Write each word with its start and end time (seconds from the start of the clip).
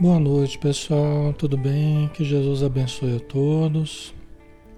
Boa 0.00 0.18
noite, 0.18 0.58
pessoal. 0.58 1.34
Tudo 1.34 1.58
bem? 1.58 2.08
Que 2.14 2.24
Jesus 2.24 2.62
abençoe 2.62 3.16
a 3.16 3.20
todos, 3.20 4.14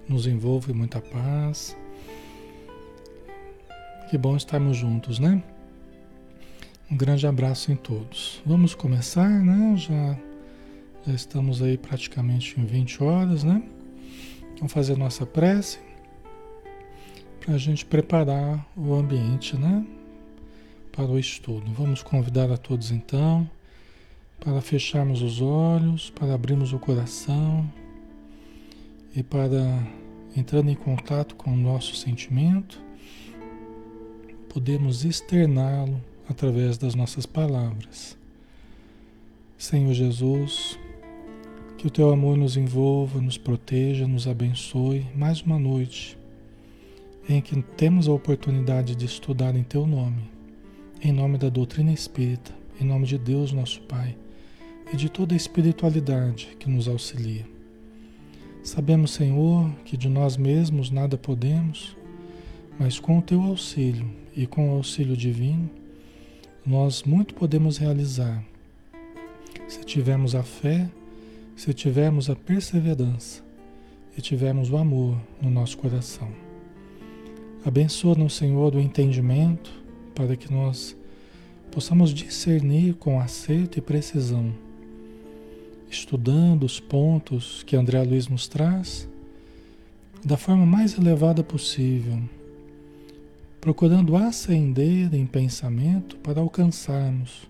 nos 0.08 0.26
envolva 0.26 0.72
em 0.72 0.74
muita 0.74 1.00
paz. 1.00 1.76
Que 4.10 4.18
bom 4.18 4.36
estarmos 4.36 4.76
juntos, 4.76 5.20
né? 5.20 5.40
Um 6.90 6.96
grande 6.96 7.24
abraço 7.24 7.70
em 7.70 7.76
todos. 7.76 8.42
Vamos 8.44 8.74
começar, 8.74 9.28
né? 9.28 9.76
Já, 9.76 10.18
já 11.06 11.14
estamos 11.14 11.62
aí 11.62 11.78
praticamente 11.78 12.60
em 12.60 12.64
20 12.64 13.04
horas, 13.04 13.44
né? 13.44 13.62
Vamos 14.56 14.72
fazer 14.72 14.96
nossa 14.96 15.24
prece 15.24 15.78
para 17.38 17.54
a 17.54 17.58
gente 17.58 17.86
preparar 17.86 18.66
o 18.76 18.92
ambiente, 18.92 19.56
né? 19.56 19.86
Para 20.90 21.06
o 21.06 21.16
estudo. 21.16 21.72
Vamos 21.74 22.02
convidar 22.02 22.50
a 22.50 22.56
todos 22.56 22.90
então 22.90 23.48
para 24.44 24.60
fecharmos 24.60 25.22
os 25.22 25.40
olhos, 25.40 26.10
para 26.10 26.34
abrirmos 26.34 26.72
o 26.72 26.78
coração 26.78 27.70
e 29.14 29.22
para, 29.22 29.86
entrando 30.36 30.68
em 30.68 30.74
contato 30.74 31.36
com 31.36 31.52
o 31.52 31.56
nosso 31.56 31.94
sentimento, 31.94 32.82
podemos 34.48 35.04
externá-lo 35.04 36.00
através 36.28 36.76
das 36.76 36.96
nossas 36.96 37.24
palavras. 37.24 38.18
Senhor 39.56 39.92
Jesus, 39.92 40.76
que 41.78 41.86
o 41.86 41.90
teu 41.90 42.10
amor 42.10 42.36
nos 42.36 42.56
envolva, 42.56 43.20
nos 43.20 43.38
proteja, 43.38 44.08
nos 44.08 44.26
abençoe 44.26 45.06
mais 45.14 45.40
uma 45.40 45.58
noite 45.58 46.18
em 47.28 47.40
que 47.40 47.62
temos 47.62 48.08
a 48.08 48.12
oportunidade 48.12 48.96
de 48.96 49.06
estudar 49.06 49.54
em 49.54 49.62
teu 49.62 49.86
nome, 49.86 50.28
em 51.00 51.12
nome 51.12 51.38
da 51.38 51.48
doutrina 51.48 51.92
espírita, 51.92 52.52
em 52.80 52.84
nome 52.84 53.06
de 53.06 53.16
Deus, 53.16 53.52
nosso 53.52 53.80
Pai 53.82 54.16
e 54.92 54.96
de 54.96 55.08
toda 55.08 55.34
a 55.34 55.36
espiritualidade 55.36 56.54
que 56.58 56.68
nos 56.68 56.86
auxilia. 56.86 57.46
Sabemos, 58.62 59.12
Senhor, 59.12 59.70
que 59.84 59.96
de 59.96 60.08
nós 60.08 60.36
mesmos 60.36 60.90
nada 60.90 61.16
podemos, 61.16 61.96
mas 62.78 63.00
com 63.00 63.18
o 63.18 63.22
teu 63.22 63.40
auxílio 63.42 64.08
e 64.36 64.46
com 64.46 64.70
o 64.70 64.76
auxílio 64.76 65.16
divino, 65.16 65.68
nós 66.64 67.02
muito 67.02 67.34
podemos 67.34 67.78
realizar. 67.78 68.44
Se 69.66 69.82
tivermos 69.84 70.34
a 70.34 70.42
fé, 70.42 70.88
se 71.56 71.72
tivermos 71.72 72.28
a 72.28 72.36
perseverança 72.36 73.42
e 74.16 74.20
tivermos 74.20 74.70
o 74.70 74.76
amor 74.76 75.18
no 75.40 75.50
nosso 75.50 75.78
coração. 75.78 76.28
Abençoa-nos, 77.64 78.34
Senhor, 78.34 78.74
o 78.74 78.80
entendimento 78.80 79.72
para 80.14 80.36
que 80.36 80.52
nós 80.52 80.96
possamos 81.70 82.12
discernir 82.12 82.94
com 82.94 83.18
acerto 83.18 83.78
e 83.78 83.82
precisão 83.82 84.52
estudando 85.92 86.64
os 86.64 86.80
pontos 86.80 87.62
que 87.64 87.76
André 87.76 88.02
Luiz 88.02 88.26
nos 88.26 88.48
traz 88.48 89.08
da 90.24 90.36
forma 90.36 90.64
mais 90.64 90.96
elevada 90.96 91.42
possível, 91.44 92.18
procurando 93.60 94.16
ascender 94.16 95.14
em 95.14 95.26
pensamento 95.26 96.16
para 96.16 96.40
alcançarmos 96.40 97.46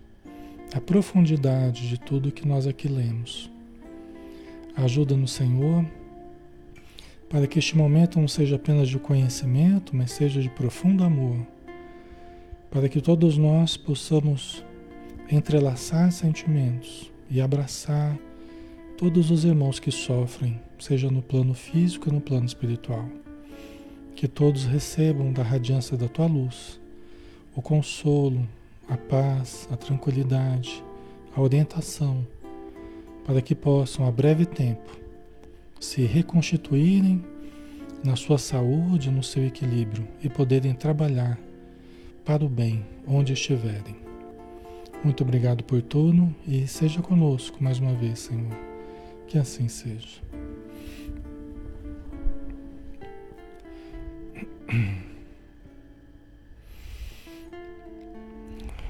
a 0.75 0.80
profundidade 0.80 1.88
de 1.88 1.98
tudo 1.98 2.32
que 2.32 2.48
nós 2.48 2.66
aqui 2.66 2.88
lemos. 2.88 3.50
Ajuda-nos, 4.74 5.32
Senhor, 5.32 5.84
para 7.28 7.47
que 7.47 7.59
este 7.59 7.76
momento 7.76 8.19
não 8.19 8.26
seja 8.26 8.56
apenas 8.56 8.88
de 8.88 8.98
conhecimento, 8.98 9.94
mas 9.94 10.12
seja 10.12 10.41
de 10.41 10.48
profundo 10.48 11.04
amor, 11.04 11.47
para 12.70 12.88
que 12.88 13.00
todos 13.00 13.36
nós 13.36 13.76
possamos 13.76 14.64
entrelaçar 15.30 16.10
sentimentos 16.10 17.10
e 17.30 17.41
abraçar 17.41 18.19
todos 19.03 19.33
os 19.33 19.45
irmãos 19.45 19.81
que 19.81 19.91
sofrem, 19.91 20.60
seja 20.78 21.10
no 21.10 21.21
plano 21.21 21.54
físico 21.54 22.09
ou 22.09 22.15
no 22.15 22.21
plano 22.21 22.47
espiritual. 22.47 23.04
Que 24.15 24.28
todos 24.28 24.65
recebam 24.65 25.33
da 25.33 25.43
radiância 25.43 25.97
da 25.97 26.07
tua 26.07 26.27
luz 26.27 26.81
o 27.53 27.60
consolo, 27.60 28.49
a 28.89 28.97
paz, 28.97 29.69
a 29.72 29.77
tranquilidade, 29.77 30.84
a 31.34 31.41
orientação, 31.41 32.25
para 33.25 33.43
que 33.43 33.57
possam, 33.57 34.07
a 34.07 34.10
breve 34.13 34.47
tempo, 34.47 34.97
se 35.81 36.03
reconstituírem 36.03 37.25
na 38.05 38.15
sua 38.15 38.39
saúde, 38.39 39.10
no 39.10 39.25
seu 39.25 39.45
equilíbrio 39.45 40.07
e 40.22 40.28
poderem 40.28 40.75
trabalhar 40.75 41.41
para 42.25 42.45
o 42.45 42.48
bem 42.48 42.87
onde 43.05 43.33
estiverem. 43.33 43.97
Muito 45.03 45.25
obrigado 45.25 45.65
por 45.65 45.83
tudo 45.83 46.33
e 46.47 46.69
seja 46.69 47.03
conosco 47.03 47.60
mais 47.60 47.81
uma 47.81 47.95
vez, 47.95 48.21
Senhor. 48.21 48.72
Que 49.33 49.39
assim 49.39 49.67
seja. 49.67 50.21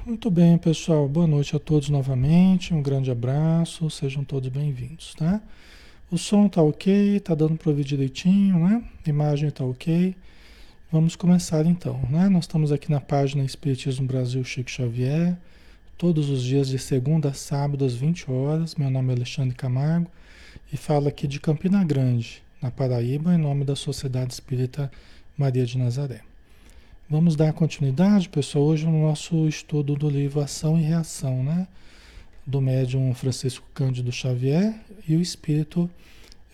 Muito 0.05 0.29
bem, 0.29 0.57
pessoal. 0.57 1.07
Boa 1.07 1.25
noite 1.25 1.55
a 1.55 1.59
todos 1.59 1.87
novamente. 1.87 2.73
Um 2.73 2.81
grande 2.81 3.09
abraço. 3.09 3.89
Sejam 3.89 4.25
todos 4.25 4.49
bem-vindos, 4.49 5.13
tá? 5.13 5.41
O 6.11 6.17
som 6.17 6.49
tá 6.49 6.61
ok, 6.61 7.21
tá 7.21 7.33
dando 7.33 7.55
para 7.55 7.69
ouvir 7.69 7.85
direitinho, 7.85 8.67
né? 8.67 8.83
A 9.07 9.09
imagem 9.09 9.49
tá 9.49 9.63
ok. 9.63 10.13
Vamos 10.91 11.15
começar 11.15 11.65
então, 11.65 12.01
né? 12.09 12.27
Nós 12.27 12.43
estamos 12.43 12.73
aqui 12.73 12.91
na 12.91 12.99
página 12.99 13.45
Espiritismo 13.45 14.05
Brasil 14.05 14.43
Chico 14.43 14.69
Xavier, 14.69 15.37
todos 15.97 16.29
os 16.29 16.43
dias 16.43 16.67
de 16.67 16.79
segunda 16.79 17.29
a 17.29 17.33
sábado 17.33 17.85
às 17.85 17.95
20 17.95 18.29
horas. 18.29 18.75
Meu 18.75 18.89
nome 18.89 19.13
é 19.13 19.15
Alexandre 19.15 19.55
Camargo 19.55 20.11
e 20.73 20.77
fala 20.77 21.09
aqui 21.09 21.27
de 21.27 21.39
Campina 21.39 21.83
Grande, 21.83 22.41
na 22.59 22.71
Paraíba, 22.71 23.35
em 23.35 23.37
nome 23.37 23.63
da 23.63 23.75
Sociedade 23.75 24.33
Espírita 24.33 24.91
Maria 25.37 25.67
de 25.67 25.77
Nazaré. 25.77 26.21
Vamos 27.07 27.35
dar 27.35 27.53
continuidade, 27.53 28.27
pessoal, 28.27 28.65
hoje 28.65 28.83
no 28.87 29.03
nosso 29.03 29.47
estudo 29.47 29.95
do 29.95 30.09
livro 30.09 30.41
Ação 30.41 30.79
e 30.79 30.81
Reação, 30.81 31.43
né? 31.43 31.67
Do 32.43 32.59
médium 32.59 33.13
Francisco 33.13 33.63
Cândido 33.71 34.11
Xavier 34.11 34.73
e 35.07 35.15
o 35.15 35.21
espírito 35.21 35.87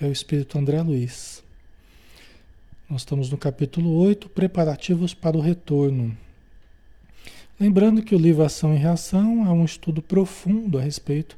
é 0.01 0.05
o 0.05 0.11
espírito 0.11 0.57
André 0.59 0.81
Luiz. 0.81 1.41
Nós 2.89 3.01
estamos 3.01 3.29
no 3.31 3.37
capítulo 3.37 3.89
8, 3.99 4.27
preparativos 4.27 5.13
para 5.13 5.37
o 5.37 5.41
retorno. 5.41 6.15
Lembrando 7.57 8.01
que 8.01 8.15
o 8.15 8.19
livro 8.19 8.43
Ação 8.43 8.75
e 8.75 8.77
Reação 8.77 9.47
é 9.47 9.49
um 9.49 9.63
estudo 9.63 10.01
profundo 10.01 10.77
a 10.77 10.81
respeito 10.81 11.37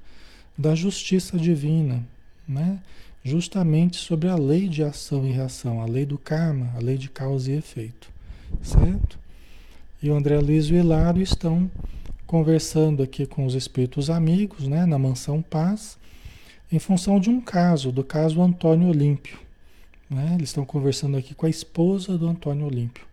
da 0.57 0.73
justiça 0.73 1.37
divina, 1.37 2.03
né? 2.51 2.79
justamente 3.23 3.97
sobre 3.97 4.27
a 4.27 4.35
lei 4.35 4.67
de 4.67 4.83
ação 4.83 5.25
e 5.25 5.31
reação, 5.31 5.81
a 5.81 5.85
lei 5.85 6.05
do 6.05 6.17
karma, 6.17 6.71
a 6.75 6.79
lei 6.79 6.97
de 6.97 7.09
causa 7.09 7.51
e 7.51 7.55
efeito, 7.55 8.09
certo? 8.61 9.19
E 10.01 10.09
o 10.09 10.15
André 10.15 10.39
Luiz 10.39 10.65
e 10.65 10.73
o 10.73 10.77
Hilário 10.77 11.21
estão 11.21 11.69
conversando 12.25 13.03
aqui 13.03 13.25
com 13.25 13.45
os 13.45 13.53
espíritos 13.53 14.09
amigos, 14.09 14.67
né, 14.67 14.85
na 14.85 14.97
mansão 14.97 15.41
Paz, 15.41 15.97
em 16.71 16.79
função 16.79 17.19
de 17.19 17.29
um 17.29 17.39
caso, 17.39 17.91
do 17.91 18.03
caso 18.03 18.41
Antônio 18.41 18.87
Olímpio. 18.87 19.37
Né? 20.09 20.33
Eles 20.35 20.49
estão 20.49 20.65
conversando 20.65 21.17
aqui 21.17 21.35
com 21.35 21.45
a 21.45 21.49
esposa 21.49 22.17
do 22.17 22.27
Antônio 22.27 22.65
Olímpio. 22.65 23.05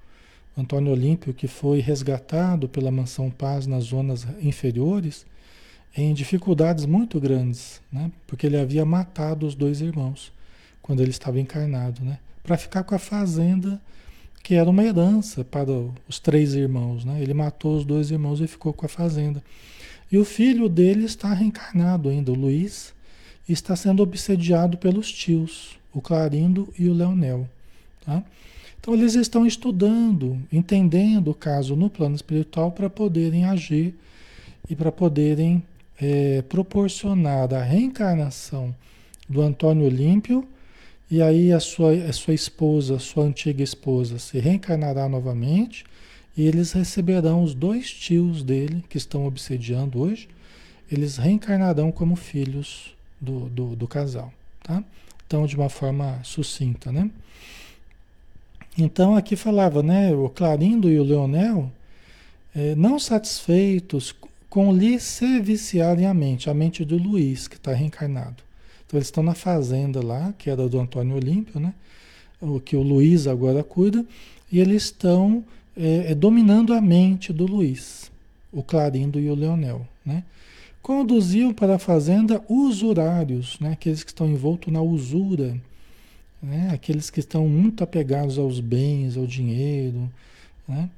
Antônio 0.56 0.92
Olímpio, 0.92 1.34
que 1.34 1.46
foi 1.46 1.80
resgatado 1.80 2.68
pela 2.68 2.90
mansão 2.90 3.30
Paz 3.30 3.66
nas 3.66 3.84
zonas 3.84 4.26
inferiores, 4.40 5.26
em 5.96 6.14
dificuldades 6.14 6.86
muito 6.86 7.20
grandes, 7.20 7.80
né? 7.92 8.10
porque 8.26 8.46
ele 8.46 8.56
havia 8.56 8.84
matado 8.84 9.46
os 9.46 9.54
dois 9.54 9.80
irmãos 9.80 10.32
quando 10.80 11.00
ele 11.00 11.10
estava 11.10 11.38
encarnado, 11.40 12.02
né? 12.04 12.18
para 12.42 12.56
ficar 12.56 12.82
com 12.84 12.94
a 12.94 12.98
fazenda 12.98 13.80
que 14.42 14.54
era 14.54 14.70
uma 14.70 14.82
herança 14.82 15.44
para 15.44 15.70
os 16.08 16.18
três 16.18 16.54
irmãos. 16.54 17.04
Né? 17.04 17.20
Ele 17.20 17.34
matou 17.34 17.76
os 17.76 17.84
dois 17.84 18.10
irmãos 18.10 18.40
e 18.40 18.46
ficou 18.46 18.72
com 18.72 18.86
a 18.86 18.88
fazenda. 18.88 19.42
E 20.10 20.16
o 20.16 20.24
filho 20.24 20.68
dele 20.68 21.04
está 21.04 21.34
reencarnado 21.34 22.08
ainda, 22.08 22.32
o 22.32 22.34
Luiz, 22.34 22.94
e 23.46 23.52
está 23.52 23.76
sendo 23.76 24.02
obsediado 24.02 24.78
pelos 24.78 25.12
tios, 25.12 25.78
o 25.92 26.00
Clarindo 26.00 26.72
e 26.78 26.88
o 26.88 26.94
Leonel. 26.94 27.46
Tá? 28.04 28.22
Então 28.80 28.94
eles 28.94 29.14
estão 29.14 29.44
estudando, 29.46 30.40
entendendo 30.50 31.30
o 31.30 31.34
caso 31.34 31.76
no 31.76 31.90
plano 31.90 32.14
espiritual 32.14 32.72
para 32.72 32.88
poderem 32.88 33.44
agir 33.44 33.94
e 34.70 34.74
para 34.74 34.90
poderem 34.90 35.62
é, 36.00 36.42
proporcionar 36.42 37.52
a 37.52 37.62
reencarnação 37.62 38.74
do 39.28 39.42
Antônio 39.42 39.86
Olímpio, 39.86 40.46
e 41.10 41.22
aí 41.22 41.52
a 41.52 41.60
sua, 41.60 41.92
a 41.92 42.12
sua 42.12 42.34
esposa, 42.34 42.96
a 42.96 42.98
sua 42.98 43.24
antiga 43.24 43.62
esposa, 43.62 44.18
se 44.18 44.38
reencarnará 44.38 45.08
novamente, 45.08 45.84
e 46.36 46.46
eles 46.46 46.72
receberão 46.72 47.42
os 47.42 47.54
dois 47.54 47.90
tios 47.90 48.42
dele, 48.42 48.84
que 48.88 48.96
estão 48.96 49.26
obsediando 49.26 50.00
hoje, 50.00 50.28
eles 50.90 51.16
reencarnarão 51.16 51.90
como 51.90 52.14
filhos 52.14 52.94
do, 53.20 53.48
do, 53.48 53.76
do 53.76 53.88
casal, 53.88 54.32
tá? 54.62 54.82
Então, 55.26 55.46
de 55.46 55.56
uma 55.56 55.68
forma 55.68 56.20
sucinta, 56.22 56.90
né? 56.90 57.10
Então, 58.78 59.16
aqui 59.16 59.34
falava, 59.34 59.82
né? 59.82 60.14
O 60.14 60.28
Clarindo 60.28 60.88
e 60.88 60.98
o 60.98 61.02
Leonel, 61.02 61.70
é, 62.54 62.74
não 62.74 62.98
satisfeitos 62.98 64.14
com 64.48 64.72
lhe 64.72 64.98
se 64.98 65.40
viciarem 65.40 66.06
a 66.06 66.14
mente, 66.14 66.48
a 66.48 66.54
mente 66.54 66.84
do 66.84 66.96
Luiz, 66.96 67.46
que 67.46 67.56
está 67.56 67.72
reencarnado. 67.72 68.42
Então 68.86 68.98
eles 68.98 69.08
estão 69.08 69.22
na 69.22 69.34
fazenda 69.34 70.04
lá, 70.04 70.32
que 70.38 70.48
era 70.48 70.68
do 70.68 70.80
Antônio 70.80 71.16
Olímpio, 71.16 71.60
né? 71.60 71.74
O 72.40 72.58
que 72.58 72.76
o 72.76 72.82
Luiz 72.82 73.26
agora 73.26 73.62
cuida, 73.62 74.04
e 74.50 74.58
eles 74.60 74.84
estão 74.84 75.44
é, 75.76 76.12
é, 76.12 76.14
dominando 76.14 76.72
a 76.72 76.80
mente 76.80 77.32
do 77.32 77.44
Luiz, 77.44 78.10
o 78.50 78.62
Clarindo 78.62 79.20
e 79.20 79.28
o 79.28 79.34
Leonel, 79.34 79.86
né? 80.04 80.24
Conduziam 80.80 81.52
para 81.52 81.74
a 81.74 81.78
fazenda 81.78 82.42
usurários, 82.48 83.58
né? 83.60 83.72
Aqueles 83.72 84.02
que 84.02 84.10
estão 84.10 84.26
envoltos 84.26 84.72
na 84.72 84.80
usura, 84.80 85.60
né? 86.42 86.70
Aqueles 86.72 87.10
que 87.10 87.20
estão 87.20 87.46
muito 87.46 87.84
apegados 87.84 88.38
aos 88.38 88.58
bens, 88.58 89.18
ao 89.18 89.26
dinheiro, 89.26 90.10
né? 90.66 90.88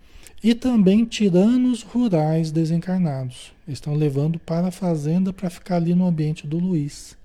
E 0.43 0.55
também 0.55 1.05
tiranos 1.05 1.83
rurais 1.83 2.51
desencarnados. 2.51 3.53
Estão 3.69 3.95
levando 3.95 4.39
para 4.39 4.69
a 4.69 4.73
fazenda 4.73 5.33
para 5.33 5.51
ficar 5.51 5.77
ali 5.77 5.95
no 5.95 6.07
ambiente 6.07 6.47
do 6.47 6.59
Luiz 6.59 7.19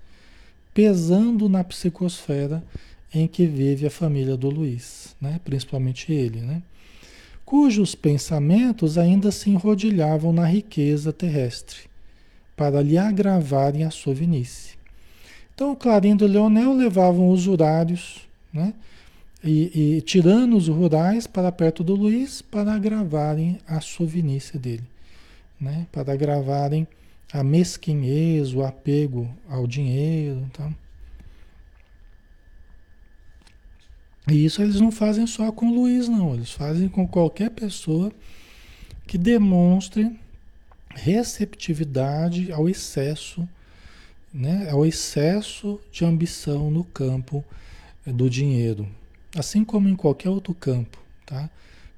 pesando 0.76 1.48
na 1.48 1.64
psicosfera 1.64 2.62
em 3.14 3.26
que 3.26 3.46
vive 3.46 3.86
a 3.86 3.90
família 3.90 4.36
do 4.36 4.50
Luiz, 4.50 5.16
né? 5.18 5.40
principalmente 5.42 6.12
ele, 6.12 6.42
né? 6.42 6.60
cujos 7.46 7.94
pensamentos 7.94 8.98
ainda 8.98 9.32
se 9.32 9.48
enrodilhavam 9.48 10.34
na 10.34 10.44
riqueza 10.44 11.14
terrestre, 11.14 11.78
para 12.54 12.82
lhe 12.82 12.98
agravarem 12.98 13.84
a 13.84 13.90
sovinice. 13.90 14.76
Então, 15.54 15.74
Clarindo 15.74 16.26
e 16.26 16.28
Leonel 16.28 16.74
levavam 16.74 17.30
usurários 17.30 18.26
né? 18.52 18.74
E, 19.42 19.96
e 19.96 20.00
tiranos 20.00 20.68
rurais 20.68 21.26
para 21.26 21.52
perto 21.52 21.84
do 21.84 21.94
Luiz 21.94 22.42
para 22.42 22.74
agravarem 22.74 23.58
a 23.66 23.80
sovinice 23.80 24.58
dele, 24.58 24.84
né? 25.60 25.86
para 25.92 26.12
agravarem 26.12 26.86
a 27.32 27.42
mesquinhez, 27.42 28.54
o 28.54 28.62
apego 28.62 29.28
ao 29.48 29.66
dinheiro. 29.66 30.48
Tá? 30.52 30.70
E 34.28 34.44
isso 34.44 34.62
eles 34.62 34.80
não 34.80 34.90
fazem 34.90 35.26
só 35.26 35.52
com 35.52 35.66
o 35.66 35.74
Luiz, 35.74 36.08
não. 36.08 36.34
Eles 36.34 36.50
fazem 36.50 36.88
com 36.88 37.06
qualquer 37.06 37.50
pessoa 37.50 38.10
que 39.06 39.16
demonstre 39.16 40.18
receptividade 40.94 42.50
ao 42.50 42.68
excesso, 42.68 43.48
né? 44.32 44.68
ao 44.70 44.84
excesso 44.84 45.78
de 45.92 46.04
ambição 46.04 46.70
no 46.70 46.82
campo 46.84 47.44
do 48.04 48.30
dinheiro. 48.30 48.88
Assim 49.36 49.64
como 49.64 49.88
em 49.88 49.96
qualquer 49.96 50.30
outro 50.30 50.54
campo. 50.54 50.98
Tá? 51.24 51.50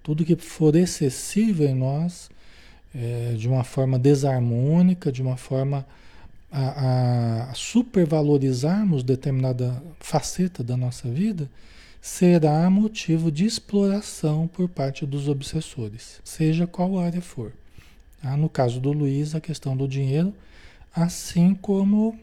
Tudo 0.02 0.24
que 0.24 0.36
for 0.36 0.74
excessivo 0.74 1.64
em 1.64 1.74
nós 1.74 2.30
é, 2.94 3.34
de 3.36 3.48
uma 3.48 3.64
forma 3.64 3.98
desarmônica, 3.98 5.12
de 5.12 5.22
uma 5.22 5.36
forma 5.36 5.86
a, 6.50 7.50
a 7.50 7.54
supervalorizarmos 7.54 9.02
determinada 9.02 9.82
faceta 10.00 10.64
da 10.64 10.76
nossa 10.76 11.08
vida, 11.08 11.48
será 12.00 12.68
motivo 12.70 13.30
de 13.30 13.44
exploração 13.44 14.46
por 14.48 14.68
parte 14.68 15.04
dos 15.04 15.28
obsessores, 15.28 16.20
seja 16.24 16.66
qual 16.66 16.98
área 16.98 17.20
for. 17.20 17.52
Ah, 18.22 18.36
no 18.36 18.48
caso 18.48 18.80
do 18.80 18.92
Luiz, 18.92 19.34
a 19.34 19.40
questão 19.40 19.76
do 19.76 19.86
dinheiro, 19.86 20.34
assim 20.94 21.54
como 21.54 22.18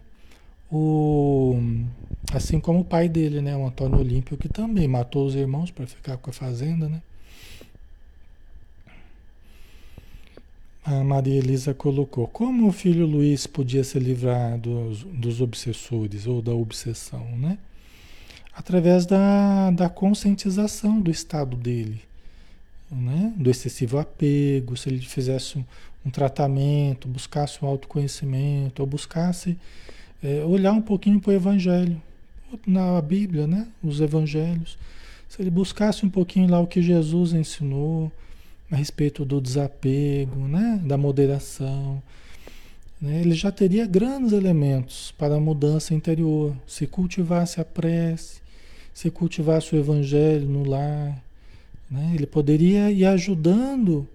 o 0.71 1.59
assim 2.33 2.59
como 2.59 2.79
o 2.79 2.85
pai 2.85 3.07
dele, 3.07 3.41
né, 3.41 3.55
o 3.55 3.65
Antônio 3.65 3.99
Olímpio, 3.99 4.37
que 4.37 4.49
também 4.49 4.87
matou 4.87 5.25
os 5.25 5.35
irmãos 5.35 5.71
para 5.71 5.85
ficar 5.85 6.17
com 6.17 6.29
a 6.29 6.33
fazenda, 6.33 6.89
né? 6.89 7.01
A 10.83 11.03
Maria 11.03 11.37
Elisa 11.39 11.73
colocou: 11.73 12.27
como 12.27 12.67
o 12.67 12.71
filho 12.71 13.05
Luiz 13.07 13.47
podia 13.47 13.83
se 13.83 13.97
livrar 13.97 14.59
dos, 14.59 15.03
dos 15.03 15.41
obsessores 15.41 16.27
ou 16.27 16.41
da 16.41 16.53
obsessão, 16.53 17.25
né? 17.37 17.57
Através 18.55 19.05
da, 19.05 19.71
da 19.71 19.89
conscientização 19.89 21.01
do 21.01 21.11
estado 21.11 21.57
dele, 21.57 22.01
né? 22.89 23.33
do 23.35 23.49
excessivo 23.49 23.97
apego, 23.97 24.77
se 24.77 24.87
ele 24.87 25.01
fizesse 25.01 25.57
um, 25.57 25.65
um 26.05 26.09
tratamento, 26.09 27.07
buscasse 27.07 27.63
um 27.63 27.67
autoconhecimento, 27.67 28.81
ou 28.81 28.87
buscasse 28.87 29.57
é, 30.25 30.43
olhar 30.43 30.73
um 30.73 30.81
pouquinho 30.81 31.19
para 31.19 31.29
o 31.29 31.35
Evangelho, 31.35 32.01
na 32.65 32.99
Bíblia, 32.99 33.45
né? 33.45 33.67
os 33.83 34.01
Evangelhos. 34.01 34.75
Se 35.29 35.39
ele 35.39 35.51
buscasse 35.51 36.03
um 36.03 36.09
pouquinho 36.09 36.49
lá 36.49 36.59
o 36.59 36.65
que 36.65 36.81
Jesus 36.81 37.33
ensinou, 37.33 38.11
a 38.71 38.75
respeito 38.75 39.23
do 39.23 39.39
desapego, 39.39 40.47
né? 40.47 40.81
da 40.83 40.97
moderação. 40.97 42.01
Né? 42.99 43.21
Ele 43.21 43.35
já 43.35 43.51
teria 43.51 43.85
grandes 43.85 44.31
elementos 44.31 45.13
para 45.15 45.35
a 45.35 45.39
mudança 45.39 45.93
interior, 45.93 46.55
se 46.65 46.87
cultivasse 46.87 47.61
a 47.61 47.65
prece, 47.65 48.39
se 48.93 49.11
cultivasse 49.11 49.75
o 49.75 49.77
evangelho 49.77 50.47
no 50.47 50.67
lar. 50.67 51.21
Né? 51.91 52.13
Ele 52.15 52.25
poderia 52.25 52.89
ir 52.89 53.05
ajudando 53.05 54.07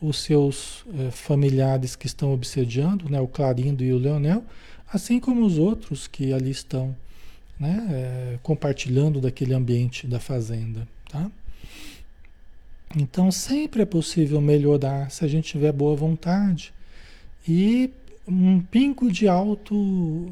os 0.00 0.18
seus 0.18 0.84
eh, 0.94 1.10
familiares 1.10 1.96
que 1.96 2.06
estão 2.06 2.32
obsediando, 2.32 3.08
né? 3.08 3.20
o 3.20 3.26
Clarindo 3.26 3.82
e 3.82 3.92
o 3.92 3.98
Leonel, 3.98 4.44
assim 4.92 5.20
como 5.20 5.44
os 5.44 5.58
outros 5.58 6.06
que 6.06 6.32
ali 6.32 6.50
estão 6.50 6.94
né? 7.58 7.86
Eh, 7.90 8.38
compartilhando 8.42 9.20
daquele 9.20 9.52
ambiente 9.52 10.06
da 10.06 10.20
fazenda. 10.20 10.86
Tá? 11.10 11.30
Então 12.96 13.30
sempre 13.30 13.82
é 13.82 13.86
possível 13.86 14.40
melhorar 14.40 15.10
se 15.10 15.24
a 15.24 15.28
gente 15.28 15.48
tiver 15.48 15.72
boa 15.72 15.96
vontade 15.96 16.72
e 17.46 17.90
um 18.26 18.60
pingo 18.60 19.10
de 19.10 19.26
auto 19.26 20.30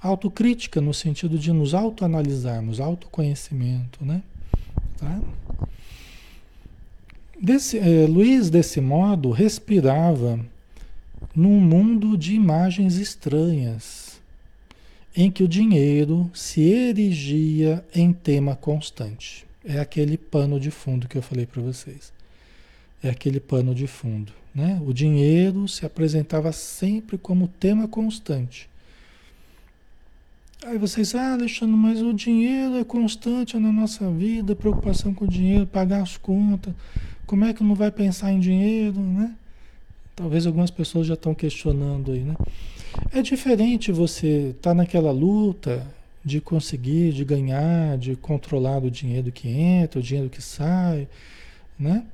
autocrítica 0.00 0.80
no 0.80 0.92
sentido 0.92 1.38
de 1.38 1.50
nos 1.52 1.72
autoanalisarmos, 1.72 2.78
autoconhecimento, 2.80 4.04
né? 4.04 4.22
Tá? 4.98 5.20
Desse, 7.40 7.78
eh, 7.78 8.06
Luiz, 8.06 8.50
desse 8.50 8.80
modo, 8.80 9.30
respirava 9.30 10.38
num 11.34 11.60
mundo 11.60 12.16
de 12.16 12.34
imagens 12.34 12.96
estranhas, 12.96 14.20
em 15.16 15.30
que 15.30 15.42
o 15.42 15.48
dinheiro 15.48 16.30
se 16.32 16.60
erigia 16.60 17.84
em 17.94 18.12
tema 18.12 18.54
constante. 18.54 19.44
É 19.64 19.80
aquele 19.80 20.16
pano 20.16 20.60
de 20.60 20.70
fundo 20.70 21.08
que 21.08 21.16
eu 21.16 21.22
falei 21.22 21.46
para 21.46 21.62
vocês. 21.62 22.12
É 23.02 23.10
aquele 23.10 23.40
pano 23.40 23.74
de 23.74 23.86
fundo. 23.86 24.32
Né? 24.54 24.80
O 24.86 24.92
dinheiro 24.92 25.66
se 25.66 25.84
apresentava 25.84 26.52
sempre 26.52 27.18
como 27.18 27.48
tema 27.48 27.88
constante. 27.88 28.68
Aí 30.64 30.78
vocês, 30.78 31.14
ah, 31.14 31.34
Alexandre, 31.34 31.76
mas 31.76 32.00
o 32.00 32.14
dinheiro 32.14 32.76
é 32.76 32.84
constante 32.84 33.58
na 33.58 33.70
nossa 33.70 34.10
vida, 34.10 34.56
preocupação 34.56 35.12
com 35.12 35.26
o 35.26 35.28
dinheiro, 35.28 35.66
pagar 35.66 36.02
as 36.02 36.16
contas. 36.16 36.72
Como 37.26 37.44
é 37.44 37.52
que 37.52 37.62
não 37.62 37.74
vai 37.74 37.90
pensar 37.90 38.32
em 38.32 38.40
dinheiro, 38.40 38.98
né? 38.98 39.34
Talvez 40.16 40.46
algumas 40.46 40.70
pessoas 40.70 41.06
já 41.06 41.14
estão 41.14 41.34
questionando 41.34 42.12
aí, 42.12 42.20
né? 42.20 42.36
É 43.12 43.22
diferente 43.22 43.90
você 43.90 44.50
estar 44.50 44.70
tá 44.70 44.74
naquela 44.74 45.10
luta, 45.10 45.86
de 46.24 46.40
conseguir, 46.40 47.12
de 47.12 47.24
ganhar, 47.24 47.98
de 47.98 48.16
controlar 48.16 48.82
o 48.82 48.90
dinheiro 48.90 49.30
que 49.30 49.48
entra, 49.48 50.00
o 50.00 50.02
dinheiro 50.02 50.30
que 50.30 50.40
sai, 50.40 51.06
né? 51.78 52.04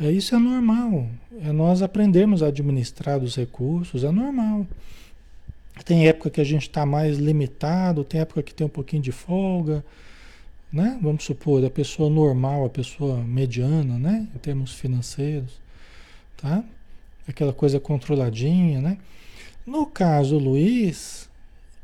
É, 0.00 0.10
isso 0.10 0.34
é 0.34 0.38
normal. 0.38 1.06
É 1.42 1.52
nós 1.52 1.82
aprendemos 1.82 2.42
a 2.42 2.46
administrar 2.46 3.22
os 3.22 3.36
recursos, 3.36 4.02
é 4.02 4.10
normal. 4.10 4.66
Tem 5.84 6.08
época 6.08 6.30
que 6.30 6.40
a 6.40 6.44
gente 6.44 6.62
está 6.62 6.86
mais 6.86 7.18
limitado, 7.18 8.02
tem 8.02 8.20
época 8.20 8.42
que 8.42 8.54
tem 8.54 8.66
um 8.66 8.70
pouquinho 8.70 9.02
de 9.02 9.12
folga, 9.12 9.84
né? 10.72 10.98
Vamos 11.02 11.24
supor, 11.24 11.62
a 11.64 11.70
pessoa 11.70 12.08
normal, 12.08 12.64
a 12.64 12.70
pessoa 12.70 13.18
mediana, 13.18 13.98
né? 13.98 14.26
Em 14.34 14.38
termos 14.38 14.72
financeiros, 14.72 15.60
tá? 16.38 16.64
Aquela 17.30 17.52
coisa 17.52 17.78
controladinha, 17.78 18.80
né? 18.80 18.98
No 19.64 19.86
caso 19.86 20.36
Luiz, 20.36 21.30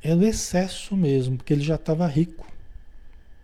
é 0.02 0.14
o 0.14 0.22
excesso 0.22 0.96
mesmo, 0.96 1.36
porque 1.36 1.52
ele 1.52 1.62
já 1.62 1.76
estava 1.76 2.06
rico. 2.06 2.46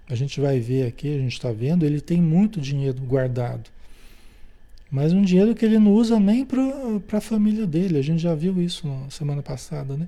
A 0.09 0.15
gente 0.15 0.41
vai 0.41 0.59
ver 0.59 0.87
aqui, 0.87 1.15
a 1.15 1.19
gente 1.19 1.33
está 1.33 1.53
vendo, 1.53 1.87
ele 1.87 2.01
tem 2.01 2.21
muito 2.21 2.61
dinheiro 2.61 3.01
guardado. 3.03 3.71
Mas 4.91 5.13
um 5.13 5.23
dinheiro 5.23 5.55
que 5.55 5.65
ele 5.65 5.79
não 5.79 5.93
usa 5.93 6.21
nem 6.21 6.45
para 6.45 7.19
a 7.19 7.21
família 7.21 7.67
dele. 7.67 7.99
A 7.99 8.03
gente 8.03 8.21
já 8.21 8.35
viu 8.35 8.61
isso 8.61 8.87
na 8.87 9.09
semana 9.09 9.43
passada, 9.43 9.97
né? 9.97 10.07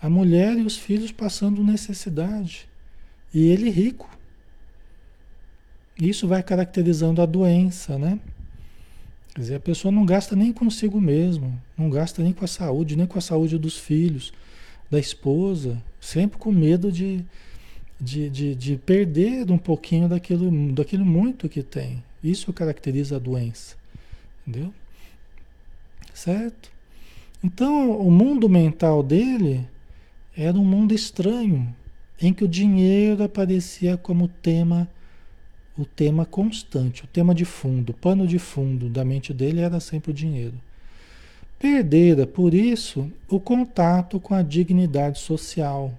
A 0.00 0.08
mulher 0.08 0.56
e 0.56 0.62
os 0.62 0.76
filhos 0.76 1.12
passando 1.12 1.62
necessidade. 1.62 2.68
E 3.34 3.48
ele 3.48 3.68
rico. 3.68 4.08
Isso 6.00 6.26
vai 6.26 6.42
caracterizando 6.42 7.20
a 7.20 7.26
doença, 7.26 7.98
né? 7.98 8.18
Quer 9.36 9.42
dizer, 9.42 9.54
a 9.56 9.60
pessoa 9.60 9.92
não 9.92 10.06
gasta 10.06 10.34
nem 10.34 10.50
consigo 10.50 10.98
mesmo, 10.98 11.60
não 11.76 11.90
gasta 11.90 12.22
nem 12.22 12.32
com 12.32 12.42
a 12.42 12.48
saúde, 12.48 12.96
nem 12.96 13.06
com 13.06 13.18
a 13.18 13.20
saúde 13.20 13.58
dos 13.58 13.76
filhos 13.76 14.32
da 14.90 14.98
esposa, 14.98 15.76
sempre 16.00 16.38
com 16.38 16.50
medo 16.50 16.90
de, 16.90 17.22
de, 18.00 18.30
de, 18.30 18.54
de 18.54 18.76
perder 18.78 19.50
um 19.50 19.58
pouquinho 19.58 20.08
daquilo, 20.08 20.72
daquilo 20.72 21.04
muito 21.04 21.50
que 21.50 21.62
tem. 21.62 22.02
Isso 22.24 22.50
caracteriza 22.50 23.16
a 23.16 23.18
doença. 23.18 23.76
Entendeu? 24.46 24.72
Certo? 26.14 26.70
Então, 27.44 27.90
o 27.90 28.10
mundo 28.10 28.48
mental 28.48 29.02
dele 29.02 29.68
era 30.34 30.56
um 30.56 30.64
mundo 30.64 30.94
estranho, 30.94 31.76
em 32.18 32.32
que 32.32 32.42
o 32.42 32.48
dinheiro 32.48 33.22
aparecia 33.22 33.98
como 33.98 34.28
tema, 34.28 34.88
o 35.76 35.84
tema 35.84 36.24
constante, 36.24 37.04
o 37.04 37.06
tema 37.06 37.34
de 37.34 37.44
fundo, 37.44 37.90
o 37.90 37.94
pano 37.94 38.26
de 38.26 38.38
fundo 38.38 38.88
da 38.88 39.04
mente 39.04 39.32
dele 39.32 39.60
era 39.60 39.78
sempre 39.80 40.10
o 40.10 40.14
dinheiro. 40.14 40.54
Perdera, 41.58 42.26
por 42.26 42.54
isso, 42.54 43.10
o 43.28 43.40
contato 43.40 44.20
com 44.20 44.34
a 44.34 44.42
dignidade 44.42 45.18
social. 45.18 45.92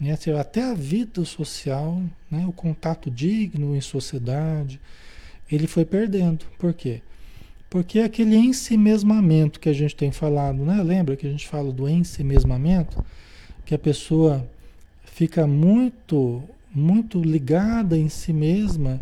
Né? 0.00 0.16
Até 0.38 0.62
a 0.62 0.74
vida 0.74 1.24
social, 1.24 2.02
né? 2.30 2.44
o 2.46 2.52
contato 2.52 3.10
digno 3.10 3.76
em 3.76 3.80
sociedade, 3.80 4.80
ele 5.50 5.66
foi 5.66 5.84
perdendo. 5.84 6.46
Por 6.58 6.72
quê? 6.72 7.02
Porque 7.68 7.98
aquele 8.00 8.36
ensimesmamento 8.36 9.58
que 9.58 9.68
a 9.68 9.72
gente 9.72 9.96
tem 9.96 10.12
falado, 10.12 10.64
né? 10.64 10.80
Lembra 10.82 11.16
que 11.16 11.26
a 11.26 11.30
gente 11.30 11.48
fala 11.48 11.72
do 11.72 11.88
ensimesmamento? 11.88 13.04
Que 13.64 13.74
a 13.74 13.78
pessoa 13.78 14.48
fica 15.04 15.44
muito, 15.46 16.42
muito 16.74 17.22
ligada 17.22 17.96
em 17.96 18.08
si 18.08 18.32
mesma, 18.32 19.00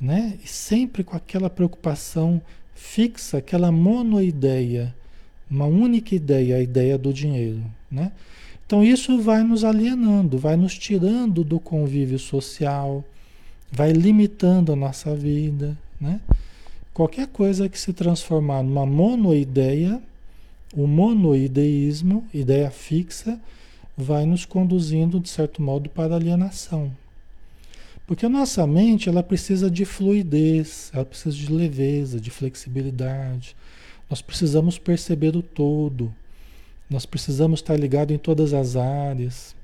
né? 0.00 0.36
E 0.42 0.48
sempre 0.48 1.04
com 1.04 1.16
aquela 1.16 1.48
preocupação 1.48 2.42
fixa, 2.74 3.38
aquela 3.38 3.70
monoideia, 3.70 4.94
uma 5.50 5.66
única 5.66 6.14
ideia, 6.14 6.56
a 6.56 6.62
ideia 6.62 6.98
do 6.98 7.12
dinheiro, 7.12 7.62
né? 7.90 8.12
Então 8.66 8.84
isso 8.84 9.20
vai 9.20 9.42
nos 9.42 9.64
alienando, 9.64 10.36
vai 10.36 10.56
nos 10.56 10.76
tirando 10.76 11.42
do 11.42 11.58
convívio 11.58 12.18
social, 12.18 13.02
vai 13.70 13.92
limitando 13.92 14.72
a 14.72 14.76
nossa 14.76 15.14
vida, 15.14 15.76
né? 16.00 16.20
Qualquer 16.92 17.28
coisa 17.28 17.68
que 17.68 17.78
se 17.78 17.92
transformar 17.92 18.62
numa 18.62 18.84
monoideia, 18.84 20.02
o 20.74 20.86
monoideísmo, 20.86 22.26
ideia 22.34 22.70
fixa, 22.70 23.40
vai 23.98 24.24
nos 24.24 24.44
conduzindo, 24.44 25.18
de 25.18 25.28
certo 25.28 25.60
modo, 25.60 25.90
para 25.90 26.14
a 26.14 26.16
alienação. 26.16 26.92
Porque 28.06 28.24
a 28.24 28.28
nossa 28.28 28.64
mente, 28.64 29.08
ela 29.08 29.24
precisa 29.24 29.68
de 29.68 29.84
fluidez, 29.84 30.90
ela 30.94 31.04
precisa 31.04 31.34
de 31.36 31.52
leveza, 31.52 32.20
de 32.20 32.30
flexibilidade. 32.30 33.56
Nós 34.08 34.22
precisamos 34.22 34.78
perceber 34.78 35.36
o 35.36 35.42
todo. 35.42 36.14
Nós 36.88 37.04
precisamos 37.04 37.58
estar 37.58 37.76
ligado 37.76 38.12
em 38.12 38.18
todas 38.18 38.54
as 38.54 38.76
áreas, 38.76 39.54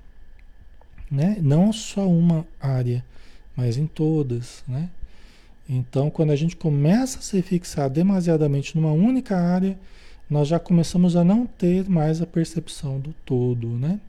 né? 1.11 1.39
Não 1.41 1.73
só 1.73 2.07
uma 2.07 2.45
área, 2.61 3.05
mas 3.57 3.79
em 3.79 3.87
todas, 3.87 4.65
né? 4.67 4.91
Então, 5.67 6.11
quando 6.11 6.33
a 6.33 6.37
gente 6.37 6.57
começa 6.57 7.21
a 7.21 7.23
se 7.23 7.41
fixar 7.41 7.89
demasiadamente 7.89 8.77
numa 8.77 8.93
única 8.93 9.39
área, 9.39 9.79
nós 10.29 10.49
já 10.49 10.59
começamos 10.59 11.17
a 11.17 11.25
não 11.25 11.47
ter 11.47 11.89
mais 11.89 12.21
a 12.21 12.27
percepção 12.27 12.99
do 12.99 13.15
todo, 13.25 13.69
né? 13.69 14.01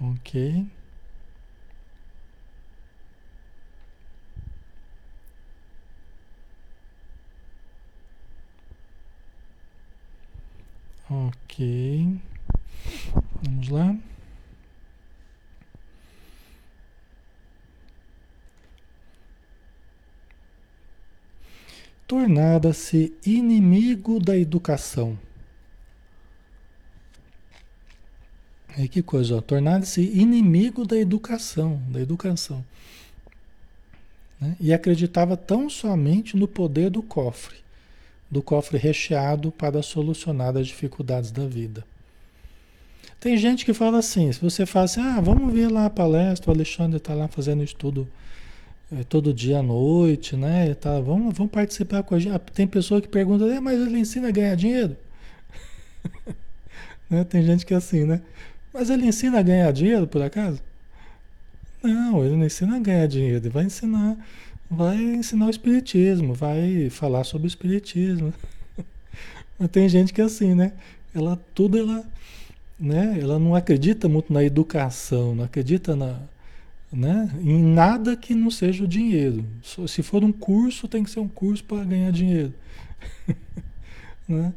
Ok. 0.00 0.66
Ok. 11.10 12.20
Vamos 13.42 13.68
lá. 13.68 13.96
tornara-se 22.06 23.12
inimigo 23.26 24.20
da 24.20 24.36
educação. 24.36 25.18
Aí 28.76 28.88
que 28.88 29.02
coisa, 29.02 29.40
tornar-se 29.40 30.00
inimigo 30.00 30.84
da 30.84 30.96
educação, 30.96 31.80
da 31.88 32.00
educação. 32.00 32.64
Né? 34.40 34.56
E 34.60 34.72
acreditava 34.72 35.36
tão 35.36 35.70
somente 35.70 36.36
no 36.36 36.48
poder 36.48 36.90
do 36.90 37.02
cofre, 37.02 37.56
do 38.28 38.42
cofre 38.42 38.76
recheado 38.76 39.52
para 39.52 39.80
solucionar 39.80 40.56
as 40.56 40.66
dificuldades 40.66 41.30
da 41.30 41.46
vida. 41.46 41.84
Tem 43.20 43.38
gente 43.38 43.64
que 43.64 43.72
fala 43.72 43.98
assim, 43.98 44.32
se 44.32 44.40
você 44.40 44.66
fala 44.66 44.84
assim, 44.86 45.00
ah, 45.00 45.20
vamos 45.20 45.52
ver 45.52 45.70
lá 45.70 45.86
a 45.86 45.90
palestra, 45.90 46.50
o 46.50 46.54
Alexandre 46.54 46.96
está 46.96 47.14
lá 47.14 47.28
fazendo 47.28 47.62
estudo 47.62 48.08
é, 48.92 49.04
todo 49.04 49.32
dia 49.32 49.60
à 49.60 49.62
noite, 49.62 50.36
né? 50.36 50.74
Tá, 50.74 51.00
vamos, 51.00 51.34
vamos 51.34 51.52
participar 51.52 52.02
com 52.02 52.14
a 52.14 52.18
gente. 52.18 52.34
Ah, 52.34 52.38
tem 52.38 52.66
pessoa 52.66 53.00
que 53.00 53.08
pergunta, 53.08 53.44
é, 53.46 53.60
mas 53.60 53.80
ele 53.80 53.98
ensina 53.98 54.28
a 54.28 54.30
ganhar 54.32 54.54
dinheiro? 54.56 54.96
né? 57.08 57.24
Tem 57.24 57.42
gente 57.42 57.64
que 57.64 57.72
é 57.72 57.76
assim, 57.76 58.04
né? 58.04 58.20
Mas 58.74 58.90
ele 58.90 59.06
ensina 59.06 59.38
a 59.38 59.42
ganhar 59.42 59.70
dinheiro, 59.72 60.04
por 60.04 60.20
acaso? 60.20 60.60
Não, 61.80 62.24
ele 62.24 62.34
não 62.34 62.44
ensina 62.44 62.74
a 62.74 62.80
ganhar 62.80 63.06
dinheiro, 63.06 63.36
ele 63.36 63.48
vai 63.48 63.64
ensinar, 63.64 64.16
vai 64.68 64.96
ensinar 64.96 65.46
o 65.46 65.50
espiritismo, 65.50 66.34
vai 66.34 66.90
falar 66.90 67.22
sobre 67.22 67.46
o 67.46 67.48
espiritismo. 67.48 68.34
Mas 69.56 69.70
tem 69.70 69.88
gente 69.88 70.12
que 70.12 70.20
é 70.20 70.24
assim, 70.24 70.56
né? 70.56 70.72
Ela 71.14 71.40
tudo 71.54 71.78
ela, 71.78 72.04
né? 72.80 73.16
Ela 73.20 73.38
não 73.38 73.54
acredita 73.54 74.08
muito 74.08 74.32
na 74.32 74.42
educação, 74.42 75.36
não 75.36 75.44
acredita 75.44 75.94
na, 75.94 76.18
né? 76.92 77.30
Em 77.40 77.62
nada 77.62 78.16
que 78.16 78.34
não 78.34 78.50
seja 78.50 78.82
o 78.82 78.88
dinheiro. 78.88 79.44
Se 79.86 80.02
for 80.02 80.24
um 80.24 80.32
curso, 80.32 80.88
tem 80.88 81.04
que 81.04 81.10
ser 81.10 81.20
um 81.20 81.28
curso 81.28 81.62
para 81.62 81.84
ganhar 81.84 82.10
dinheiro. 82.10 82.52
né? 84.26 84.52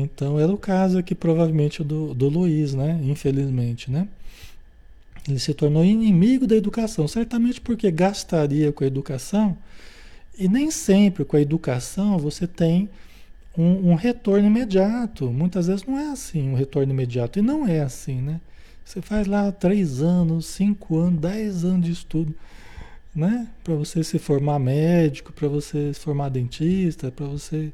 Então 0.00 0.40
era 0.40 0.50
o 0.50 0.58
caso 0.58 0.98
aqui 0.98 1.14
provavelmente 1.14 1.84
do, 1.84 2.14
do 2.14 2.28
Luiz, 2.28 2.74
né? 2.74 2.98
Infelizmente, 3.02 3.90
né? 3.90 4.08
Ele 5.28 5.38
se 5.38 5.54
tornou 5.54 5.84
inimigo 5.84 6.46
da 6.46 6.56
educação, 6.56 7.06
certamente 7.06 7.60
porque 7.60 7.90
gastaria 7.90 8.72
com 8.72 8.82
a 8.82 8.86
educação 8.86 9.56
e 10.36 10.48
nem 10.48 10.70
sempre 10.70 11.24
com 11.24 11.36
a 11.36 11.40
educação 11.40 12.18
você 12.18 12.46
tem 12.46 12.88
um, 13.56 13.90
um 13.90 13.94
retorno 13.94 14.46
imediato. 14.46 15.30
Muitas 15.30 15.66
vezes 15.66 15.84
não 15.84 15.98
é 15.98 16.10
assim 16.10 16.48
um 16.48 16.54
retorno 16.54 16.92
imediato 16.92 17.38
e 17.38 17.42
não 17.42 17.66
é 17.66 17.80
assim, 17.80 18.20
né? 18.20 18.40
Você 18.84 19.00
faz 19.00 19.26
lá 19.26 19.52
três 19.52 20.02
anos, 20.02 20.46
cinco 20.46 20.98
anos, 20.98 21.20
dez 21.20 21.64
anos 21.64 21.86
de 21.86 21.92
estudo, 21.92 22.34
né? 23.14 23.46
Para 23.62 23.74
você 23.74 24.02
se 24.02 24.18
formar 24.18 24.58
médico, 24.58 25.32
para 25.32 25.46
você 25.46 25.94
se 25.94 26.00
formar 26.00 26.30
dentista, 26.30 27.12
para 27.12 27.26
você 27.26 27.72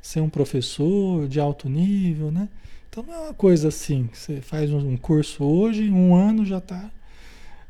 ser 0.00 0.20
um 0.20 0.28
professor 0.28 1.28
de 1.28 1.40
alto 1.40 1.68
nível, 1.68 2.30
né? 2.30 2.48
Então 2.88 3.04
não 3.04 3.14
é 3.14 3.18
uma 3.18 3.34
coisa 3.34 3.68
assim, 3.68 4.08
você 4.12 4.40
faz 4.40 4.72
um 4.72 4.96
curso 4.96 5.44
hoje, 5.44 5.90
um 5.90 6.14
ano 6.14 6.44
já 6.44 6.58
está, 6.58 6.90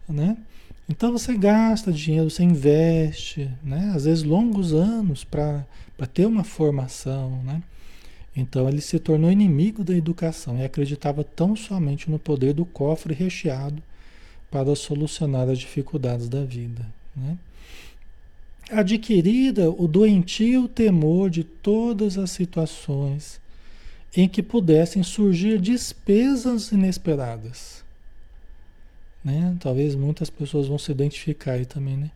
né? 0.09 0.37
Então 0.89 1.13
você 1.13 1.37
gasta 1.37 1.93
dinheiro, 1.93 2.31
você 2.31 2.43
investe, 2.43 3.51
né? 3.63 3.93
Às 3.95 4.05
vezes 4.05 4.25
longos 4.25 4.73
anos 4.73 5.23
para 5.25 5.65
ter 6.13 6.27
uma 6.27 6.43
formação, 6.43 7.43
né? 7.45 7.63
Então 8.35 8.69
ele 8.69 8.81
se 8.81 8.99
tornou 8.99 9.31
inimigo 9.31 9.85
da 9.85 9.95
educação 9.95 10.59
e 10.59 10.65
acreditava 10.65 11.23
tão 11.23 11.55
somente 11.55 12.11
no 12.11 12.19
poder 12.19 12.55
do 12.55 12.65
cofre 12.65 13.13
recheado 13.13 13.83
para 14.51 14.75
solucionar 14.75 15.49
as 15.49 15.59
dificuldades 15.59 16.29
da 16.29 16.45
vida. 16.45 16.87
Né? 17.15 17.37
Adquirida 18.71 19.71
o 19.71 19.89
doentio 19.89 20.69
temor 20.69 21.31
de 21.31 21.45
todas 21.45 22.17
as 22.17 22.31
situações 22.31 23.41
em 24.17 24.29
que 24.29 24.43
pudessem 24.43 25.03
surgir 25.03 25.61
despesas 25.61 26.73
inesperadas. 26.73 27.85
Né? 29.25 29.57
Talvez 29.61 29.95
muitas 29.95 30.31
pessoas 30.31 30.67
vão 30.67 30.79
se 30.79 30.91
identificar 30.91 31.53
aí 31.53 31.67
também, 31.67 31.97
né? 31.97 32.11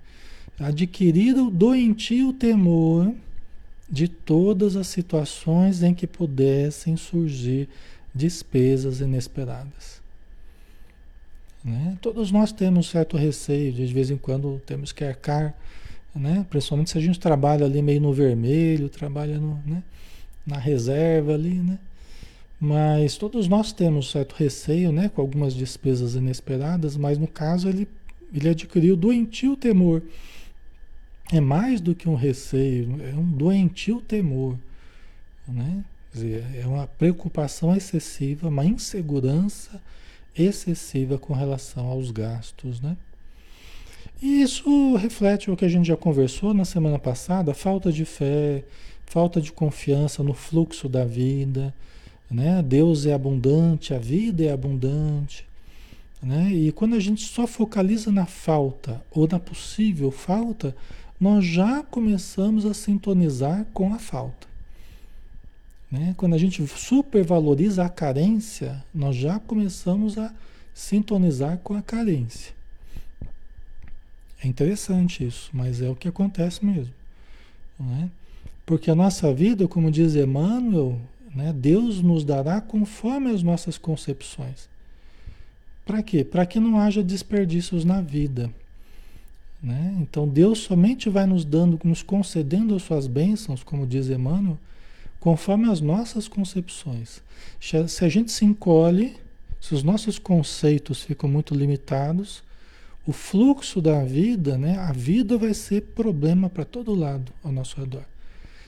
Adquirido 0.59 1.49
o 1.49 1.51
doentio 1.51 2.33
temor 2.33 3.13
de 3.91 4.09
todas 4.09 4.77
as 4.77 4.87
situações 4.87 5.83
em 5.83 5.93
que 5.93 6.07
pudessem 6.07 6.97
surgir 6.97 7.69
despesas 8.15 9.01
inesperadas. 9.01 10.01
Né? 11.65 11.97
Todos 12.01 12.31
nós 12.31 12.53
temos 12.53 12.89
certo 12.89 13.17
receio, 13.17 13.73
de 13.73 13.87
vez 13.87 14.11
em 14.11 14.17
quando 14.17 14.61
temos 14.65 14.93
que 14.93 15.03
arcar, 15.03 15.55
né? 16.15 16.47
principalmente 16.49 16.91
se 16.91 16.99
a 16.99 17.01
gente 17.01 17.19
trabalha 17.19 17.67
ali 17.67 17.83
meio 17.83 18.01
no 18.01 18.13
vermelho, 18.13 18.89
trabalha 18.89 19.39
no, 19.39 19.61
né? 19.67 19.83
na 20.47 20.59
reserva 20.59 21.35
ali, 21.35 21.55
né? 21.55 21.79
Mas 22.61 23.17
todos 23.17 23.49
nós 23.49 23.73
temos 23.73 24.11
certo 24.11 24.35
receio, 24.37 24.93
né? 24.93 25.09
Com 25.09 25.21
algumas 25.21 25.55
despesas 25.55 26.15
inesperadas, 26.15 26.97
mas 26.97 27.19
no 27.19 27.27
caso 27.27 27.69
ele, 27.69 27.89
ele 28.33 28.49
adquiriu 28.49 28.97
doentio 28.97 29.57
temor 29.57 30.03
é 31.33 31.41
mais 31.41 31.81
do 31.81 31.95
que 31.95 32.09
um 32.09 32.15
receio, 32.15 33.01
é 33.03 33.15
um 33.15 33.25
doentio 33.25 34.01
temor, 34.01 34.59
né? 35.49 35.85
Dizer, 36.13 36.45
é 36.55 36.67
uma 36.67 36.87
preocupação 36.87 37.75
excessiva, 37.75 38.49
uma 38.49 38.65
insegurança 38.65 39.83
excessiva 40.37 41.19
com 41.19 41.33
relação 41.33 41.87
aos 41.87 42.11
gastos, 42.11 42.81
né? 42.81 42.97
E 44.25 44.41
isso 44.41 44.97
reflete 44.97 45.51
o 45.51 45.57
que 45.57 45.67
a 45.67 45.69
gente 45.69 45.87
já 45.87 45.99
conversou 45.99 46.55
na 46.55 46.65
semana 46.65 46.99
passada, 46.99 47.53
falta 47.53 47.93
de 47.93 48.07
fé, 48.07 48.65
falta 49.05 49.39
de 49.39 49.53
confiança 49.53 50.23
no 50.23 50.33
fluxo 50.33 50.89
da 50.89 51.05
vida, 51.05 51.75
né? 52.31 52.63
Deus 52.63 53.05
é 53.05 53.13
abundante, 53.13 53.93
a 53.93 53.99
vida 53.99 54.43
é 54.43 54.51
abundante, 54.51 55.47
né? 56.23 56.51
E 56.55 56.73
quando 56.73 56.97
a 56.97 57.01
gente 57.01 57.23
só 57.23 57.47
focaliza 57.47 58.11
na 58.11 58.25
falta 58.25 59.05
ou 59.11 59.29
na 59.31 59.39
possível 59.39 60.11
falta, 60.11 60.75
nós 61.21 61.45
já 61.45 61.83
começamos 61.83 62.65
a 62.65 62.73
sintonizar 62.73 63.67
com 63.75 63.93
a 63.93 63.99
falta. 63.99 64.47
Né? 65.93 66.15
Quando 66.17 66.33
a 66.33 66.39
gente 66.39 66.67
supervaloriza 66.67 67.85
a 67.85 67.91
carência, 67.91 68.83
nós 68.95 69.17
já 69.17 69.39
começamos 69.39 70.17
a 70.17 70.33
sintonizar 70.73 71.59
com 71.59 71.75
a 71.75 71.83
carência. 71.83 72.54
É 74.45 74.47
interessante 74.47 75.27
isso, 75.27 75.49
mas 75.55 75.81
é 75.81 75.89
o 75.89 75.97
que 75.97 76.07
acontece 76.07 76.63
mesmo. 76.63 76.93
Né? 77.81 78.11
Porque 78.67 78.91
a 78.91 78.95
nossa 78.95 79.33
vida, 79.33 79.67
como 79.67 79.91
diz 79.91 80.15
Emmanuel, 80.15 81.01
né, 81.35 81.51
Deus 81.51 82.03
nos 82.03 82.27
dará 82.27 82.61
conforme 82.61 83.31
as 83.31 83.43
nossas 83.43 83.79
concepções. 83.79 84.69
Para 85.87 86.03
quê? 86.03 86.23
Para 86.23 86.45
que 86.45 86.61
não 86.61 86.79
haja 86.79 87.03
desperdícios 87.03 87.87
na 87.87 88.03
vida. 88.03 88.51
Né? 89.63 89.97
Então 90.03 90.29
Deus 90.29 90.59
somente 90.59 91.09
vai 91.09 91.25
nos 91.25 91.43
dando, 91.43 91.81
nos 91.83 92.03
concedendo 92.03 92.75
as 92.75 92.83
suas 92.83 93.07
bênçãos, 93.07 93.63
como 93.63 93.87
diz 93.87 94.11
Emmanuel, 94.11 94.59
conforme 95.21 95.71
as 95.71 95.81
nossas 95.81 96.29
concepções. 96.29 97.23
Se 97.59 98.05
a 98.05 98.09
gente 98.11 98.31
se 98.31 98.45
encolhe, 98.45 99.17
se 99.59 99.75
os 99.75 99.83
nossos 99.83 100.19
conceitos 100.19 101.03
ficam 101.03 101.31
muito 101.31 101.55
limitados, 101.55 102.43
o 103.07 103.13
fluxo 103.13 103.81
da 103.81 104.03
vida, 104.03 104.57
né, 104.57 104.79
a 104.79 104.93
vida 104.93 105.37
vai 105.37 105.53
ser 105.53 105.83
problema 105.83 106.49
para 106.49 106.65
todo 106.65 106.95
lado 106.95 107.33
ao 107.43 107.53
nosso 107.53 107.79
redor. 107.79 108.05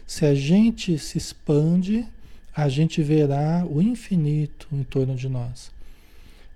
Se 0.06 0.24
a 0.24 0.34
gente 0.34 0.98
se 0.98 1.18
expande, 1.18 2.06
a 2.54 2.68
gente 2.68 3.02
verá 3.02 3.66
o 3.68 3.82
infinito 3.82 4.68
em 4.72 4.82
torno 4.82 5.14
de 5.14 5.28
nós. 5.28 5.70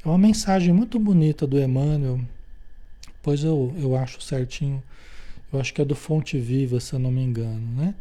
É 0.05 0.09
uma 0.09 0.19
mensagem 0.19 0.73
muito 0.73 0.99
bonita 0.99 1.47
do 1.47 1.61
Emmanuel, 1.61 2.21
pois 3.23 3.45
eu, 3.45 3.75
eu 3.79 3.97
acho 3.97 4.23
certinho, 4.23 4.83
eu 5.53 5.61
acho 5.61 5.75
que 5.75 5.83
é 5.83 5.85
do 5.85 5.95
Fonte 5.95 6.39
Viva, 6.39 6.81
se 6.81 6.93
eu 6.93 6.99
não 6.99 7.11
me 7.11 7.23
engano, 7.23 7.67
né? 7.77 7.95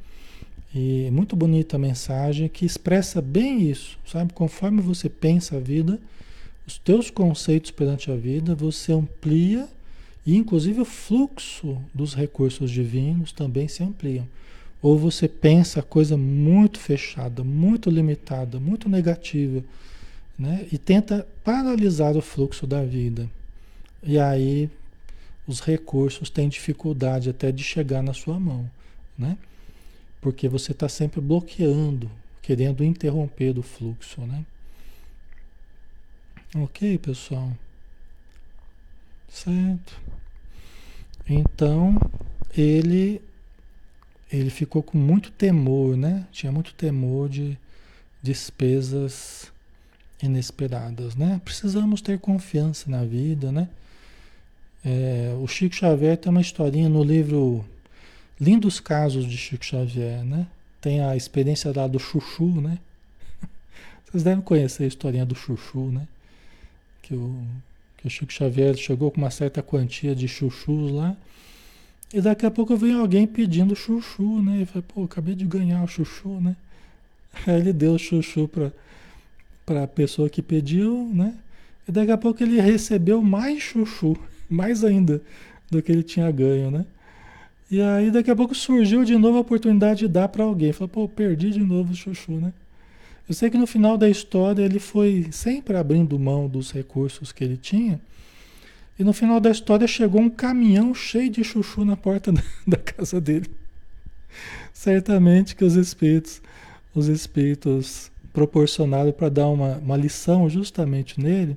E 0.74 1.10
muito 1.12 1.36
bonita 1.36 1.78
a 1.78 1.80
mensagem 1.80 2.48
que 2.48 2.66
expressa 2.66 3.22
bem 3.22 3.70
isso, 3.70 3.98
sabe? 4.06 4.34
Conforme 4.34 4.82
você 4.82 5.10
pensa 5.10 5.58
a 5.58 5.60
vida, 5.60 6.00
os 6.70 6.78
teus 6.78 7.10
conceitos 7.10 7.72
perante 7.72 8.12
a 8.12 8.16
vida, 8.16 8.54
você 8.54 8.94
amplia 8.94 9.68
e 10.24 10.38
inclusive 10.38 10.80
o 10.82 10.86
fluxo 10.86 11.82
dos 11.92 12.14
recursos 12.14 12.70
divinos 12.70 13.32
também 13.32 13.68
se 13.68 13.82
ampliam. 13.82 14.28
Ou 14.80 14.96
você 14.96 15.28
pensa 15.28 15.82
coisa 15.82 16.16
muito 16.16 16.78
fechada, 16.80 17.44
muito 17.44 17.90
limitada, 17.90 18.60
muito 18.60 18.88
negativa, 18.88 19.64
né? 20.38 20.68
E 20.72 20.78
tenta 20.78 21.28
paralisar 21.44 22.16
o 22.16 22.22
fluxo 22.22 22.68
da 22.68 22.86
vida. 22.86 23.28
E 24.04 24.20
aí 24.20 24.70
os 25.48 25.62
recursos 25.62 26.30
têm 26.30 26.48
dificuldade 26.48 27.32
até 27.32 27.52
de 27.52 27.64
chegar 27.64 28.04
na 28.04 28.14
sua 28.14 28.40
mão, 28.40 28.70
né? 29.18 29.40
Porque 30.22 30.48
você 30.48 30.72
está 30.72 30.88
sempre 30.88 31.20
bloqueando, 31.20 32.12
querendo 32.44 32.84
interromper 32.84 33.58
o 33.58 33.64
fluxo, 33.64 34.22
né? 34.22 34.46
Ok, 36.56 36.98
pessoal? 36.98 37.52
Certo. 39.30 39.96
Então, 41.28 41.96
ele 42.58 43.22
ele 44.32 44.50
ficou 44.50 44.82
com 44.82 44.98
muito 44.98 45.32
temor, 45.32 45.96
né? 45.96 46.26
Tinha 46.32 46.52
muito 46.52 46.74
temor 46.74 47.30
de 47.30 47.58
despesas 48.22 49.52
inesperadas, 50.22 51.16
né? 51.16 51.40
Precisamos 51.46 52.02
ter 52.02 52.20
confiança 52.20 52.90
na 52.90 53.04
vida, 53.04 53.52
né? 53.52 53.70
É, 54.84 55.36
o 55.40 55.48
Chico 55.48 55.76
Xavier 55.76 56.18
tem 56.18 56.32
uma 56.32 56.42
historinha 56.42 56.90
no 56.90 57.04
livro 57.04 57.64
Lindos 58.40 58.80
Casos 58.80 59.26
de 59.26 59.38
Chico 59.38 59.66
Xavier, 59.66 60.24
né? 60.24 60.48
Tem 60.82 61.02
a 61.02 61.16
experiência 61.16 61.72
lá 61.76 61.88
do 61.88 62.00
Chuchu, 62.00 62.60
né? 62.62 62.80
Vocês 64.10 64.24
devem 64.24 64.44
conhecer 64.44 64.86
a 64.86 64.88
historinha 64.88 65.26
do 65.26 65.36
Chuchu, 65.36 65.92
né? 65.92 66.08
Que 67.10 67.16
o, 67.16 67.44
que 67.98 68.06
o 68.06 68.10
Chico 68.10 68.32
Xavier 68.32 68.78
chegou 68.78 69.10
com 69.10 69.18
uma 69.18 69.32
certa 69.32 69.64
quantia 69.64 70.16
de 70.16 70.28
chuchus 70.28 70.92
lá 70.92 71.18
e 72.14 72.22
daqui 72.22 72.46
a 72.46 72.52
pouco 72.52 72.78
vem 72.78 72.94
alguém 72.94 73.26
pedindo 73.26 73.76
chuchu, 73.76 74.42
né? 74.44 74.62
E 74.62 74.66
fala, 74.66 74.84
pô, 74.88 75.04
acabei 75.04 75.34
de 75.34 75.46
ganhar 75.46 75.84
o 75.84 75.88
chuchu, 75.88 76.40
né? 76.40 76.56
Aí 77.48 77.56
ele 77.56 77.74
deu 77.74 77.94
o 77.94 78.00
chuchu 78.00 78.48
para 79.66 79.84
a 79.84 79.88
pessoa 79.88 80.30
que 80.30 80.42
pediu, 80.42 81.10
né? 81.12 81.36
E 81.88 81.92
daqui 81.92 82.12
a 82.12 82.18
pouco 82.18 82.44
ele 82.44 82.62
recebeu 82.62 83.24
mais 83.24 83.64
chuchu, 83.64 84.16
mais 84.48 84.84
ainda 84.84 85.20
do 85.72 85.82
que 85.82 85.92
ele 85.92 86.04
tinha 86.04 86.30
ganho, 86.32 86.70
né? 86.70 86.86
E 87.72 87.80
aí 87.82 88.10
daqui 88.10 88.32
a 88.32 88.36
pouco 88.36 88.56
surgiu 88.56 89.04
de 89.04 89.16
novo 89.16 89.38
a 89.38 89.42
oportunidade 89.42 90.00
de 90.00 90.08
dar 90.08 90.28
para 90.28 90.44
alguém. 90.44 90.74
Falou, 90.74 90.90
pô, 90.90 91.08
perdi 91.08 91.52
de 91.52 91.60
novo 91.60 91.94
o 91.94 91.96
chuchu, 91.96 92.34
né? 92.34 92.52
Eu 93.30 93.36
sei 93.36 93.52
que 93.52 93.60
no 93.60 93.68
final 93.68 93.96
da 93.96 94.10
história 94.10 94.64
ele 94.64 94.80
foi 94.80 95.28
sempre 95.32 95.78
abrindo 95.78 96.18
mão 96.18 96.48
dos 96.48 96.72
recursos 96.72 97.32
que 97.32 97.44
ele 97.44 97.58
tinha 97.58 98.02
e 98.98 99.04
no 99.04 99.14
final 99.14 99.40
da 99.40 99.52
história 99.52 99.88
chegou 99.88 100.20
um 100.20 100.32
caminhão 100.32 100.96
cheio 100.96 101.30
de 101.30 101.44
chuchu 101.44 101.86
na 101.86 101.96
porta 101.96 102.34
da, 102.68 102.78
casa 102.78 103.22
dele. 103.22 103.48
Certamente 104.74 105.56
que 105.56 105.64
os 105.64 105.76
espíritos, 105.76 106.42
os 106.94 107.08
espíritos 107.08 108.12
proporcionaram 108.34 109.12
para 109.12 109.30
dar 109.30 109.48
uma, 109.48 109.78
uma 109.78 109.96
lição 109.96 110.50
justamente 110.50 111.22
nele, 111.22 111.56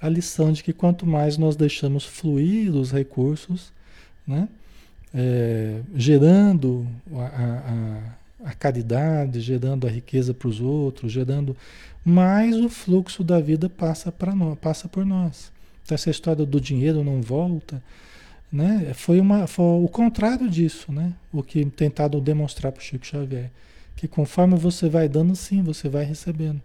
a 0.00 0.08
lição 0.08 0.52
de 0.52 0.64
que 0.64 0.72
quanto 0.72 1.06
mais 1.06 1.38
nós 1.38 1.54
deixamos 1.54 2.04
fluir 2.04 2.74
os 2.74 2.90
recursos, 2.90 3.72
né, 4.26 4.48
é, 5.14 5.80
gerando 5.94 6.86
a, 7.12 7.22
a, 7.22 7.72
a 7.72 8.25
caridade, 8.58 9.40
gerando 9.40 9.86
a 9.86 9.90
riqueza 9.90 10.34
para 10.34 10.48
os 10.48 10.60
outros, 10.60 11.12
gerando 11.12 11.56
mais 12.04 12.56
o 12.56 12.68
fluxo 12.68 13.24
da 13.24 13.40
vida 13.40 13.68
passa, 13.68 14.12
nós, 14.34 14.58
passa 14.58 14.88
por 14.88 15.04
nós 15.04 15.50
essa 15.94 16.10
história 16.10 16.44
do 16.44 16.60
dinheiro 16.60 17.04
não 17.04 17.20
volta, 17.20 17.82
né? 18.50 18.92
Foi, 18.94 19.20
uma, 19.20 19.46
foi 19.46 19.64
o 19.64 19.88
contrário 19.88 20.48
disso, 20.48 20.90
né? 20.90 21.12
O 21.32 21.42
que 21.42 21.64
tentaram 21.66 22.20
demonstrar 22.20 22.72
para 22.72 22.80
o 22.80 22.84
Chico 22.84 23.06
Xavier. 23.06 23.50
Que 23.94 24.06
conforme 24.06 24.56
você 24.56 24.88
vai 24.88 25.08
dando, 25.08 25.34
sim, 25.34 25.62
você 25.62 25.88
vai 25.88 26.04
recebendo. 26.04 26.60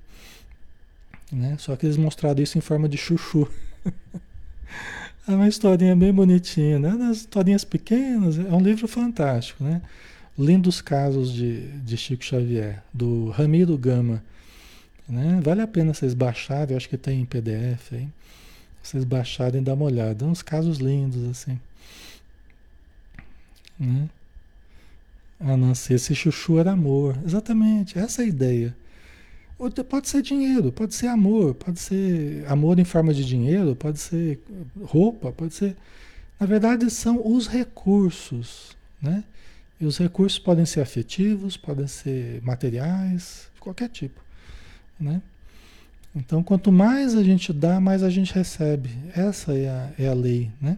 Né? 1.31 1.55
Só 1.59 1.75
que 1.75 1.85
eles 1.85 1.97
mostraram 1.97 2.41
isso 2.41 2.57
em 2.57 2.61
forma 2.61 2.89
de 2.89 2.97
chuchu. 2.97 3.47
é 5.27 5.31
uma 5.31 5.47
historinha 5.47 5.95
bem 5.95 6.13
bonitinha, 6.13 6.77
né? 6.77 6.95
Das 6.97 7.17
historinhas 7.17 7.63
pequenas, 7.63 8.37
é 8.37 8.53
um 8.53 8.61
livro 8.61 8.87
fantástico, 8.87 9.63
né? 9.63 9.81
Lindos 10.41 10.81
casos 10.81 11.31
de, 11.31 11.67
de 11.79 11.95
Chico 11.95 12.23
Xavier, 12.23 12.83
do 12.93 13.29
Ramiro 13.29 13.77
Gama. 13.77 14.23
Né? 15.07 15.39
Vale 15.43 15.61
a 15.61 15.67
pena 15.67 15.93
vocês 15.93 16.13
baixarem, 16.13 16.71
eu 16.71 16.77
acho 16.77 16.89
que 16.89 16.97
tem 16.97 17.21
em 17.21 17.25
PDF 17.25 17.93
aí 17.93 18.07
vocês 18.81 19.03
baixarem 19.03 19.61
e 19.61 19.63
dar 19.63 19.75
uma 19.75 19.85
olhada. 19.85 20.25
Uns 20.25 20.41
casos 20.41 20.79
lindos, 20.79 21.23
assim. 21.29 21.59
Né? 23.79 24.09
Ah, 25.39 25.57
não 25.57 25.73
sei, 25.73 25.95
esse 25.95 26.13
chuchu 26.15 26.59
era 26.59 26.71
amor. 26.71 27.17
Exatamente, 27.25 27.97
essa 27.97 28.21
é 28.21 28.25
a 28.25 28.27
ideia. 28.27 28.75
Pode 29.89 30.09
ser 30.09 30.23
dinheiro, 30.23 30.71
pode 30.71 30.95
ser 30.95 31.07
amor, 31.07 31.53
pode 31.53 31.79
ser 31.79 32.43
amor 32.47 32.79
em 32.79 32.83
forma 32.83 33.13
de 33.13 33.23
dinheiro, 33.23 33.75
pode 33.75 33.99
ser 33.99 34.39
roupa, 34.81 35.31
pode 35.31 35.53
ser. 35.53 35.75
Na 36.39 36.47
verdade, 36.47 36.89
são 36.89 37.21
os 37.23 37.45
recursos, 37.47 38.75
né? 38.99 39.23
E 39.81 39.85
os 39.85 39.97
recursos 39.97 40.37
podem 40.37 40.65
ser 40.65 40.81
afetivos, 40.81 41.57
podem 41.57 41.87
ser 41.87 42.39
materiais, 42.43 43.49
qualquer 43.59 43.89
tipo, 43.89 44.21
né? 44.99 45.21
Então, 46.15 46.43
quanto 46.43 46.71
mais 46.71 47.15
a 47.15 47.23
gente 47.23 47.51
dá, 47.51 47.79
mais 47.79 48.03
a 48.03 48.09
gente 48.09 48.33
recebe. 48.33 48.89
Essa 49.15 49.53
é 49.53 49.69
a, 49.69 49.89
é 49.97 50.07
a 50.07 50.13
lei, 50.13 50.51
né? 50.61 50.77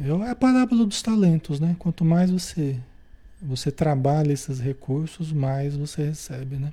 É 0.00 0.30
a 0.30 0.34
parábola 0.34 0.84
dos 0.84 1.00
talentos, 1.02 1.60
né? 1.60 1.76
Quanto 1.78 2.04
mais 2.04 2.30
você 2.30 2.76
você 3.40 3.72
trabalha 3.72 4.32
esses 4.32 4.60
recursos, 4.60 5.32
mais 5.32 5.76
você 5.76 6.06
recebe, 6.06 6.56
né? 6.56 6.72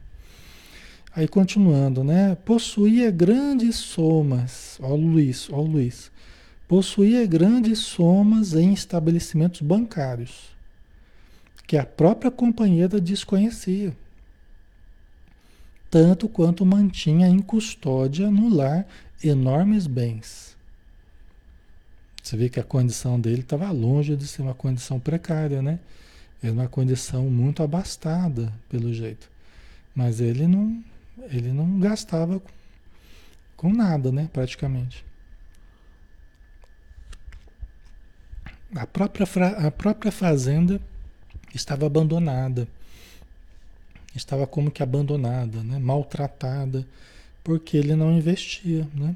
Aí 1.15 1.27
continuando, 1.27 2.03
né? 2.03 2.35
Possuía 2.45 3.09
grandes 3.11 3.75
somas, 3.75 4.77
ó 4.81 4.93
Luiz, 4.95 5.49
ó 5.51 5.61
Luiz. 5.61 6.11
Possuía 6.67 7.25
grandes 7.25 7.79
somas 7.79 8.53
em 8.53 8.71
estabelecimentos 8.71 9.61
bancários, 9.61 10.49
que 11.69 11.77
a 11.77 11.85
própria 11.85 12.31
companheira 12.31 12.99
desconhecia 12.99 13.95
tanto 15.87 16.27
quanto 16.27 16.65
mantinha 16.65 17.27
em 17.27 17.37
custódia 17.37 18.31
no 18.31 18.49
lar 18.49 18.87
enormes 19.23 19.85
bens. 19.85 20.57
Você 22.23 22.35
vê 22.35 22.49
que 22.49 22.59
a 22.59 22.63
condição 22.63 23.19
dele 23.19 23.41
estava 23.41 23.69
longe 23.69 24.15
de 24.15 24.25
ser 24.27 24.41
uma 24.41 24.55
condição 24.55 24.99
precária, 24.99 25.61
né? 25.61 25.79
Era 26.41 26.51
uma 26.51 26.67
condição 26.67 27.29
muito 27.29 27.61
abastada, 27.61 28.51
pelo 28.67 28.91
jeito. 28.91 29.29
Mas 29.93 30.19
ele 30.19 30.47
não, 30.47 30.83
Ele 31.29 31.53
não 31.53 31.79
gastava 31.79 32.41
com 33.55 33.71
nada, 33.71 34.11
né? 34.11 34.27
Praticamente. 34.33 35.05
A 38.75 38.87
própria, 38.87 39.27
a 39.67 39.69
própria 39.69 40.11
fazenda 40.11 40.81
estava 41.53 41.85
abandonada. 41.85 42.67
Estava 44.15 44.47
como 44.47 44.71
que 44.71 44.81
abandonada, 44.81 45.63
né? 45.63 45.77
maltratada, 45.77 46.85
porque 47.43 47.77
ele 47.77 47.95
não 47.95 48.11
investia. 48.11 48.87
Né? 48.93 49.15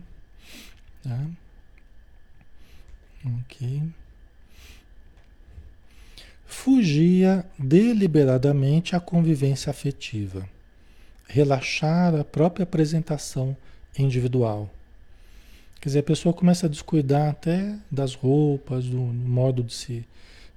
Tá? 1.03 1.27
Ok. 3.25 3.83
Fugia 6.45 7.45
deliberadamente 7.57 8.95
à 8.95 8.99
convivência 8.99 9.71
afetiva, 9.71 10.47
relaxar 11.27 12.13
a 12.15 12.23
própria 12.23 12.63
apresentação 12.63 13.57
individual. 13.97 14.69
Quer 15.81 15.89
dizer, 15.89 15.99
a 15.99 16.03
pessoa 16.03 16.33
começa 16.33 16.67
a 16.67 16.69
descuidar 16.69 17.29
até 17.29 17.75
das 17.91 18.13
roupas, 18.13 18.85
do 18.85 18.97
modo 18.97 19.63
de 19.63 19.73
se, 19.73 20.05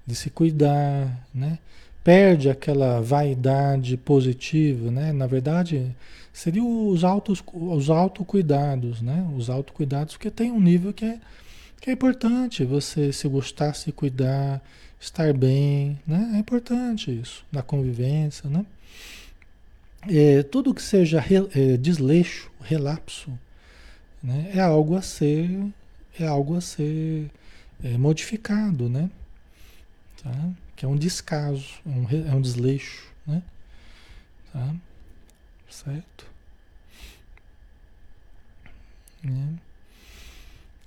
de 0.06 0.14
se 0.14 0.30
cuidar, 0.30 1.26
né? 1.34 1.58
Perde 2.04 2.48
aquela 2.48 3.00
vaidade 3.00 3.96
positiva, 3.96 4.90
né? 4.90 5.12
Na 5.12 5.26
verdade, 5.26 5.94
seriam 6.32 6.88
os 6.88 7.02
autos, 7.02 7.42
os 7.52 7.90
autocuidados, 7.90 9.02
né? 9.02 9.28
Os 9.36 9.50
autocuidados 9.50 10.16
que 10.16 10.30
tem 10.30 10.52
um 10.52 10.60
nível 10.60 10.92
que 10.92 11.04
é, 11.04 11.18
que 11.80 11.90
é 11.90 11.92
importante, 11.92 12.64
você 12.64 13.12
se 13.12 13.26
gostar, 13.26 13.74
se 13.74 13.90
cuidar, 13.90 14.62
estar 15.00 15.32
bem, 15.32 15.98
né? 16.06 16.32
É 16.34 16.38
importante 16.38 17.10
isso, 17.10 17.44
na 17.50 17.62
convivência, 17.62 18.48
né? 18.48 18.64
É, 20.08 20.44
tudo 20.44 20.72
que 20.72 20.82
seja 20.82 21.20
re, 21.20 21.36
é, 21.54 21.76
desleixo, 21.76 22.50
relapso, 22.60 23.30
né? 24.22 24.52
É 24.54 24.60
algo 24.60 24.94
a 24.94 25.02
ser, 25.02 25.50
é 26.20 26.26
algo 26.26 26.54
a 26.56 26.60
ser 26.60 27.28
é, 27.82 27.98
modificado, 27.98 28.88
né? 28.88 29.10
Tá? 30.26 30.50
Que 30.74 30.84
é 30.84 30.88
um 30.88 30.96
descaso, 30.96 31.74
é 31.86 31.88
um, 31.88 32.28
é 32.32 32.34
um 32.34 32.40
desleixo, 32.40 33.06
né? 33.24 33.42
Tá? 34.52 34.74
Certo? 35.70 36.26
É. 39.24 39.66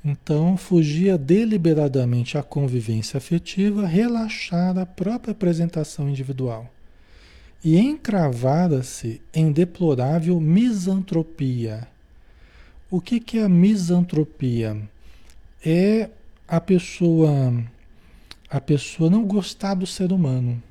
Então, 0.04 0.58
fugia 0.58 1.17
deliberadamente 1.17 2.38
à 2.38 2.43
convivência 2.43 3.17
afetiva, 3.17 3.86
relaxar 3.86 4.78
a 4.78 4.86
própria 4.86 5.32
apresentação 5.32 6.10
individual 6.10 6.69
e 7.63 7.78
encravara-se 7.78 9.21
em 9.34 9.52
deplorável 9.52 10.39
misantropia. 10.39 11.88
O 12.89 12.99
que, 12.99 13.19
que 13.19 13.38
é 13.39 13.43
a 13.43 13.49
misantropia? 13.49 14.82
É 15.63 16.10
a 16.47 16.60
pessoa 16.62 17.54
a 18.50 18.60
pessoa 18.60 19.10
não 19.10 19.26
gostar 19.26 19.76
do 19.76 19.86
ser 19.86 20.12
humano. 20.12 20.62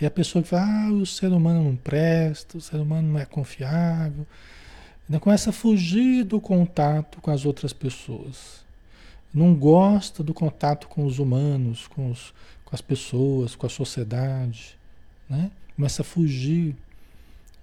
É 0.00 0.06
a 0.06 0.10
pessoa 0.10 0.42
que 0.42 0.48
fala, 0.48 0.86
ah, 0.86 0.92
o 0.92 1.06
ser 1.06 1.32
humano 1.32 1.64
não 1.64 1.76
presta, 1.76 2.58
o 2.58 2.60
ser 2.60 2.76
humano 2.76 3.12
não 3.12 3.20
é 3.20 3.24
confiável, 3.24 4.26
começa 5.20 5.50
a 5.50 5.52
fugir 5.52 6.24
do 6.24 6.40
contato 6.40 7.20
com 7.20 7.30
as 7.30 7.46
outras 7.46 7.72
pessoas. 7.72 8.64
Não 9.32 9.54
gosta 9.54 10.22
do 10.22 10.34
contato 10.34 10.88
com 10.88 11.04
os 11.04 11.18
humanos, 11.18 11.86
com, 11.86 12.10
os, 12.10 12.32
com 12.64 12.74
as 12.74 12.80
pessoas, 12.80 13.54
com 13.54 13.66
a 13.66 13.70
sociedade. 13.70 14.76
Né? 15.28 15.50
Começa 15.74 16.02
a 16.02 16.04
fugir. 16.04 16.74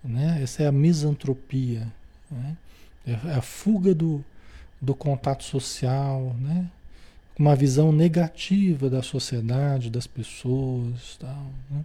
Né? 0.04 0.40
Essa 0.42 0.64
é 0.64 0.68
a 0.68 0.72
misantropia. 0.72 1.92
Né? 2.30 2.58
É 3.06 3.34
a 3.34 3.42
fuga 3.42 3.94
do, 3.94 4.24
do 4.80 4.96
contato 4.96 5.44
social, 5.44 6.36
né? 6.40 6.70
Uma 7.38 7.56
visão 7.56 7.92
negativa 7.92 8.90
da 8.90 9.02
sociedade, 9.02 9.90
das 9.90 10.08
pessoas. 10.08 11.18
Tal, 11.20 11.52
né? 11.70 11.84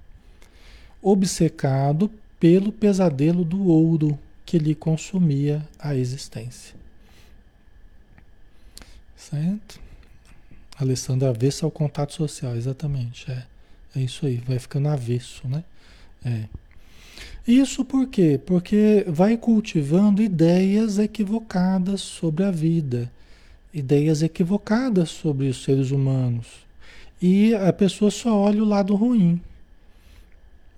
Obcecado 1.01 2.11
pelo 2.39 2.73
pesadelo 2.73 3.45
do 3.45 3.67
ouro 3.67 4.19
que 4.45 4.59
lhe 4.59 4.75
consumia 4.75 5.67
a 5.79 5.95
existência. 5.95 6.75
Certo? 9.17 9.81
Alessandro, 10.79 11.29
avesso 11.29 11.65
ao 11.65 11.71
contato 11.71 12.15
social, 12.15 12.57
exatamente. 12.57 13.31
É, 13.31 13.45
é 13.97 14.01
isso 14.01 14.25
aí, 14.25 14.37
vai 14.37 14.59
ficando 14.59 14.89
avesso, 14.89 15.47
né? 15.49 15.65
É. 16.25 16.45
Isso 17.47 17.85
por 17.85 18.07
quê? 18.07 18.41
Porque 18.45 19.05
vai 19.09 19.37
cultivando 19.37 20.23
ideias 20.23 20.99
equivocadas 20.99 22.01
sobre 22.01 22.45
a 22.45 22.51
vida, 22.51 23.11
ideias 23.79 24.23
equivocadas 24.23 25.11
sobre 25.11 25.49
os 25.49 25.63
seres 25.63 25.91
humanos. 25.91 26.47
E 27.21 27.55
a 27.55 27.73
pessoa 27.73 28.11
só 28.11 28.37
olha 28.37 28.63
o 28.63 28.67
lado 28.67 28.95
ruim 28.95 29.41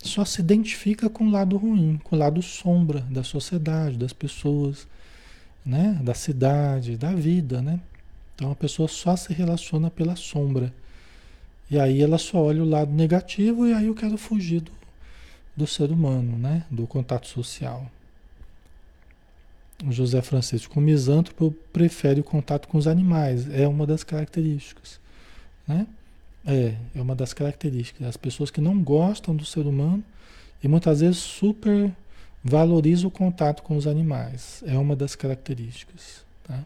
só 0.02 0.24
se 0.24 0.40
identifica 0.40 1.10
com 1.10 1.26
o 1.26 1.30
lado 1.30 1.56
ruim, 1.56 2.00
com 2.02 2.16
o 2.16 2.18
lado 2.18 2.40
sombra 2.42 3.00
da 3.02 3.22
sociedade, 3.22 3.98
das 3.98 4.12
pessoas, 4.12 4.86
né? 5.64 5.98
da 6.02 6.14
cidade, 6.14 6.96
da 6.96 7.12
vida. 7.12 7.60
Né? 7.60 7.78
Então 8.34 8.50
a 8.50 8.54
pessoa 8.54 8.88
só 8.88 9.14
se 9.16 9.32
relaciona 9.32 9.90
pela 9.90 10.16
sombra. 10.16 10.72
E 11.70 11.78
aí 11.78 12.00
ela 12.02 12.18
só 12.18 12.38
olha 12.38 12.62
o 12.62 12.68
lado 12.68 12.92
negativo 12.92 13.66
e 13.66 13.74
aí 13.74 13.86
eu 13.86 13.94
quero 13.94 14.16
fugir 14.16 14.60
do, 14.60 14.72
do 15.56 15.66
ser 15.66 15.90
humano, 15.90 16.36
né? 16.38 16.64
do 16.70 16.86
contato 16.86 17.26
social. 17.26 17.90
José 19.88 20.20
Francisco, 20.20 20.78
o 20.78 20.82
misântropo 20.82 21.54
prefere 21.72 22.20
o 22.20 22.24
contato 22.24 22.68
com 22.68 22.76
os 22.76 22.86
animais, 22.86 23.48
é 23.52 23.66
uma 23.66 23.86
das 23.86 24.04
características. 24.04 25.00
Né? 25.66 25.86
É, 26.44 26.74
é 26.94 27.02
uma 27.02 27.14
das 27.14 27.32
características. 27.32 28.06
As 28.06 28.16
pessoas 28.16 28.50
que 28.50 28.60
não 28.60 28.82
gostam 28.82 29.34
do 29.34 29.44
ser 29.44 29.66
humano 29.66 30.02
e 30.62 30.68
muitas 30.68 31.00
vezes 31.00 31.18
super 31.18 31.92
valorizam 32.42 33.08
o 33.08 33.10
contato 33.10 33.62
com 33.62 33.76
os 33.76 33.86
animais. 33.86 34.62
É 34.66 34.76
uma 34.76 34.96
das 34.96 35.14
características. 35.14 36.24
Tá? 36.44 36.64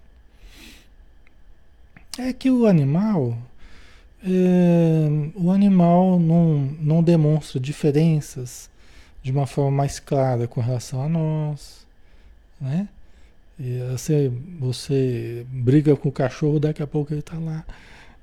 É 2.19 2.33
que 2.33 2.51
o 2.51 2.67
animal, 2.67 3.37
é, 4.25 5.09
o 5.35 5.51
animal 5.51 6.19
não, 6.19 6.59
não 6.81 7.03
demonstra 7.03 7.61
diferenças 7.61 8.71
de 9.23 9.33
uma 9.33 9.47
forma 9.47 9.71
mais 9.71 9.99
clara 9.99 10.47
com 10.47 10.61
relação 10.61 11.03
a 11.03 11.09
nós, 11.09 11.87
né? 12.61 12.89
E 13.59 13.81
você, 13.91 14.33
você 14.59 15.47
briga 15.49 15.95
com 15.97 16.09
o 16.09 16.13
cachorro, 16.13 16.59
daqui 16.59 16.83
a 16.83 16.87
pouco 16.87 17.13
ele 17.13 17.21
está 17.21 17.39
lá 17.39 17.65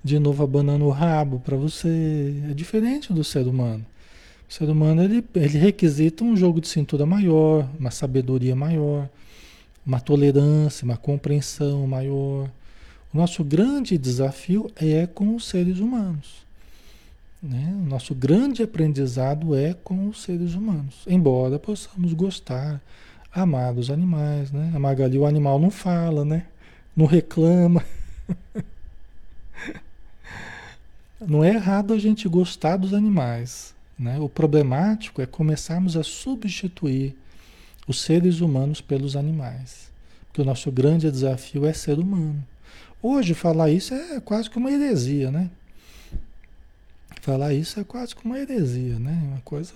de 0.03 0.17
novo 0.17 0.43
abanando 0.43 0.85
o 0.85 0.89
rabo 0.89 1.39
para 1.39 1.55
você. 1.55 2.35
É 2.49 2.53
diferente 2.53 3.13
do 3.13 3.23
ser 3.23 3.47
humano. 3.47 3.85
O 4.49 4.53
ser 4.53 4.69
humano 4.69 5.03
ele, 5.03 5.23
ele 5.35 5.57
requisita 5.57 6.23
um 6.23 6.35
jogo 6.35 6.59
de 6.59 6.67
cintura 6.67 7.05
maior, 7.05 7.69
uma 7.79 7.91
sabedoria 7.91 8.55
maior, 8.55 9.07
uma 9.85 9.99
tolerância, 9.99 10.83
uma 10.83 10.97
compreensão 10.97 11.87
maior. 11.87 12.49
O 13.13 13.17
nosso 13.17 13.43
grande 13.43 13.97
desafio 13.97 14.69
é 14.75 15.07
com 15.07 15.35
os 15.35 15.47
seres 15.47 15.79
humanos. 15.79 16.41
Né? 17.41 17.73
O 17.81 17.89
nosso 17.89 18.13
grande 18.13 18.61
aprendizado 18.61 19.55
é 19.55 19.73
com 19.73 20.07
os 20.07 20.21
seres 20.21 20.53
humanos. 20.53 20.95
Embora 21.07 21.57
possamos 21.57 22.13
gostar, 22.13 22.81
amar 23.33 23.73
os 23.73 23.89
animais. 23.89 24.51
Né? 24.51 24.71
A 24.75 24.79
Magali, 24.79 25.17
o 25.17 25.25
animal 25.25 25.59
não 25.59 25.71
fala, 25.71 26.25
né? 26.25 26.45
não 26.95 27.05
reclama. 27.05 27.83
Não 31.19 31.43
é 31.43 31.49
errado 31.53 31.93
a 31.93 31.99
gente 31.99 32.27
gostar 32.27 32.77
dos 32.77 32.95
animais. 32.95 33.75
Né? 33.97 34.19
O 34.19 34.27
problemático 34.27 35.21
é 35.21 35.27
começarmos 35.27 35.95
a 35.95 36.01
substituir 36.01 37.15
os 37.87 38.01
seres 38.01 38.41
humanos 38.41 38.81
pelos 38.81 39.15
animais. 39.15 39.91
Porque 40.25 40.41
o 40.41 40.45
nosso 40.45 40.71
grande 40.71 41.11
desafio 41.11 41.67
é 41.67 41.73
ser 41.73 41.99
humano. 41.99 42.43
Hoje 43.03 43.35
falar 43.35 43.69
isso 43.69 43.93
é 43.93 44.19
quase 44.19 44.49
que 44.49 44.57
uma 44.57 44.71
heresia, 44.71 45.29
né? 45.29 45.51
Falar 47.21 47.53
isso 47.53 47.79
é 47.79 47.83
quase 47.83 48.15
que 48.15 48.25
uma 48.25 48.39
heresia, 48.39 48.97
né? 48.97 49.21
Uma 49.23 49.41
coisa 49.41 49.73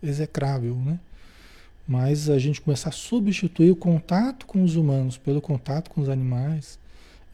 execrável, 0.00 0.76
né? 0.76 1.00
Mas 1.86 2.28
a 2.28 2.38
gente 2.38 2.60
começar 2.60 2.88
a 2.88 2.92
substituir 2.92 3.70
o 3.70 3.76
contato 3.76 4.44
com 4.46 4.62
os 4.62 4.74
humanos 4.74 5.16
pelo 5.16 5.40
contato 5.40 5.90
com 5.90 6.00
os 6.00 6.08
animais, 6.08 6.78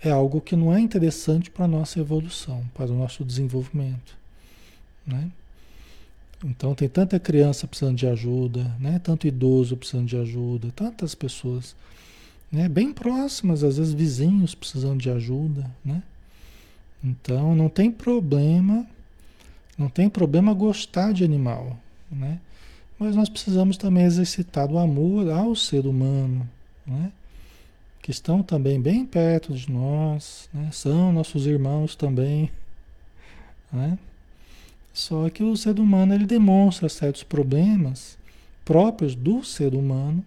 é 0.02 0.10
algo 0.10 0.40
que 0.40 0.56
não 0.56 0.74
é 0.74 0.80
interessante 0.80 1.50
para 1.50 1.64
a 1.64 1.68
nossa 1.68 2.00
evolução, 2.00 2.64
para 2.74 2.90
o 2.90 2.96
nosso 2.96 3.24
desenvolvimento. 3.24 4.16
Né? 5.06 5.30
Então 6.44 6.74
tem 6.74 6.88
tanta 6.88 7.20
criança 7.20 7.68
precisando 7.68 7.96
de 7.96 8.06
ajuda, 8.06 8.64
né? 8.80 8.98
tanto 8.98 9.26
idoso 9.26 9.76
precisando 9.76 10.06
de 10.06 10.16
ajuda, 10.16 10.72
tantas 10.74 11.14
pessoas 11.14 11.76
né? 12.50 12.68
bem 12.68 12.92
próximas, 12.92 13.62
às 13.62 13.78
vezes 13.78 13.94
vizinhos 13.94 14.54
precisando 14.54 15.00
de 15.00 15.08
ajuda. 15.08 15.70
Né? 15.84 16.02
Então 17.02 17.54
não 17.54 17.68
tem 17.68 17.90
problema, 17.90 18.84
não 19.78 19.88
tem 19.88 20.10
problema 20.10 20.52
gostar 20.52 21.12
de 21.12 21.22
animal. 21.22 21.78
Né? 22.10 22.40
Mas 23.02 23.16
nós 23.16 23.28
precisamos 23.28 23.76
também 23.76 24.04
exercitar 24.04 24.70
o 24.70 24.78
amor 24.78 25.28
ao 25.28 25.56
ser 25.56 25.88
humano, 25.88 26.48
né? 26.86 27.10
que 28.00 28.12
estão 28.12 28.44
também 28.44 28.80
bem 28.80 29.04
perto 29.04 29.52
de 29.52 29.68
nós, 29.72 30.48
né? 30.54 30.68
são 30.70 31.12
nossos 31.12 31.44
irmãos 31.44 31.96
também. 31.96 32.48
Né? 33.72 33.98
Só 34.92 35.28
que 35.30 35.42
o 35.42 35.56
ser 35.56 35.80
humano 35.80 36.14
ele 36.14 36.26
demonstra 36.26 36.88
certos 36.88 37.24
problemas 37.24 38.16
próprios 38.64 39.16
do 39.16 39.42
ser 39.42 39.74
humano 39.74 40.24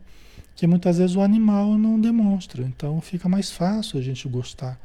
que 0.54 0.68
muitas 0.68 0.98
vezes 0.98 1.16
o 1.16 1.22
animal 1.22 1.78
não 1.78 1.98
demonstra. 1.98 2.62
Então 2.62 3.00
fica 3.00 3.30
mais 3.30 3.52
fácil 3.52 4.00
a 4.00 4.04
gente 4.04 4.28
gostar 4.28 4.78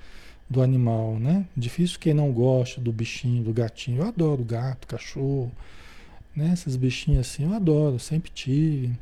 do 0.48 0.62
animal, 0.62 1.18
né? 1.18 1.44
Difícil 1.56 1.98
quem 1.98 2.14
não 2.14 2.30
gosta 2.30 2.80
do 2.80 2.92
bichinho, 2.92 3.42
do 3.42 3.52
gatinho. 3.52 4.02
Eu 4.02 4.06
adoro 4.06 4.44
gato, 4.44 4.86
cachorro, 4.86 5.50
né? 6.34 6.52
Esses 6.52 6.76
bichinhos 6.76 7.26
assim 7.26 7.44
eu 7.44 7.54
adoro, 7.54 7.98
sempre 7.98 8.30
tive, 8.30 8.96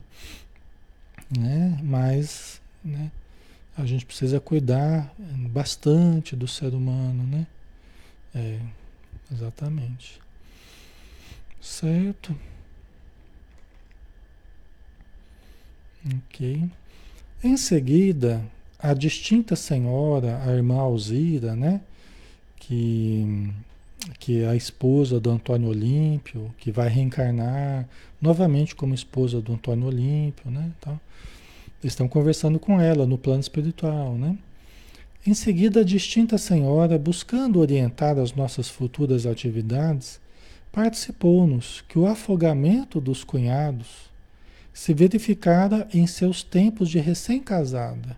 né? 1.37 1.79
Mas, 1.83 2.61
né? 2.85 3.11
A 3.77 3.87
gente 3.87 4.05
precisa 4.05 4.41
cuidar 4.41 5.15
bastante 5.51 6.35
do 6.35 6.49
ser 6.49 6.75
humano, 6.75 7.23
né? 7.25 7.47
É, 8.35 8.59
exatamente. 9.33 10.21
Certo? 11.61 12.37
Ok. 16.07 16.69
Em 17.43 17.57
seguida, 17.57 18.45
a 18.79 18.95
distinta 18.95 19.55
senhora, 19.55 20.43
a 20.45 20.53
irmã 20.53 20.81
Alzira, 20.81 21.55
né? 21.55 21.81
Que, 22.57 23.53
que 24.19 24.43
é 24.43 24.49
a 24.49 24.57
esposa 24.57 25.19
do 25.19 25.31
Antônio 25.31 25.69
Olímpio, 25.69 26.55
que 26.59 26.71
vai 26.71 26.89
reencarnar 26.89 27.89
novamente 28.21 28.75
como 28.75 28.95
esposa 28.95 29.41
do 29.41 29.53
Antônio 29.53 29.87
Olímpio, 29.87 30.51
né? 30.51 30.71
Então, 30.79 30.99
estão 31.83 32.09
conversando 32.09 32.59
com 32.59 32.81
ela 32.81 33.07
no 33.07 33.19
plano 33.19 33.41
espiritual, 33.41 34.15
né? 34.15 34.37
Em 35.27 35.35
seguida, 35.35 35.81
a 35.81 35.85
distinta 35.85 36.39
senhora, 36.39 36.99
buscando 36.99 37.61
orientar 37.61 38.19
as 38.19 38.33
nossas 38.33 38.69
futuras 38.69 39.27
atividades, 39.27 40.21
participou-nos 40.73 41.83
que 41.89 41.99
o 41.99 42.07
afogamento 42.07 43.01
dos 43.01 43.25
cunhados 43.25 44.09
se 44.73 44.95
verificara 44.95 45.89
em 45.93 46.07
seus 46.07 46.43
tempos 46.43 46.89
de 46.89 46.99
recém-casada. 47.01 48.17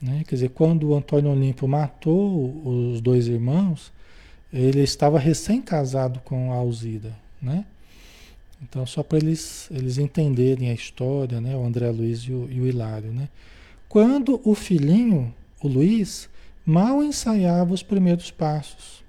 Né? 0.00 0.24
Quer 0.26 0.34
dizer, 0.34 0.48
quando 0.50 0.88
o 0.88 0.94
Antônio 0.94 1.30
Olímpio 1.30 1.68
matou 1.68 2.66
os 2.66 3.00
dois 3.02 3.26
irmãos, 3.26 3.92
ele 4.52 4.80
estava 4.80 5.18
recém-casado 5.18 6.20
com 6.20 6.52
a 6.52 6.56
Alzira, 6.56 7.16
né? 7.40 7.64
Então, 8.62 8.84
só 8.84 9.02
para 9.02 9.18
eles, 9.18 9.68
eles 9.70 9.96
entenderem 9.96 10.70
a 10.70 10.74
história, 10.74 11.40
né? 11.40 11.56
O 11.56 11.64
André 11.64 11.90
Luiz 11.90 12.20
e 12.20 12.32
o, 12.32 12.50
e 12.50 12.60
o 12.60 12.66
Hilário, 12.66 13.12
né? 13.12 13.28
Quando 13.88 14.40
o 14.44 14.54
filhinho, 14.54 15.34
o 15.62 15.68
Luiz, 15.68 16.28
mal 16.64 17.02
ensaiava 17.02 17.72
os 17.72 17.82
primeiros 17.82 18.30
passos 18.30 19.02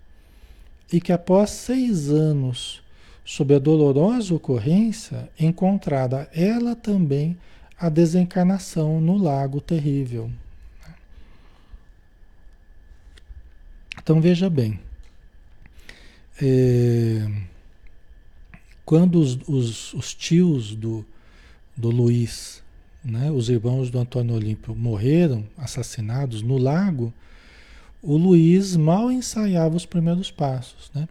e 0.92 1.00
que 1.00 1.12
após 1.12 1.52
seis 1.52 2.10
anos 2.10 2.82
sob 3.24 3.54
a 3.54 3.60
dolorosa 3.60 4.34
ocorrência, 4.34 5.30
encontrada 5.40 6.30
ela 6.34 6.76
também 6.76 7.38
a 7.80 7.90
desencarnação 7.90 9.00
no 9.00 9.18
lago 9.18 9.62
terrível. 9.62 10.30
Então 14.02 14.20
veja 14.20 14.50
bem, 14.50 14.80
é, 16.42 17.32
quando 18.84 19.20
os, 19.20 19.38
os, 19.48 19.94
os, 19.94 20.14
tios 20.14 20.76
do, 20.76 21.06
do 21.78 21.90
Luiz, 21.90 22.64
né, 23.04 23.32
os 23.32 23.48
irmãos 23.48 23.92
do 23.92 24.00
Antônio 24.00 24.36
Olímpio, 24.36 24.76
morreram 24.76 25.46
assassinados 25.58 26.42
no 26.42 26.58
lago, 26.58 27.14
o 28.02 28.18
Luiz 28.18 28.76
mal 28.76 29.12
ensaiava 29.12 29.76
os 29.76 29.86
primeiros 29.86 30.32
passos. 30.32 30.90
Né? 30.96 31.08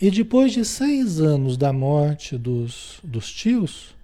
E 0.00 0.10
depois 0.10 0.52
de 0.52 0.64
seis 0.64 1.20
anos 1.20 1.56
da 1.56 1.72
morte 1.72 2.38
dos, 2.38 3.00
dos 3.02 3.30
tios, 3.32 3.94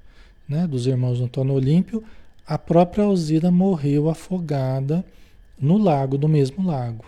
né, 0.49 0.67
dos 0.67 0.87
irmãos 0.87 1.21
Antônio 1.21 1.55
Olímpio, 1.55 2.03
a 2.47 2.59
própria 2.59 3.05
Alzira 3.05 3.51
morreu 3.51 4.09
afogada 4.09 5.05
no 5.59 5.79
lago, 5.79 6.19
no 6.19 6.29
mesmo 6.29 6.67
lago. 6.67 7.05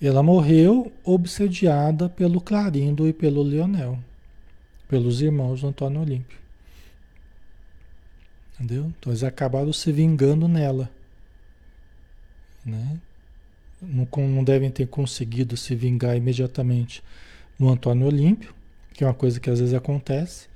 Ela 0.00 0.22
morreu 0.22 0.92
obsediada 1.02 2.08
pelo 2.08 2.40
Clarindo 2.40 3.08
e 3.08 3.12
pelo 3.12 3.42
Leonel, 3.42 3.98
pelos 4.88 5.22
irmãos 5.22 5.60
do 5.60 5.68
Antônio 5.68 6.00
Olímpio. 6.00 6.38
Entendeu? 8.54 8.92
Então 8.98 9.12
eles 9.12 9.24
acabaram 9.24 9.72
se 9.72 9.90
vingando 9.90 10.46
nela. 10.46 10.90
Né? 12.64 12.98
Não, 13.80 14.08
não 14.28 14.44
devem 14.44 14.70
ter 14.70 14.86
conseguido 14.86 15.56
se 15.56 15.74
vingar 15.74 16.16
imediatamente 16.16 17.02
no 17.58 17.70
Antônio 17.70 18.06
Olímpio, 18.06 18.54
que 18.92 19.04
é 19.04 19.06
uma 19.06 19.14
coisa 19.14 19.40
que 19.40 19.50
às 19.50 19.58
vezes 19.60 19.74
acontece, 19.74 20.48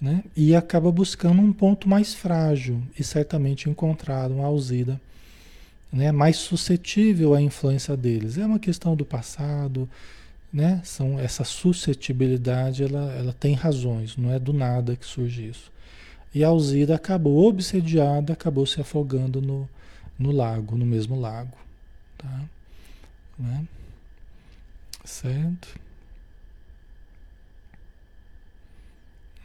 né? 0.00 0.24
e 0.36 0.54
acaba 0.54 0.90
buscando 0.90 1.40
um 1.40 1.52
ponto 1.52 1.88
mais 1.88 2.14
frágil 2.14 2.82
e 2.98 3.04
certamente 3.04 3.68
encontraram 3.68 4.36
uma 4.36 4.46
Alzira 4.46 5.00
né? 5.92 6.12
mais 6.12 6.36
suscetível 6.36 7.34
à 7.34 7.40
influência 7.40 7.96
deles. 7.96 8.38
É 8.38 8.46
uma 8.46 8.58
questão 8.58 8.94
do 8.94 9.04
passado, 9.04 9.88
né? 10.52 10.80
São, 10.84 11.18
essa 11.18 11.44
suscetibilidade 11.44 12.82
ela, 12.82 13.12
ela 13.12 13.32
tem 13.32 13.54
razões, 13.54 14.16
não 14.16 14.32
é 14.32 14.38
do 14.38 14.52
nada 14.52 14.96
que 14.96 15.06
surge 15.06 15.48
isso. 15.48 15.70
E 16.34 16.44
a 16.44 16.48
Alzira 16.48 16.94
acabou 16.94 17.48
obsediada, 17.48 18.32
acabou 18.32 18.66
se 18.66 18.80
afogando 18.80 19.40
no, 19.40 19.68
no 20.18 20.30
lago, 20.30 20.76
no 20.76 20.84
mesmo 20.84 21.18
lago. 21.18 21.56
Tá? 22.16 22.44
Né? 23.38 23.64
Certo? 25.04 25.68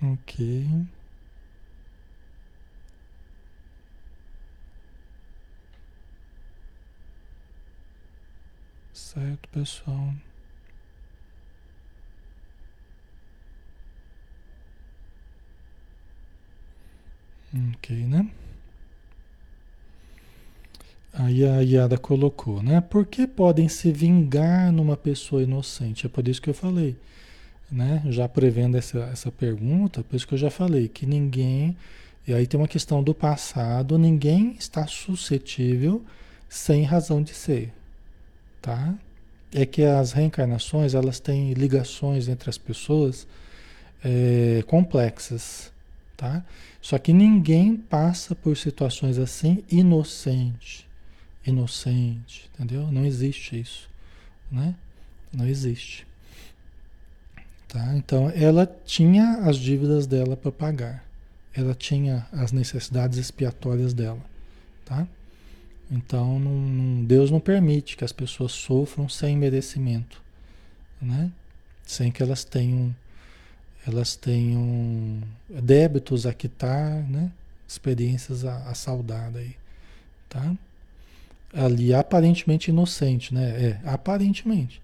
Ok. 0.02 0.68
Certo, 9.04 9.48
pessoal. 9.50 10.14
Ok, 17.76 17.96
né? 18.08 18.30
Aí 21.14 21.46
a 21.46 21.62
Yara 21.62 21.98
colocou, 21.98 22.64
né? 22.64 22.82
Por 22.82 23.06
que 23.06 23.28
podem 23.28 23.70
se 23.70 23.92
vingar 23.92 24.72
numa 24.72 24.98
pessoa 24.98 25.44
inocente? 25.44 26.06
É 26.08 26.10
por 26.10 26.28
isso 26.28 26.42
que 26.42 26.50
eu 26.50 26.54
falei 26.54 26.98
né? 27.74 28.04
Já 28.10 28.30
prevendo 28.30 28.78
essa, 28.78 29.00
essa 29.12 29.32
pergunta, 29.32 30.04
por 30.04 30.16
isso 30.16 30.28
que 30.28 30.36
eu 30.36 30.38
já 30.38 30.50
falei 30.50 30.88
que 30.88 31.06
ninguém, 31.06 31.76
e 32.28 32.34
aí 32.34 32.46
tem 32.46 32.60
uma 32.60 32.68
questão 32.68 33.04
do 33.04 33.14
passado, 33.14 33.98
ninguém 33.98 34.56
está 34.60 34.86
suscetível 34.88 36.04
sem 36.48 36.84
razão 36.84 37.22
de 37.22 37.34
ser, 37.34 37.74
tá? 38.64 38.96
É 39.54 39.68
que 39.68 39.84
as 39.84 40.14
reencarnações, 40.14 40.96
elas 40.96 41.20
têm 41.20 41.54
ligações 41.54 42.28
entre 42.28 42.50
as 42.50 42.58
pessoas 42.58 43.28
é, 44.04 44.64
complexas, 44.66 45.72
tá? 46.18 46.44
Só 46.82 46.98
que 46.98 47.14
ninguém 47.14 47.76
passa 47.76 48.34
por 48.34 48.58
situações 48.58 49.20
assim 49.20 49.64
inocente, 49.70 50.88
inocente, 51.46 52.50
entendeu? 52.54 52.92
Não 52.92 53.06
existe 53.06 53.60
isso, 53.60 53.88
né? 54.52 54.74
Não 55.32 55.46
existe. 55.46 56.08
Tá? 57.68 57.96
Então, 57.96 58.32
ela 58.36 58.66
tinha 58.86 59.40
as 59.40 59.58
dívidas 59.58 60.08
dela 60.08 60.38
para 60.38 60.52
pagar. 60.52 61.04
Ela 61.54 61.74
tinha 61.74 62.28
as 62.32 62.52
necessidades 62.52 63.18
expiatórias 63.18 63.94
dela. 63.94 64.22
Tá? 64.86 65.08
Então, 65.94 66.40
não, 66.40 66.52
não, 66.52 67.06
Deus 67.06 67.30
não 67.30 67.40
permite 67.40 67.96
que 67.96 68.04
as 68.04 68.12
pessoas 68.12 68.52
sofram 68.52 69.08
sem 69.08 69.38
merecimento. 69.38 70.24
Né? 71.00 71.32
Sem 71.86 72.12
que 72.12 72.24
elas 72.24 72.44
tenham, 72.44 72.96
elas 73.86 74.16
tenham 74.16 75.22
débitos 75.48 76.26
a 76.26 76.34
quitar, 76.34 77.08
né? 77.08 77.32
experiências 77.68 78.44
a, 78.44 78.70
a 78.70 78.74
saudar. 78.74 79.32
Aí, 79.36 79.56
tá? 80.28 80.56
Ali, 81.54 81.94
aparentemente 81.94 82.72
inocente, 82.72 83.32
né? 83.32 83.50
É, 83.50 83.80
aparentemente. 83.86 84.82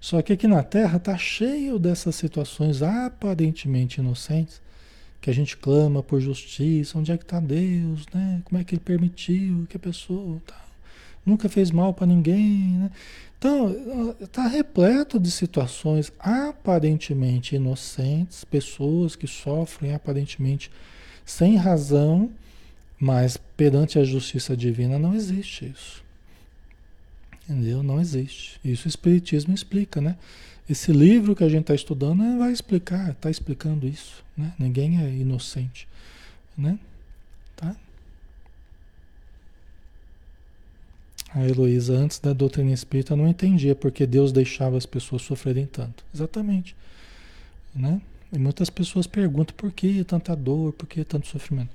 Só 0.00 0.22
que 0.22 0.32
aqui 0.32 0.46
na 0.46 0.62
Terra 0.62 0.96
está 0.96 1.16
cheio 1.16 1.76
dessas 1.76 2.14
situações 2.14 2.82
aparentemente 2.82 4.00
inocentes, 4.00 4.60
que 5.22 5.30
a 5.30 5.32
gente 5.32 5.56
clama 5.56 6.02
por 6.02 6.20
justiça, 6.20 6.98
onde 6.98 7.12
é 7.12 7.16
que 7.16 7.22
está 7.22 7.38
Deus, 7.38 8.04
né? 8.12 8.42
Como 8.44 8.60
é 8.60 8.64
que 8.64 8.74
ele 8.74 8.82
permitiu 8.84 9.64
que 9.68 9.76
a 9.76 9.80
pessoa 9.80 10.42
nunca 11.24 11.48
fez 11.48 11.70
mal 11.70 11.94
para 11.94 12.08
ninguém, 12.08 12.76
né? 12.76 12.90
Então, 13.38 14.14
está 14.20 14.48
repleto 14.48 15.20
de 15.20 15.30
situações 15.30 16.12
aparentemente 16.18 17.54
inocentes, 17.54 18.44
pessoas 18.44 19.14
que 19.14 19.28
sofrem 19.28 19.94
aparentemente 19.94 20.70
sem 21.24 21.56
razão, 21.56 22.30
mas 22.98 23.36
perante 23.56 24.00
a 24.00 24.04
justiça 24.04 24.56
divina 24.56 24.98
não 24.98 25.14
existe 25.14 25.66
isso. 25.66 26.02
Entendeu? 27.48 27.82
Não 27.82 28.00
existe. 28.00 28.60
Isso 28.64 28.86
o 28.86 28.88
Espiritismo 28.88 29.54
explica, 29.54 30.00
né? 30.00 30.16
Esse 30.68 30.92
livro 30.92 31.34
que 31.34 31.44
a 31.44 31.48
gente 31.48 31.62
está 31.62 31.74
estudando 31.74 32.22
né, 32.22 32.36
vai 32.38 32.52
explicar, 32.52 33.10
está 33.10 33.30
explicando 33.30 33.86
isso. 33.86 34.21
Né? 34.36 34.52
Ninguém 34.58 35.00
é 35.00 35.08
inocente. 35.08 35.88
Né? 36.56 36.78
Tá? 37.56 37.74
A 41.34 41.46
Heloísa, 41.46 41.94
antes 41.94 42.18
da 42.18 42.32
doutrina 42.32 42.72
espírita, 42.72 43.16
não 43.16 43.26
entendia 43.26 43.74
porque 43.74 44.06
Deus 44.06 44.32
deixava 44.32 44.76
as 44.76 44.86
pessoas 44.86 45.22
sofrerem 45.22 45.66
tanto. 45.66 46.04
Exatamente. 46.14 46.76
Né? 47.74 48.00
E 48.32 48.38
muitas 48.38 48.70
pessoas 48.70 49.06
perguntam 49.06 49.54
por 49.56 49.72
que 49.72 50.02
tanta 50.04 50.34
dor, 50.34 50.72
por 50.72 50.86
que 50.86 51.04
tanto 51.04 51.26
sofrimento. 51.26 51.70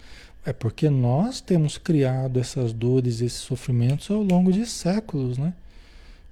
É 0.46 0.54
porque 0.54 0.90
nós 0.90 1.42
temos 1.42 1.78
criado 1.78 2.40
essas 2.40 2.72
dores, 2.72 3.22
esses 3.22 3.40
sofrimentos 3.40 4.10
ao 4.10 4.24
longo 4.24 4.52
de 4.52 4.66
séculos, 4.66 5.38
né? 5.38 5.54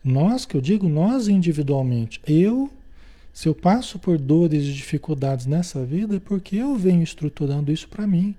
Nós, 0.04 0.46
que 0.46 0.56
eu 0.56 0.62
digo, 0.62 0.88
nós 0.88 1.28
individualmente. 1.28 2.22
Eu, 2.26 2.72
se 3.36 3.50
eu 3.50 3.54
passo 3.54 4.00
por 4.00 4.17
dores 4.17 4.63
e 4.63 4.71
dificuldades 4.71 5.45
nessa 5.45 5.84
vida, 5.84 6.15
é 6.15 6.19
porque 6.21 6.56
eu 6.56 6.74
venho 6.78 7.04
estruturando 7.04 7.69
isso 7.69 7.86
para 7.89 8.08
mim. 8.08 8.34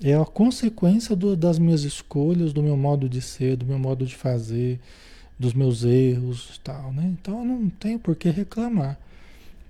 É 0.00 0.14
a 0.14 0.24
consequência 0.24 1.16
do, 1.16 1.36
das 1.36 1.58
minhas 1.58 1.82
escolhas, 1.82 2.52
do 2.52 2.62
meu 2.62 2.76
modo 2.76 3.08
de 3.08 3.20
ser, 3.20 3.56
do 3.56 3.66
meu 3.66 3.80
modo 3.80 4.06
de 4.06 4.14
fazer, 4.14 4.78
dos 5.36 5.52
meus 5.52 5.82
erros 5.82 6.54
e 6.54 6.60
tal, 6.60 6.92
né? 6.92 7.12
Então 7.20 7.40
eu 7.40 7.44
não 7.44 7.68
tenho 7.68 7.98
por 7.98 8.14
que 8.14 8.30
reclamar. 8.30 8.96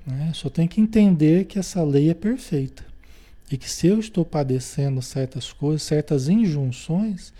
Né? 0.06 0.32
Só 0.34 0.50
tem 0.50 0.68
que 0.68 0.82
entender 0.82 1.46
que 1.46 1.58
essa 1.58 1.82
lei 1.82 2.10
é 2.10 2.14
perfeita. 2.14 2.84
E 3.50 3.56
que 3.56 3.70
se 3.70 3.86
eu 3.86 3.98
estou 3.98 4.26
padecendo 4.26 5.00
certas 5.00 5.50
coisas, 5.50 5.82
certas 5.82 6.28
injunções, 6.28 7.32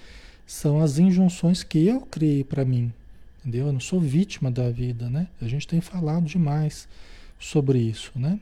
são 0.47 0.81
as 0.81 0.99
injunções 0.99 1.62
que 1.62 1.87
eu 1.87 2.01
criei 2.01 2.43
para 2.43 2.64
mim. 2.64 2.90
Entendeu? 3.40 3.66
Eu 3.66 3.72
não 3.72 3.81
sou 3.81 4.00
vítima 4.00 4.50
da 4.50 4.70
vida, 4.70 5.09
né? 5.09 5.26
A 5.40 5.48
gente 5.48 5.66
tem 5.66 5.81
falado 5.81 6.26
demais 6.26 6.87
sobre 7.38 7.79
isso, 7.79 8.12
né? 8.14 8.38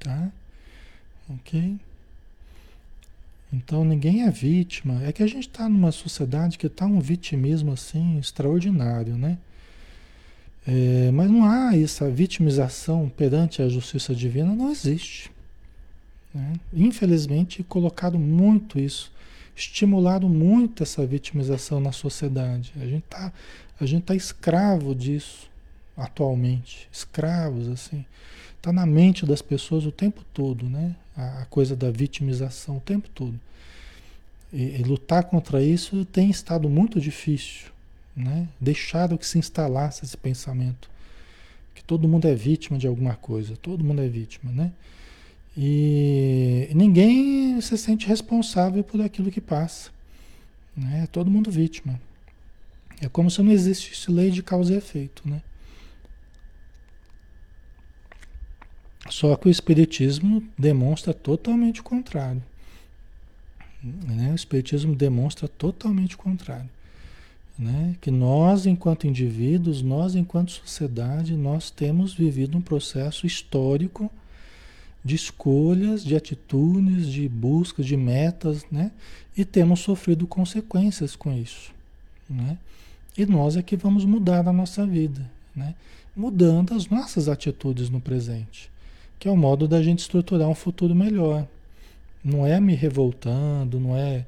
Tá? 0.00 0.30
Ok? 1.30 1.78
Então 3.52 3.84
ninguém 3.84 4.24
é 4.24 4.30
vítima. 4.30 5.02
É 5.04 5.12
que 5.12 5.22
a 5.22 5.26
gente 5.26 5.48
está 5.48 5.68
numa 5.68 5.92
sociedade 5.92 6.58
que 6.58 6.66
está 6.66 6.86
um 6.86 6.98
vitimismo 7.00 7.72
assim 7.72 8.18
extraordinário, 8.18 9.16
né? 9.16 9.38
É, 10.66 11.10
mas 11.12 11.30
não 11.30 11.44
há 11.44 11.76
essa 11.76 12.10
vitimização 12.10 13.08
perante 13.08 13.62
a 13.62 13.68
justiça 13.68 14.14
divina, 14.14 14.54
não 14.54 14.70
existe. 14.70 15.30
Né? 16.34 16.54
Infelizmente, 16.72 17.62
colocado 17.62 18.18
muito 18.18 18.78
isso, 18.80 19.12
estimulado 19.54 20.28
muito 20.28 20.82
essa 20.82 21.06
vitimização 21.06 21.80
na 21.80 21.92
sociedade. 21.92 22.72
A 22.76 22.86
gente 22.86 23.04
está 23.04 23.32
a 23.80 23.86
gente 23.86 24.04
tá 24.04 24.14
escravo 24.14 24.94
disso 24.94 25.50
atualmente, 25.96 26.88
escravos 26.92 27.68
assim. 27.68 28.04
Está 28.56 28.72
na 28.72 28.86
mente 28.86 29.26
das 29.26 29.42
pessoas 29.42 29.84
o 29.84 29.92
tempo 29.92 30.24
todo, 30.32 30.68
né? 30.68 30.94
A, 31.16 31.42
a 31.42 31.44
coisa 31.46 31.76
da 31.76 31.90
vitimização 31.90 32.78
o 32.78 32.80
tempo 32.80 33.08
todo. 33.08 33.38
E, 34.52 34.62
e, 34.62 34.82
lutar 34.82 35.24
contra 35.24 35.62
isso 35.62 36.04
tem 36.04 36.30
estado 36.30 36.68
muito 36.68 37.00
difícil, 37.00 37.70
né? 38.16 38.48
Deixaram 38.60 39.16
que 39.16 39.26
se 39.26 39.38
instalasse 39.38 40.04
esse 40.04 40.16
pensamento 40.16 40.88
que 41.74 41.82
todo 41.82 42.08
mundo 42.08 42.28
é 42.28 42.34
vítima 42.34 42.78
de 42.78 42.86
alguma 42.86 43.16
coisa, 43.16 43.56
todo 43.56 43.84
mundo 43.84 44.00
é 44.00 44.08
vítima, 44.08 44.52
né? 44.52 44.72
E 45.56 46.68
ninguém 46.74 47.60
se 47.60 47.78
sente 47.78 48.06
responsável 48.08 48.82
por 48.82 49.00
aquilo 49.00 49.30
que 49.30 49.40
passa, 49.40 49.90
né? 50.76 51.06
Todo 51.12 51.30
mundo 51.30 51.50
vítima. 51.50 52.00
É 53.00 53.08
como 53.08 53.30
se 53.30 53.42
não 53.42 53.52
existisse 53.52 54.10
lei 54.10 54.30
de 54.30 54.42
causa 54.42 54.72
e 54.72 54.76
efeito, 54.76 55.28
né? 55.28 55.42
Só 59.10 59.36
que 59.36 59.48
o 59.48 59.50
Espiritismo 59.50 60.42
demonstra 60.58 61.12
totalmente 61.12 61.80
o 61.80 61.84
contrário. 61.84 62.42
Né? 63.82 64.32
O 64.32 64.34
Espiritismo 64.34 64.94
demonstra 64.94 65.46
totalmente 65.46 66.14
o 66.14 66.18
contrário. 66.18 66.70
Né? 67.58 67.96
Que 68.00 68.10
nós, 68.10 68.64
enquanto 68.64 69.06
indivíduos, 69.06 69.82
nós, 69.82 70.14
enquanto 70.14 70.52
sociedade, 70.52 71.36
nós 71.36 71.70
temos 71.70 72.14
vivido 72.14 72.56
um 72.56 72.62
processo 72.62 73.26
histórico 73.26 74.10
de 75.04 75.14
escolhas, 75.14 76.02
de 76.02 76.16
atitudes, 76.16 77.06
de 77.06 77.28
buscas, 77.28 77.84
de 77.84 77.96
metas, 77.96 78.64
né? 78.72 78.90
E 79.36 79.44
temos 79.44 79.80
sofrido 79.80 80.26
consequências 80.26 81.14
com 81.14 81.32
isso, 81.32 81.72
né? 82.28 82.56
E 83.16 83.26
nós 83.26 83.56
é 83.56 83.62
que 83.62 83.76
vamos 83.76 84.04
mudar 84.04 84.48
a 84.48 84.52
nossa 84.52 84.86
vida, 84.86 85.30
né? 85.54 85.74
Mudando 86.16 86.74
as 86.74 86.88
nossas 86.88 87.28
atitudes 87.28 87.90
no 87.90 88.00
presente, 88.00 88.70
que 89.18 89.28
é 89.28 89.30
o 89.30 89.36
modo 89.36 89.68
da 89.68 89.82
gente 89.82 89.98
estruturar 89.98 90.48
um 90.48 90.54
futuro 90.54 90.94
melhor. 90.94 91.46
Não 92.24 92.46
é 92.46 92.58
me 92.58 92.74
revoltando, 92.74 93.78
não 93.78 93.94
é, 93.94 94.24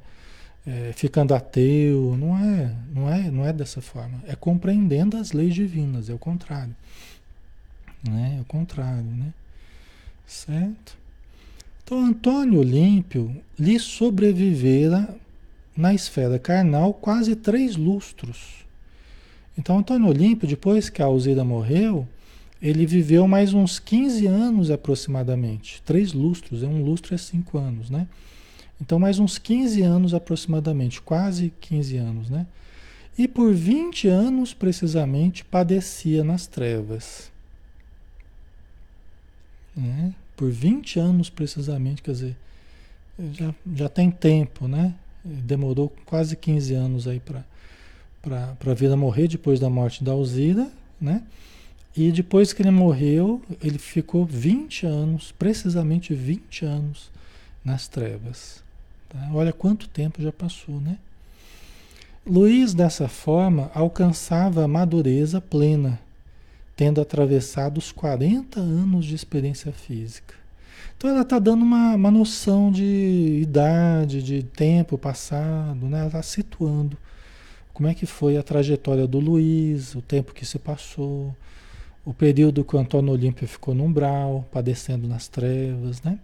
é 0.66 0.92
ficando 0.94 1.34
ateu, 1.34 2.16
não 2.18 2.36
é, 2.36 2.76
não 2.92 3.10
é, 3.10 3.30
não 3.30 3.46
é 3.46 3.52
dessa 3.52 3.80
forma. 3.80 4.22
É 4.26 4.36
compreendendo 4.36 5.16
as 5.16 5.32
leis 5.32 5.54
divinas, 5.54 6.10
é 6.10 6.14
o 6.14 6.18
contrário, 6.18 6.76
né? 8.06 8.36
É 8.38 8.40
o 8.42 8.44
contrário, 8.44 9.02
né? 9.02 9.32
Certo? 10.26 10.96
Então 11.84 12.04
Antônio 12.04 12.60
Olímpio 12.60 13.34
lhe 13.58 13.78
sobrevivera 13.78 15.16
na 15.76 15.94
esfera 15.94 16.38
carnal 16.38 16.92
quase 16.94 17.36
três 17.36 17.76
lustros. 17.76 18.66
Então, 19.58 19.78
Antônio 19.78 20.08
Olímpio, 20.08 20.46
depois 20.46 20.90
que 20.90 21.00
a 21.00 21.06
Alzira 21.06 21.42
morreu, 21.42 22.06
ele 22.60 22.84
viveu 22.84 23.26
mais 23.26 23.54
uns 23.54 23.78
15 23.78 24.26
anos 24.26 24.70
aproximadamente. 24.70 25.82
Três 25.82 26.12
lustros, 26.12 26.62
é 26.62 26.66
um 26.66 26.82
lustro 26.82 27.14
é 27.14 27.18
cinco 27.18 27.56
anos, 27.56 27.88
né? 27.88 28.06
Então, 28.80 28.98
mais 28.98 29.18
uns 29.18 29.38
15 29.38 29.80
anos 29.82 30.12
aproximadamente, 30.12 31.00
quase 31.00 31.52
15 31.60 31.96
anos, 31.96 32.28
né? 32.28 32.46
E 33.16 33.26
por 33.26 33.54
20 33.54 34.08
anos, 34.08 34.52
precisamente, 34.52 35.42
padecia 35.42 36.22
nas 36.22 36.46
trevas. 36.46 37.32
Né? 39.76 40.14
Por 40.36 40.50
20 40.50 40.98
anos, 40.98 41.28
precisamente, 41.28 42.02
quer 42.02 42.12
dizer, 42.12 42.36
já, 43.32 43.54
já 43.74 43.88
tem 43.88 44.10
tempo, 44.10 44.66
né? 44.66 44.94
Demorou 45.24 45.92
quase 46.04 46.36
15 46.36 46.74
anos 46.74 47.08
aí 47.08 47.20
para 47.20 47.44
para 48.28 48.72
a 48.72 48.74
vida 48.74 48.96
morrer 48.96 49.28
depois 49.28 49.60
da 49.60 49.70
morte 49.70 50.02
da 50.02 50.12
Alzira, 50.12 50.68
né? 51.00 51.22
E 51.96 52.12
depois 52.12 52.52
que 52.52 52.60
ele 52.60 52.70
morreu, 52.70 53.40
ele 53.62 53.78
ficou 53.78 54.26
20 54.26 54.84
anos, 54.84 55.32
precisamente 55.32 56.12
20 56.12 56.64
anos, 56.64 57.10
nas 57.64 57.88
trevas. 57.88 58.62
Tá? 59.08 59.30
Olha 59.32 59.52
quanto 59.52 59.88
tempo 59.88 60.20
já 60.20 60.30
passou, 60.30 60.78
né? 60.80 60.98
Luiz, 62.26 62.74
dessa 62.74 63.08
forma, 63.08 63.70
alcançava 63.72 64.64
a 64.64 64.68
madureza 64.68 65.40
plena, 65.40 65.98
tendo 66.76 67.00
atravessado 67.00 67.78
os 67.78 67.90
40 67.90 68.60
anos 68.60 69.06
de 69.06 69.14
experiência 69.14 69.72
física. 69.72 70.34
Então 70.96 71.10
ela 71.10 71.22
está 71.22 71.38
dando 71.38 71.62
uma, 71.62 71.94
uma 71.94 72.10
noção 72.10 72.70
de 72.70 73.40
idade, 73.42 74.22
de 74.22 74.42
tempo 74.42 74.96
passado, 74.96 75.88
né? 75.88 75.98
ela 75.98 76.06
está 76.06 76.22
situando 76.22 76.96
como 77.76 77.88
é 77.88 77.94
que 77.94 78.06
foi 78.06 78.38
a 78.38 78.42
trajetória 78.42 79.06
do 79.06 79.18
Luiz, 79.18 79.94
o 79.94 80.00
tempo 80.00 80.32
que 80.32 80.46
se 80.46 80.58
passou, 80.58 81.36
o 82.06 82.14
período 82.14 82.64
que 82.64 82.74
o 82.74 82.78
Antônio 82.78 83.12
Olímpio 83.12 83.46
ficou 83.46 83.74
no 83.74 83.84
umbral, 83.84 84.48
padecendo 84.50 85.06
nas 85.06 85.28
trevas, 85.28 86.00
né? 86.00 86.18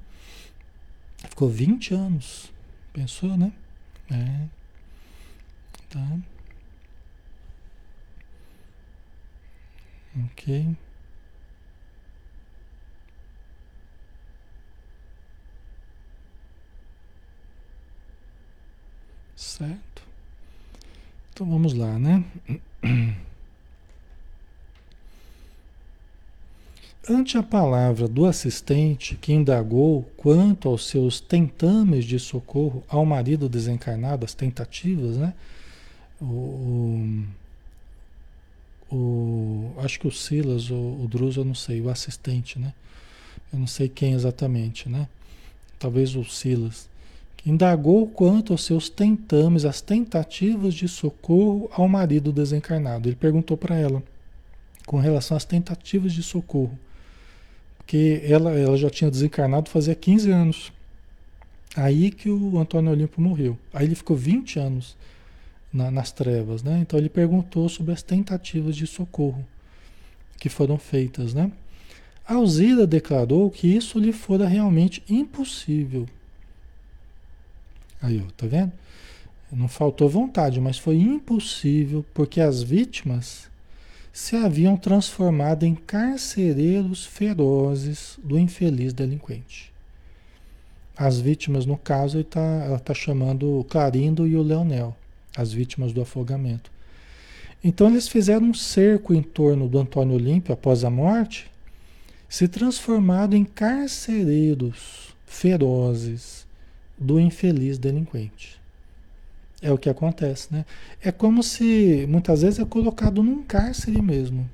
Ficou 1.28 1.50
20 1.50 1.92
anos, 1.92 2.50
pensou, 2.94 3.36
né? 3.36 3.53
É. 4.11 4.46
Tá. 5.90 6.16
Ok. 10.17 10.77
Certo. 19.37 20.03
Então 21.33 21.49
vamos 21.49 21.73
lá, 21.73 21.99
né? 21.99 22.25
Ante 27.09 27.37
a 27.37 27.43
palavra 27.43 28.07
do 28.07 28.27
assistente 28.27 29.17
que 29.17 29.33
indagou 29.33 30.05
quanto 30.17 30.69
aos 30.69 30.87
seus 30.87 31.21
tentames 31.21 32.05
de 32.05 32.19
socorro 32.21 32.85
ao 32.89 33.05
marido 33.05 33.49
desencarnado, 33.49 34.25
as 34.25 34.35
tentativas, 34.35 35.17
né? 35.17 35.35
O, 36.21 36.25
o 36.25 37.25
acho 39.78 39.99
que 39.99 40.07
o 40.07 40.11
Silas, 40.11 40.70
o, 40.70 40.74
o 40.74 41.09
Druso, 41.09 41.40
eu 41.40 41.45
não 41.45 41.55
sei, 41.55 41.80
o 41.80 41.88
assistente, 41.88 42.59
né? 42.59 42.72
Eu 43.53 43.59
não 43.59 43.66
sei 43.66 43.88
quem 43.88 44.12
exatamente, 44.12 44.88
né? 44.88 45.09
Talvez 45.78 46.14
o 46.14 46.24
Silas. 46.24 46.88
Indagou 47.45 48.07
quanto 48.07 48.53
aos 48.53 48.64
seus 48.64 48.88
tentames, 48.88 49.64
as 49.64 49.80
tentativas 49.80 50.74
de 50.74 50.86
socorro 50.86 51.68
ao 51.72 51.88
marido 51.88 52.32
desencarnado. 52.32 53.09
Ele 53.09 53.16
perguntou 53.16 53.57
para 53.57 53.76
ela 53.76 54.03
com 54.86 54.99
relação 54.99 55.36
às 55.36 55.45
tentativas 55.45 56.12
de 56.12 56.22
socorro. 56.22 56.78
Porque 57.78 58.22
ela, 58.24 58.53
ela 58.53 58.76
já 58.76 58.88
tinha 58.88 59.11
desencarnado 59.11 59.70
fazia 59.70 59.95
15 59.95 60.30
anos. 60.30 60.72
Aí 61.74 62.11
que 62.11 62.30
o 62.30 62.59
Antônio 62.59 62.93
Olimpo 62.93 63.20
morreu. 63.20 63.59
Aí 63.72 63.86
ele 63.86 63.95
ficou 63.95 64.16
20 64.16 64.59
anos 64.59 64.97
na, 65.73 65.91
nas 65.91 66.12
trevas, 66.12 66.62
né? 66.62 66.79
Então 66.81 66.99
ele 66.99 67.09
perguntou 67.09 67.68
sobre 67.68 67.93
as 67.93 68.03
tentativas 68.03 68.77
de 68.77 68.87
socorro 68.87 69.45
que 70.39 70.49
foram 70.49 70.77
feitas, 70.77 71.33
né? 71.33 71.51
Alzira 72.25 72.87
declarou 72.87 73.51
que 73.51 73.66
isso 73.66 73.99
lhe 73.99 74.12
fora 74.12 74.47
realmente 74.47 75.03
impossível. 75.09 76.07
Aí, 78.01 78.23
ó, 78.25 78.31
tá 78.37 78.47
vendo? 78.47 78.73
Não 79.51 79.68
faltou 79.68 80.09
vontade, 80.09 80.61
mas 80.61 80.79
foi 80.79 80.97
impossível 80.97 82.05
porque 82.14 82.41
as 82.41 82.62
vítimas 82.62 83.51
se 84.12 84.37
haviam 84.37 84.77
transformado 84.77 85.64
em 85.64 85.75
carcereiros 85.75 87.05
ferozes 87.07 88.18
do 88.23 88.39
infeliz 88.39 88.93
delinquente. 88.93 89.73
As 90.97 91.18
vítimas, 91.18 91.64
no 91.64 91.79
caso, 91.79 92.23
tá, 92.25 92.41
ela 92.41 92.77
está 92.77 92.93
chamando 92.93 93.61
o 93.61 93.64
Clarindo 93.64 94.27
e 94.27 94.37
o 94.37 94.43
Leonel, 94.43 94.97
as 95.37 95.53
vítimas 95.53 95.93
do 95.93 96.01
afogamento. 96.01 96.70
Então 97.64 97.89
eles 97.89 98.09
fizeram 98.09 98.47
um 98.47 98.55
cerco 98.55 99.14
em 99.14 99.22
torno 99.22 99.68
do 99.68 99.78
Antônio 99.78 100.14
Olímpio 100.14 100.53
após 100.53 100.85
a 100.85 100.91
morte, 100.91 101.51
se 102.28 102.49
transformado 102.49 103.37
em 103.37 103.45
carcereiros 103.45 105.14
ferozes 105.26 106.47
do 106.99 107.20
infeliz 107.20 107.78
delinquente. 107.78 108.61
É 109.61 109.70
o 109.70 109.78
que 109.78 109.89
acontece, 109.89 110.49
né? 110.51 110.64
É 111.01 111.12
como 111.12 111.43
se 111.43 112.05
muitas 112.09 112.43
vezes 112.43 112.59
é 112.59 112.64
colocado 112.64 113.22
num 113.22 113.43
cárcere 113.43 114.03
mesmo. 114.03 114.49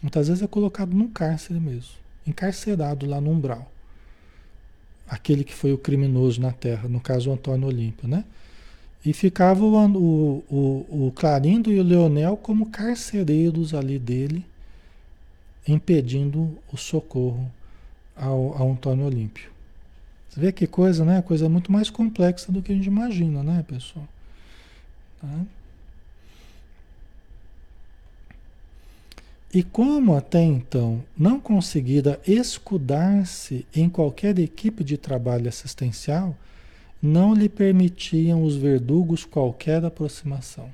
Muitas 0.00 0.28
vezes 0.28 0.42
é 0.42 0.46
colocado 0.46 0.94
num 0.94 1.08
cárcere 1.08 1.60
mesmo, 1.60 1.92
encarcerado 2.26 3.06
lá 3.06 3.20
no 3.20 3.30
umbral. 3.30 3.70
Aquele 5.06 5.44
que 5.44 5.52
foi 5.52 5.72
o 5.72 5.78
criminoso 5.78 6.40
na 6.40 6.52
terra, 6.52 6.88
no 6.88 7.00
caso 7.00 7.30
Antônio 7.30 7.68
Olímpio, 7.68 8.08
né? 8.08 8.24
E 9.04 9.12
ficava 9.12 9.64
o, 9.64 9.74
o, 9.76 10.44
o, 10.48 11.06
o 11.06 11.12
Clarindo 11.14 11.72
e 11.72 11.80
o 11.80 11.82
Leonel 11.82 12.36
como 12.36 12.66
carcereiros 12.66 13.74
ali 13.74 13.98
dele, 13.98 14.44
impedindo 15.66 16.56
o 16.72 16.76
socorro 16.76 17.50
ao, 18.16 18.56
ao 18.56 18.70
Antônio 18.72 19.06
Olímpio. 19.06 19.50
Você 20.28 20.40
vê 20.40 20.52
que 20.52 20.66
coisa, 20.66 21.04
né? 21.04 21.20
Coisa 21.20 21.48
muito 21.48 21.70
mais 21.70 21.90
complexa 21.90 22.50
do 22.50 22.62
que 22.62 22.72
a 22.72 22.74
gente 22.74 22.86
imagina, 22.86 23.42
né, 23.42 23.64
pessoal? 23.68 24.06
Tá? 25.20 25.28
E 29.52 29.62
como 29.62 30.16
até 30.16 30.42
então 30.42 31.04
não 31.18 31.38
conseguira 31.38 32.18
escudar-se 32.26 33.66
em 33.74 33.86
qualquer 33.90 34.38
equipe 34.38 34.82
de 34.82 34.96
trabalho 34.96 35.46
assistencial, 35.46 36.34
não 37.02 37.34
lhe 37.34 37.48
permitiam 37.48 38.44
os 38.44 38.54
verdugos 38.54 39.24
qualquer 39.24 39.84
aproximação. 39.84 40.70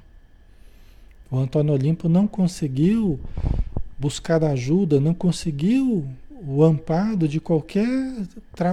O 1.30 1.38
Antônio 1.38 1.72
Olimpo 1.72 2.08
não 2.08 2.26
conseguiu 2.26 3.18
buscar 3.98 4.44
ajuda, 4.44 5.00
não 5.00 5.14
conseguiu 5.14 6.06
o 6.46 6.62
amparo 6.62 7.26
de 7.26 7.40
qualquer 7.40 7.88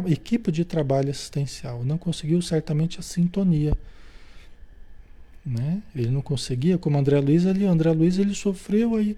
equipe 0.08 0.52
de 0.52 0.66
trabalho 0.66 1.10
assistencial. 1.10 1.84
Não 1.84 1.98
conseguiu 1.98 2.42
certamente 2.42 3.00
a 3.00 3.02
sintonia. 3.02 3.74
Né? 5.46 5.82
Ele 5.96 6.10
não 6.10 6.22
conseguia, 6.22 6.78
como 6.78 6.98
André 6.98 7.20
Luiz 7.20 7.46
ali, 7.46 7.66
André 7.66 7.92
Luiz 7.92 8.18
ele 8.18 8.34
sofreu 8.34 8.96
aí, 8.96 9.16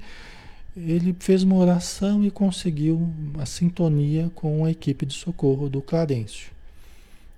ele 0.76 1.16
fez 1.20 1.44
uma 1.44 1.56
oração 1.56 2.24
e 2.24 2.30
conseguiu 2.30 3.10
a 3.40 3.46
sintonia 3.46 4.30
com 4.36 4.64
a 4.66 4.72
equipe 4.72 5.06
de 5.06 5.14
socorro 5.14 5.70
do 5.70 5.82
Clarencio. 5.82 6.57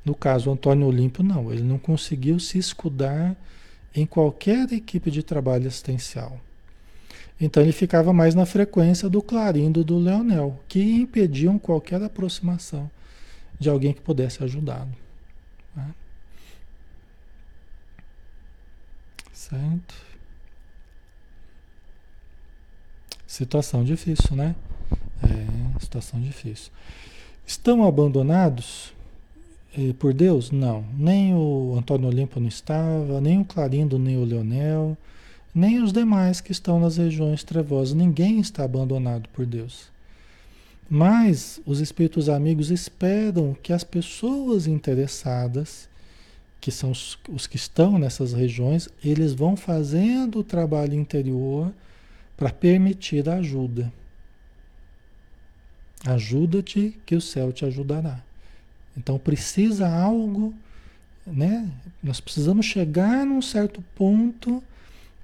No 0.09 0.15
caso, 0.15 0.49
Antônio 0.49 0.87
Olímpio, 0.87 1.23
não, 1.23 1.53
ele 1.53 1.61
não 1.61 1.77
conseguiu 1.77 2.39
se 2.39 2.57
escudar 2.57 3.35
em 3.93 4.07
qualquer 4.07 4.73
equipe 4.73 5.11
de 5.11 5.21
trabalho 5.21 5.67
assistencial. 5.67 6.41
Então 7.39 7.61
ele 7.61 7.71
ficava 7.71 8.11
mais 8.11 8.33
na 8.33 8.43
frequência 8.43 9.07
do 9.07 9.21
clarindo 9.21 9.83
do 9.83 9.99
Leonel, 9.99 10.59
que 10.67 10.81
impediam 10.81 11.59
qualquer 11.59 12.01
aproximação 12.01 12.89
de 13.59 13.69
alguém 13.69 13.93
que 13.93 14.01
pudesse 14.01 14.43
ajudá-lo. 14.43 14.89
Né? 15.75 15.93
Certo? 19.31 19.93
Situação 23.27 23.83
difícil, 23.83 24.35
né? 24.35 24.55
É, 25.21 25.79
situação 25.79 26.19
difícil. 26.19 26.71
Estão 27.45 27.83
abandonados 27.83 28.91
por 29.99 30.13
Deus? 30.13 30.51
Não. 30.51 30.85
Nem 30.97 31.33
o 31.33 31.75
Antônio 31.77 32.07
Olimpo 32.07 32.39
não 32.39 32.47
estava, 32.47 33.19
nem 33.21 33.39
o 33.39 33.45
Clarindo, 33.45 33.97
nem 33.99 34.17
o 34.17 34.25
Leonel 34.25 34.97
nem 35.53 35.81
os 35.81 35.91
demais 35.91 36.41
que 36.41 36.51
estão 36.51 36.79
nas 36.79 36.97
regiões 36.97 37.43
trevosas. 37.43 37.93
Ninguém 37.93 38.39
está 38.39 38.63
abandonado 38.63 39.27
por 39.29 39.45
Deus. 39.45 39.87
Mas 40.89 41.61
os 41.65 41.79
espíritos 41.79 42.29
amigos 42.29 42.71
esperam 42.71 43.55
que 43.61 43.73
as 43.73 43.83
pessoas 43.83 44.67
interessadas, 44.67 45.87
que 46.59 46.71
são 46.71 46.91
os, 46.91 47.17
os 47.29 47.45
que 47.45 47.57
estão 47.57 47.99
nessas 47.99 48.33
regiões, 48.33 48.89
eles 49.03 49.33
vão 49.33 49.55
fazendo 49.55 50.39
o 50.39 50.43
trabalho 50.43 50.95
interior 50.95 51.71
para 52.35 52.51
permitir 52.51 53.27
a 53.29 53.35
ajuda. 53.35 53.91
Ajuda-te 56.05 56.97
que 57.05 57.15
o 57.15 57.21
céu 57.21 57.51
te 57.51 57.65
ajudará. 57.65 58.23
Então 58.99 59.17
precisa 59.17 59.87
algo, 59.87 60.53
né? 61.25 61.71
Nós 62.03 62.19
precisamos 62.19 62.65
chegar 62.65 63.25
num 63.25 63.41
certo 63.41 63.81
ponto 63.95 64.61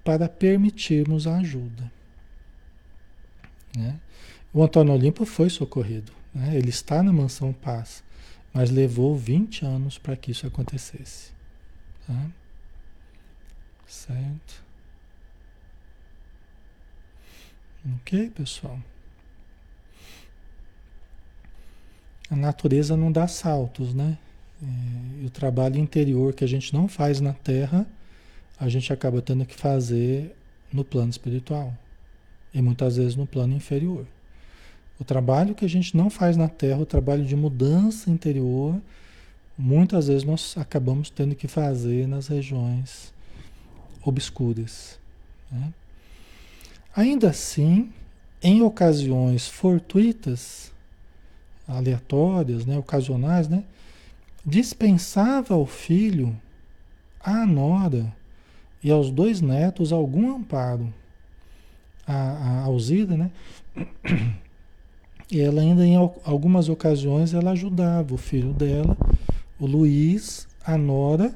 para 0.01 0.30
permitirmos 0.30 1.28
a 1.28 1.39
ajuda. 1.39 1.91
Né? 3.76 3.99
O 4.53 4.63
Antônio 4.63 4.93
Olimpo 4.93 5.26
foi 5.26 5.49
socorrido, 5.49 6.13
né? 6.34 6.55
ele 6.55 6.69
está 6.69 7.03
na 7.03 7.11
mansão 7.11 7.51
paz, 7.51 8.01
mas 8.53 8.71
levou 8.71 9.17
20 9.17 9.65
anos 9.65 9.97
para 9.97 10.15
que 10.15 10.32
isso 10.32 10.47
acontecesse. 10.47 11.34
Tá? 12.07 12.28
Certo? 13.86 14.63
Ok, 17.95 18.30
pessoal? 18.30 18.80
A 22.30 22.36
natureza 22.36 22.97
não 22.97 23.11
dá 23.11 23.28
saltos, 23.28 23.93
né? 23.93 24.17
É, 24.63 25.23
e 25.23 25.26
o 25.26 25.30
trabalho 25.30 25.78
interior 25.78 26.34
que 26.34 26.43
a 26.43 26.47
gente 26.47 26.73
não 26.73 26.88
faz 26.88 27.19
na 27.19 27.34
Terra 27.34 27.86
a 28.59 28.69
gente 28.69 28.91
acaba 28.93 29.21
tendo 29.21 29.45
que 29.45 29.55
fazer 29.55 30.36
no 30.71 30.84
plano 30.84 31.09
espiritual 31.09 31.73
e 32.53 32.61
muitas 32.61 32.95
vezes 32.95 33.15
no 33.15 33.28
plano 33.28 33.53
inferior. 33.53 34.05
O 34.97 35.03
trabalho 35.03 35.53
que 35.53 35.65
a 35.65 35.69
gente 35.69 35.95
não 35.95 36.09
faz 36.09 36.38
na 36.38 36.47
Terra, 36.47 36.80
o 36.80 36.86
trabalho 36.86 37.26
de 37.26 37.36
mudança 37.36 38.09
interior, 38.09 38.80
muitas 39.57 40.07
vezes 40.07 40.23
nós 40.23 40.55
acabamos 40.57 41.09
tendo 41.09 41.36
que 41.36 41.49
fazer 41.49 42.07
nas 42.07 42.28
regiões 42.28 43.13
obscuras. 44.01 44.97
Né? 45.51 45.73
Ainda 46.95 47.30
assim, 47.30 47.91
em 48.41 48.61
ocasiões 48.61 49.49
fortuitas, 49.49 50.71
aleatórias, 51.68 52.66
né, 52.66 52.78
ocasionais, 52.78 53.47
né, 53.47 53.63
dispensava 54.45 55.53
ao 55.53 55.66
filho 55.66 56.36
a 57.20 57.45
nora 57.45 58.13
e 58.84 58.91
aos 58.91 59.09
dois 59.09 59.41
netos 59.41 59.91
algum 59.91 60.36
amparo. 60.36 60.93
A, 62.07 62.13
a 62.13 62.61
Alzida, 62.66 63.18
né? 63.18 63.32
Ela 65.34 65.61
ainda 65.61 65.84
em 65.84 65.95
algumas 65.95 66.70
ocasiões 66.70 67.34
ela 67.34 67.49
ajudava 67.49 68.13
o 68.13 68.18
filho 68.18 68.53
dela, 68.53 68.95
o 69.59 69.66
Luiz, 69.66 70.47
a 70.63 70.78
Nora 70.78 71.34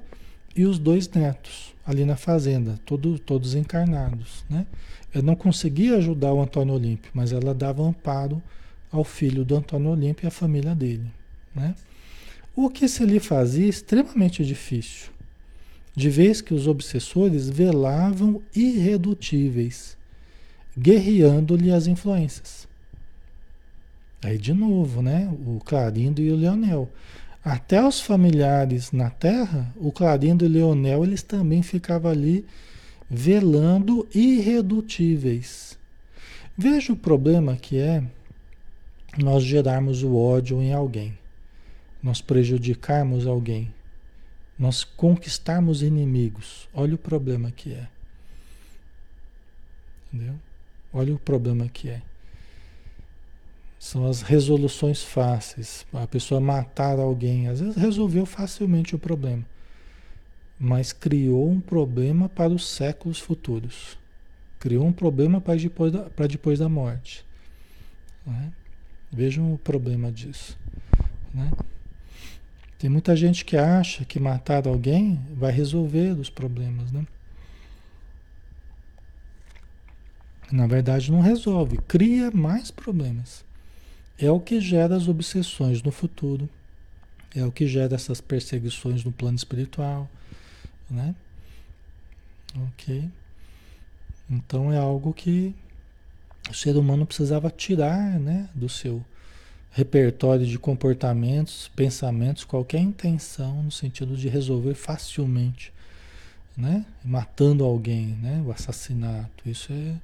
e 0.55 0.63
os 0.63 0.77
dois 0.77 1.09
netos 1.09 1.73
ali 1.83 2.05
na 2.05 2.15
fazenda, 2.15 2.79
todo, 2.85 3.17
todos 3.17 3.55
encarnados, 3.55 4.45
né? 4.47 4.67
Não 5.23 5.35
conseguia 5.35 5.97
ajudar 5.97 6.31
o 6.31 6.39
Antônio 6.39 6.75
Olímpio, 6.75 7.09
mas 7.15 7.31
ela 7.33 7.51
dava 7.51 7.81
amparo 7.81 8.39
ao 8.91 9.03
filho 9.03 9.45
do 9.45 9.55
Antônio 9.55 9.91
Olímpio 9.91 10.25
e 10.25 10.27
à 10.27 10.31
família 10.31 10.75
dele, 10.75 11.11
né? 11.55 11.75
O 12.55 12.69
que 12.69 12.87
se 12.87 13.05
lhe 13.05 13.19
fazia 13.19 13.67
extremamente 13.67 14.43
difícil 14.43 15.11
de 15.99 16.09
vez 16.09 16.39
que 16.39 16.53
os 16.53 16.65
obsessores 16.65 17.49
velavam 17.49 18.41
irredutíveis, 18.55 19.97
guerreando-lhe 20.77 21.71
as 21.71 21.87
influências. 21.87 22.67
Aí 24.23 24.37
de 24.37 24.53
novo, 24.53 25.01
né? 25.01 25.29
O 25.45 25.59
Clarindo 25.59 26.21
e 26.21 26.31
o 26.31 26.37
Leonel. 26.37 26.89
Até 27.43 27.85
os 27.85 27.99
familiares 27.99 28.93
na 28.93 29.09
Terra, 29.09 29.73
o 29.75 29.91
Clarindo 29.91 30.45
e 30.45 30.47
o 30.47 30.51
Leonel, 30.51 31.03
eles 31.03 31.21
também 31.21 31.61
ficavam 31.61 32.11
ali 32.11 32.45
velando 33.09 34.07
irredutíveis. 34.15 35.77
Veja 36.57 36.93
o 36.93 36.97
problema 36.97 37.57
que 37.57 37.77
é 37.77 38.03
nós 39.17 39.43
gerarmos 39.43 40.03
o 40.03 40.15
ódio 40.15 40.61
em 40.61 40.73
alguém, 40.73 41.17
nós 42.01 42.21
prejudicarmos 42.21 43.25
alguém, 43.25 43.73
nós 44.57 44.83
conquistarmos 44.83 45.81
inimigos. 45.81 46.67
Olha 46.73 46.95
o 46.95 46.97
problema 46.97 47.51
que 47.51 47.73
é. 47.73 47.87
Entendeu? 50.11 50.35
Olha 50.91 51.13
o 51.13 51.19
problema 51.19 51.67
que 51.67 51.89
é. 51.89 52.01
São 53.79 54.05
as 54.05 54.21
resoluções 54.21 55.01
fáceis. 55.01 55.85
A 55.93 56.05
pessoa 56.05 56.41
matar 56.41 56.99
alguém, 56.99 57.47
às 57.47 57.61
vezes 57.61 57.75
resolveu 57.77 58.25
facilmente 58.25 58.95
o 58.95 58.99
problema, 58.99 59.45
mas 60.59 60.91
criou 60.91 61.49
um 61.49 61.61
problema 61.61 62.27
para 62.27 62.51
os 62.51 62.67
séculos 62.67 63.19
futuros. 63.19 63.97
Criou 64.59 64.85
um 64.85 64.91
problema 64.91 65.39
para 65.39 65.55
depois 65.55 65.93
da, 65.93 66.09
para 66.09 66.27
depois 66.27 66.59
da 66.59 66.67
morte. 66.67 67.25
Né? 68.25 68.51
Vejam 69.11 69.53
o 69.53 69.57
problema 69.57 70.11
disso. 70.11 70.57
Né? 71.33 71.51
Tem 72.77 72.89
muita 72.89 73.15
gente 73.15 73.43
que 73.43 73.57
acha 73.57 74.05
que 74.05 74.19
matar 74.19 74.67
alguém 74.67 75.19
vai 75.33 75.51
resolver 75.51 76.17
os 76.17 76.29
problemas, 76.29 76.91
né? 76.91 77.05
Na 80.51 80.65
verdade, 80.65 81.11
não 81.11 81.21
resolve, 81.21 81.77
cria 81.87 82.31
mais 82.31 82.71
problemas. 82.71 83.45
É 84.17 84.31
o 84.31 84.39
que 84.39 84.59
gera 84.59 84.95
as 84.95 85.07
obsessões 85.07 85.83
no 85.83 85.91
futuro, 85.91 86.49
é 87.35 87.43
o 87.45 87.51
que 87.51 87.67
gera 87.67 87.95
essas 87.95 88.19
perseguições 88.19 89.03
no 89.03 89.11
plano 89.11 89.35
espiritual, 89.35 90.09
né? 90.89 91.13
Ok? 92.55 93.09
Então 94.29 94.71
é 94.71 94.77
algo 94.77 95.13
que 95.13 95.53
o 96.49 96.53
ser 96.53 96.75
humano 96.75 97.05
precisava 97.05 97.49
tirar, 97.49 98.19
né, 98.19 98.49
do 98.53 98.67
seu 98.67 99.03
repertório 99.71 100.45
de 100.45 100.57
comportamentos, 100.57 101.69
pensamentos, 101.75 102.43
qualquer 102.43 102.79
intenção 102.79 103.63
no 103.63 103.71
sentido 103.71 104.17
de 104.17 104.27
resolver 104.27 104.73
facilmente, 104.73 105.71
né? 106.57 106.85
Matando 107.05 107.63
alguém, 107.63 108.17
né? 108.21 108.43
O 108.45 108.51
assassinato. 108.51 109.47
Isso 109.47 109.71
é, 109.71 109.95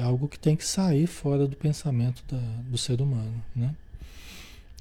é 0.00 0.02
algo 0.02 0.28
que 0.28 0.38
tem 0.38 0.56
que 0.56 0.66
sair 0.66 1.06
fora 1.06 1.46
do 1.46 1.56
pensamento 1.56 2.22
da, 2.28 2.40
do 2.68 2.76
ser 2.76 3.00
humano, 3.00 3.42
né? 3.54 3.74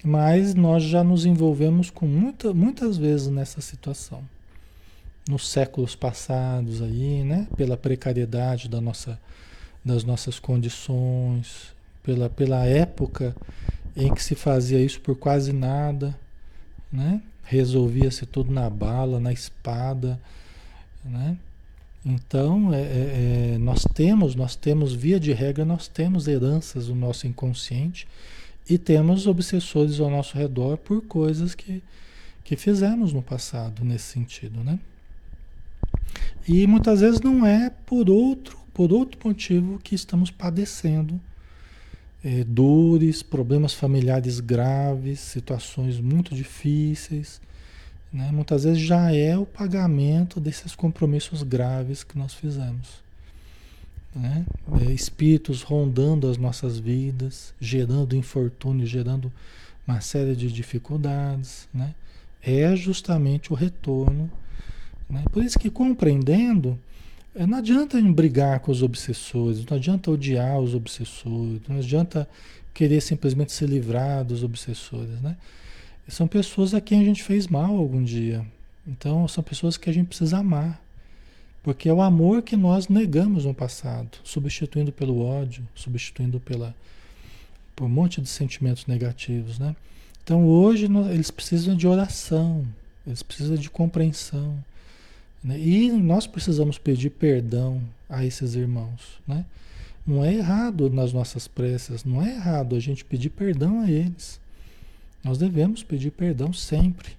Mas 0.04 0.54
nós 0.54 0.84
já 0.84 1.04
nos 1.04 1.26
envolvemos 1.26 1.90
com 1.90 2.06
muita, 2.06 2.54
muitas 2.54 2.98
vezes 2.98 3.28
nessa 3.28 3.62
situação. 3.62 4.24
Nos 5.28 5.50
séculos 5.50 5.96
passados 5.96 6.82
aí, 6.82 7.24
né? 7.24 7.48
Pela 7.56 7.78
precariedade 7.78 8.68
da 8.68 8.80
nossa, 8.80 9.20
das 9.86 10.04
nossas 10.04 10.40
condições, 10.40 11.76
pela, 12.02 12.30
pela 12.30 12.66
época 12.66 13.36
em 13.96 14.14
que 14.14 14.24
se 14.24 14.34
fazia 14.34 14.82
isso 14.82 15.00
por 15.00 15.16
quase 15.16 15.54
nada, 15.54 16.18
né? 16.92 17.22
Resolvia-se 17.44 18.26
tudo 18.26 18.52
na 18.52 18.70
bala, 18.70 19.20
na 19.20 19.32
espada, 19.32 20.20
né? 21.04 21.38
Então, 22.04 22.74
é, 22.74 22.82
é, 22.82 23.54
é, 23.54 23.58
nós 23.58 23.84
temos, 23.94 24.36
nós 24.36 24.56
temos, 24.56 24.94
via 24.94 25.20
de 25.20 25.34
regra, 25.34 25.66
nós 25.66 25.88
temos 25.88 26.28
heranças 26.28 26.88
do 26.88 26.96
nosso 26.96 27.26
inconsciente 27.26 28.08
e 28.70 28.78
temos 28.78 29.26
obsessores 29.26 30.00
ao 30.00 30.10
nosso 30.10 30.38
redor 30.38 30.78
por 30.78 31.02
coisas 31.04 31.56
que, 31.56 31.82
que 32.44 32.56
fizemos 32.56 33.14
no 33.14 33.24
passado 33.24 33.84
nesse 33.84 34.06
sentido, 34.06 34.64
né? 34.64 34.80
E 36.48 36.68
muitas 36.68 37.02
vezes 37.02 37.22
não 37.22 37.46
é 37.46 37.72
por 37.72 38.08
outro, 38.08 38.65
por 38.76 38.92
outro 38.92 39.18
motivo 39.24 39.80
que 39.80 39.96
estamos 39.96 40.30
padecendo 40.30 41.20
é, 42.22 42.44
dores, 42.44 43.24
problemas 43.24 43.74
familiares 43.74 44.42
graves, 44.42 45.22
situações 45.22 45.98
muito 45.98 46.36
difíceis. 46.36 47.40
Né? 48.12 48.32
Muitas 48.34 48.66
vezes 48.66 48.82
já 48.82 49.14
é 49.14 49.38
o 49.38 49.46
pagamento 49.46 50.42
desses 50.42 50.76
compromissos 50.76 51.42
graves 51.42 52.04
que 52.04 52.18
nós 52.18 52.34
fizemos. 52.34 53.02
Né? 54.14 54.46
É, 54.82 54.92
espíritos 54.92 55.62
rondando 55.62 56.30
as 56.30 56.38
nossas 56.38 56.78
vidas, 56.78 57.54
gerando 57.62 58.14
infortúnio, 58.14 58.86
gerando 58.86 59.32
uma 59.88 60.02
série 60.02 60.36
de 60.36 60.52
dificuldades. 60.52 61.70
Né? 61.74 61.96
É 62.42 62.76
justamente 62.76 63.54
o 63.54 63.56
retorno. 63.56 64.30
Né? 65.10 65.24
Por 65.32 65.42
isso 65.42 65.58
que 65.58 65.70
compreendendo 65.70 66.78
não 67.36 67.58
adianta 67.58 68.02
brigar 68.02 68.62
com 68.62 68.72
os 68.72 68.82
obsessores, 68.82 69.66
não 69.66 69.76
adianta 69.76 70.10
odiar 70.10 70.60
os 70.60 70.74
obsessores, 70.74 71.62
não 71.68 71.78
adianta 71.78 72.28
querer 72.74 73.02
simplesmente 73.02 73.52
se 73.52 73.66
livrar 73.66 74.24
dos 74.24 74.44
obsessores, 74.44 75.22
né? 75.22 75.36
São 76.08 76.28
pessoas 76.28 76.74
a 76.74 76.80
quem 76.80 77.02
a 77.02 77.04
gente 77.04 77.24
fez 77.24 77.48
mal 77.48 77.76
algum 77.76 78.04
dia. 78.04 78.46
Então, 78.88 79.28
são 79.28 79.44
pessoas 79.44 79.76
que 79.76 79.90
a 79.90 79.94
gente 79.94 80.08
precisa 80.08 80.38
amar. 80.38 80.80
Porque 81.64 81.90
é 81.90 81.94
o 81.94 82.02
amor 82.02 82.44
que 82.44 82.56
nós 82.56 82.88
negamos 82.88 83.46
no 83.46 83.54
passado, 83.54 84.20
substituindo 84.24 84.92
pelo 84.92 85.20
ódio, 85.20 85.68
substituindo 85.74 86.40
pela, 86.40 86.76
por 87.76 87.86
um 87.86 87.90
monte 87.90 88.22
de 88.22 88.30
sentimentos 88.30 88.86
negativos, 88.86 89.58
né? 89.58 89.76
Então, 90.24 90.46
hoje, 90.46 90.88
nós, 90.88 91.08
eles 91.08 91.32
precisam 91.32 91.76
de 91.76 91.88
oração, 91.88 92.64
eles 93.06 93.24
precisam 93.24 93.56
de 93.56 93.70
compreensão, 93.70 94.64
né? 95.46 95.60
E 95.60 95.92
nós 95.92 96.26
precisamos 96.26 96.80
pedir 96.80 97.12
perdão 97.12 97.80
a 98.10 98.26
esses 98.26 98.56
irmãos. 98.56 99.22
Né? 99.28 99.46
Não 100.06 100.26
é 100.26 100.34
errado 100.34 100.90
nas 100.90 101.14
nossas 101.14 101.48
preces, 101.48 102.04
não 102.04 102.20
é 102.20 102.34
errado 102.34 102.76
a 102.76 102.80
gente 102.80 103.06
pedir 103.06 103.30
perdão 103.30 103.82
a 103.82 103.90
eles. 103.90 104.40
Nós 105.24 105.38
devemos 105.38 105.84
pedir 105.84 106.10
perdão 106.10 106.52
sempre. 106.52 107.10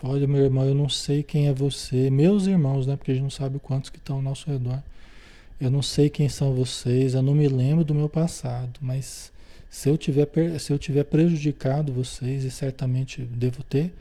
Olha, 0.00 0.28
meu 0.28 0.44
irmão, 0.44 0.64
eu 0.64 0.74
não 0.74 0.88
sei 0.88 1.24
quem 1.24 1.48
é 1.48 1.52
você. 1.52 2.08
Meus 2.08 2.46
irmãos, 2.46 2.86
né? 2.86 2.96
Porque 2.96 3.10
a 3.10 3.14
gente 3.14 3.24
não 3.24 3.30
sabe 3.30 3.58
quantos 3.58 3.90
que 3.90 3.98
estão 3.98 4.16
ao 4.16 4.22
nosso 4.22 4.48
redor. 4.48 4.80
Eu 5.60 5.70
não 5.70 5.82
sei 5.82 6.08
quem 6.08 6.28
são 6.28 6.54
vocês, 6.54 7.14
eu 7.14 7.22
não 7.22 7.34
me 7.34 7.48
lembro 7.48 7.84
do 7.84 7.94
meu 7.94 8.08
passado, 8.08 8.78
mas 8.80 9.32
se 9.70 9.88
eu 9.88 9.96
tiver, 9.96 10.28
se 10.58 10.72
eu 10.72 10.78
tiver 10.78 11.04
prejudicado 11.04 11.92
vocês, 11.92 12.44
e 12.44 12.50
certamente 12.50 13.22
devo 13.22 13.62
ter, 13.62 13.92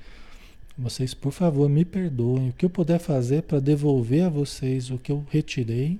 vocês, 0.77 1.13
por 1.13 1.31
favor, 1.31 1.69
me 1.69 1.85
perdoem. 1.85 2.49
O 2.49 2.53
que 2.53 2.65
eu 2.65 2.69
puder 2.69 2.99
fazer 2.99 3.43
para 3.43 3.59
devolver 3.59 4.25
a 4.25 4.29
vocês 4.29 4.89
o 4.89 4.97
que 4.97 5.11
eu 5.11 5.25
retirei, 5.29 5.99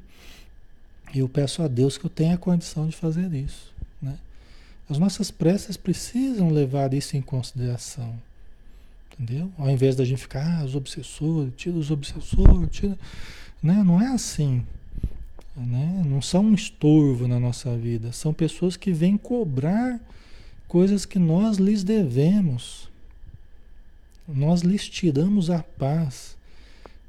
eu 1.14 1.30
peço 1.30 1.62
a 1.62 1.68
Deus 1.68 1.98
que 1.98 2.06
eu 2.06 2.10
tenha 2.10 2.38
condição 2.38 2.88
de 2.88 2.96
fazer 2.96 3.32
isso. 3.34 3.72
Né? 4.02 4.18
As 4.90 4.98
nossas 4.98 5.30
preces 5.30 5.78
precisam 5.78 6.50
levar 6.50 6.94
isso 6.94 7.16
em 7.16 7.22
consideração. 7.22 8.20
Entendeu? 9.12 9.52
Ao 9.60 9.70
invés 9.70 9.96
da 9.96 10.04
gente 10.04 10.22
ficar, 10.22 10.62
ah, 10.62 10.66
os 10.66 10.76
obsessores, 10.76 11.54
tira 11.56 11.78
os 11.78 11.92
obsessores, 11.92 12.70
tira. 12.72 12.98
Né? 13.62 13.84
Não 13.86 14.02
é 14.02 14.08
assim. 14.08 14.66
Né? 15.56 16.04
Não 16.04 16.20
são 16.20 16.46
um 16.46 16.56
estorvo 16.56 17.28
na 17.28 17.40
nossa 17.40 17.78
vida. 17.78 18.12
São 18.12 18.34
pessoas 18.34 18.76
que 18.76 18.92
vêm 18.92 19.18
cobrar 19.18 20.00
coisas 20.68 21.06
que 21.06 21.20
nós 21.20 21.58
lhes 21.58 21.84
devemos. 21.84 22.92
Nós 24.28 24.62
lhes 24.62 24.88
tiramos 24.88 25.50
a 25.50 25.62
paz. 25.62 26.38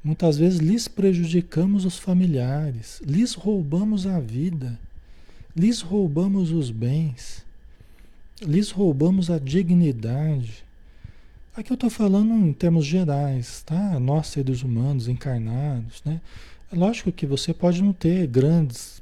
Muitas 0.02 0.36
vezes 0.36 0.58
lhes 0.58 0.86
prejudicamos 0.86 1.84
os 1.84 1.98
familiares, 1.98 3.00
lhes 3.06 3.32
roubamos 3.32 4.06
a 4.06 4.20
vida, 4.20 4.78
lhes 5.56 5.80
roubamos 5.80 6.50
os 6.50 6.70
bens, 6.70 7.44
lhes 8.42 8.70
roubamos 8.70 9.30
a 9.30 9.38
dignidade. 9.38 10.64
Aqui 11.56 11.70
eu 11.70 11.74
estou 11.74 11.88
falando 11.88 12.34
em 12.34 12.52
termos 12.52 12.84
gerais, 12.84 13.62
tá? 13.62 13.98
Nós, 14.00 14.26
seres 14.26 14.62
humanos 14.62 15.08
encarnados, 15.08 16.02
né? 16.04 16.20
É 16.70 16.76
lógico 16.76 17.12
que 17.12 17.24
você 17.24 17.54
pode 17.54 17.82
não 17.82 17.92
ter 17.92 18.26
grandes 18.26 19.00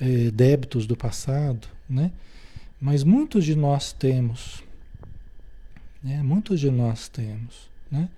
é, 0.00 0.30
débitos 0.30 0.86
do 0.86 0.96
passado, 0.96 1.68
né? 1.88 2.10
Mas 2.80 3.04
muitos 3.04 3.44
de 3.44 3.54
nós 3.54 3.92
temos. 3.92 4.64
Né? 6.02 6.22
Muitos 6.22 6.60
de 6.60 6.70
nós 6.70 7.08
temos. 7.08 7.70
Né? 7.90 8.08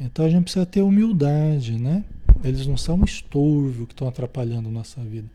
Então 0.00 0.24
a 0.24 0.28
gente 0.28 0.44
precisa 0.44 0.66
ter 0.66 0.82
humildade. 0.82 1.78
Né? 1.78 2.04
Eles 2.42 2.66
não 2.66 2.76
são 2.76 2.96
um 2.96 3.04
estorvo 3.04 3.86
que 3.86 3.92
estão 3.92 4.08
atrapalhando 4.08 4.68
a 4.68 4.72
nossa 4.72 5.00
vida. 5.00 5.28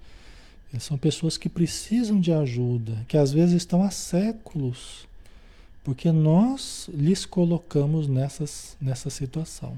Eles 0.71 0.83
são 0.83 0.97
pessoas 0.97 1.37
que 1.37 1.49
precisam 1.49 2.19
de 2.19 2.31
ajuda, 2.31 3.05
que 3.07 3.17
às 3.17 3.31
vezes 3.33 3.55
estão 3.55 3.83
há 3.83 3.91
séculos, 3.91 5.05
porque 5.83 6.11
nós 6.11 6.89
lhes 6.93 7.25
colocamos 7.25 8.07
nessas, 8.07 8.77
nessa 8.79 9.09
situação. 9.09 9.75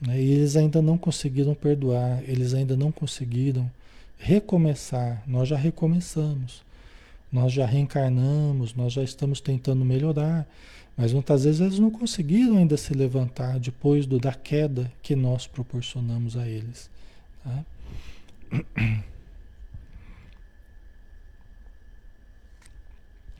Né? 0.00 0.20
E 0.20 0.30
eles 0.32 0.56
ainda 0.56 0.82
não 0.82 0.98
conseguiram 0.98 1.54
perdoar, 1.54 2.22
eles 2.28 2.52
ainda 2.52 2.76
não 2.76 2.92
conseguiram 2.92 3.70
recomeçar. 4.18 5.22
Nós 5.26 5.48
já 5.48 5.56
recomeçamos, 5.56 6.62
nós 7.30 7.52
já 7.52 7.66
reencarnamos, 7.66 8.74
nós 8.74 8.92
já 8.92 9.02
estamos 9.02 9.40
tentando 9.40 9.84
melhorar, 9.84 10.48
mas 10.96 11.12
muitas 11.12 11.44
vezes 11.44 11.60
eles 11.60 11.78
não 11.78 11.90
conseguiram 11.90 12.56
ainda 12.56 12.76
se 12.76 12.92
levantar 12.92 13.58
depois 13.60 14.06
do, 14.06 14.18
da 14.18 14.32
queda 14.32 14.90
que 15.02 15.14
nós 15.14 15.46
proporcionamos 15.46 16.36
a 16.36 16.48
eles. 16.48 16.90
Tá? 17.44 17.64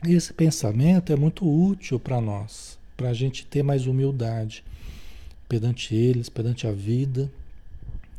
Esse 0.07 0.33
pensamento 0.33 1.11
é 1.11 1.15
muito 1.15 1.45
útil 1.45 1.99
para 1.99 2.21
nós, 2.21 2.79
para 2.95 3.09
a 3.09 3.13
gente 3.13 3.45
ter 3.45 3.63
mais 3.63 3.85
humildade 3.85 4.63
perante 5.49 5.93
eles, 5.93 6.29
perante 6.29 6.65
a 6.65 6.71
vida, 6.71 7.29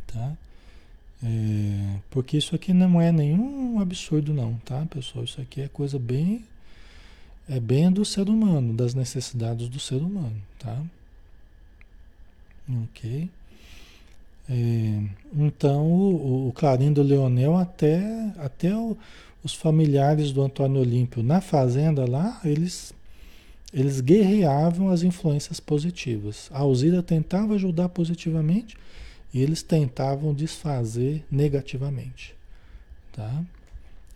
tá? 0.06 0.36
É, 1.22 1.98
porque 2.10 2.38
isso 2.38 2.54
aqui 2.54 2.72
não 2.72 3.00
é 3.00 3.12
nenhum 3.12 3.78
absurdo 3.80 4.32
não, 4.32 4.54
tá, 4.64 4.86
pessoal? 4.86 5.24
Isso 5.24 5.40
aqui 5.40 5.60
é 5.60 5.68
coisa 5.68 5.98
bem 5.98 6.44
é 7.48 7.58
bem 7.58 7.90
do 7.90 8.04
ser 8.04 8.28
humano, 8.28 8.72
das 8.72 8.94
necessidades 8.94 9.68
do 9.68 9.80
ser 9.80 9.96
humano, 9.96 10.36
tá? 10.58 10.80
Ok. 12.84 13.28
É, 14.48 15.02
então 15.36 15.86
o, 15.86 16.48
o 16.48 16.52
Clarindo 16.52 17.02
Leonel 17.02 17.56
até 17.56 18.00
até 18.38 18.74
o, 18.74 18.96
os 19.44 19.54
familiares 19.54 20.32
do 20.32 20.42
Antônio 20.42 20.80
Olímpio 20.80 21.22
na 21.22 21.40
fazenda 21.40 22.08
lá, 22.08 22.40
eles 22.44 22.94
eles 23.72 24.00
guerreavam 24.00 24.88
as 24.88 25.02
influências 25.02 25.60
positivas. 25.60 26.50
A 26.52 26.60
Alzira 26.60 27.02
tentava 27.02 27.54
ajudar 27.54 27.88
positivamente 27.88 28.76
e 29.32 29.40
eles 29.40 29.62
tentavam 29.62 30.34
desfazer 30.34 31.24
negativamente. 31.30 32.34
Tá? 33.12 33.42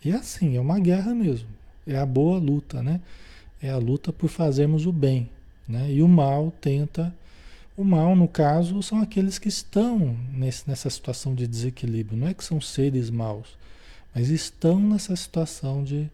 E 0.03 0.11
assim, 0.11 0.55
é 0.57 0.61
uma 0.61 0.79
guerra 0.79 1.13
mesmo. 1.13 1.47
É 1.87 1.97
a 1.97 2.05
boa 2.05 2.37
luta, 2.37 2.81
né? 2.83 2.99
É 3.61 3.69
a 3.69 3.77
luta 3.77 4.11
por 4.11 4.29
fazermos 4.29 4.85
o 4.85 4.91
bem. 4.91 5.29
Né? 5.67 5.93
E 5.93 6.01
o 6.01 6.07
mal 6.07 6.53
tenta. 6.61 7.13
O 7.77 7.83
mal, 7.83 8.15
no 8.15 8.27
caso, 8.27 8.81
são 8.81 9.01
aqueles 9.01 9.37
que 9.37 9.49
estão 9.49 10.17
nesse, 10.31 10.67
nessa 10.67 10.89
situação 10.89 11.35
de 11.35 11.45
desequilíbrio. 11.45 12.17
Não 12.17 12.27
é 12.27 12.33
que 12.33 12.43
são 12.43 12.61
seres 12.61 13.09
maus, 13.09 13.57
mas 14.13 14.29
estão 14.29 14.79
nessa 14.79 15.15
situação 15.15 15.83
de, 15.83 16.09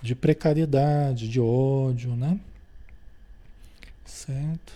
de 0.00 0.14
precariedade, 0.14 1.28
de 1.28 1.40
ódio, 1.40 2.16
né? 2.16 2.38
Certo? 4.04 4.72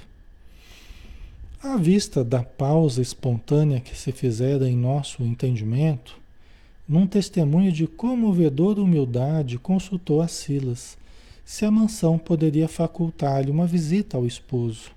À 1.63 1.77
vista 1.77 2.25
da 2.25 2.43
pausa 2.43 3.01
espontânea 3.01 3.79
que 3.79 3.97
se 3.97 4.11
fizera 4.11 4.69
em 4.69 4.77
nosso 4.77 5.23
entendimento, 5.23 6.19
num 6.89 7.07
testemunho 7.07 7.71
de 7.71 7.87
comovedora 7.87 8.83
humildade, 8.83 9.61
consultou 9.61 10.21
a 10.21 10.27
Silas 10.27 10.99
se 11.45 11.65
a 11.65 11.71
mansão 11.71 12.19
poderia 12.19 12.67
facultar-lhe 12.67 13.49
uma 13.49 13.65
visita 13.65 14.17
ao 14.17 14.27
esposo, 14.27 14.91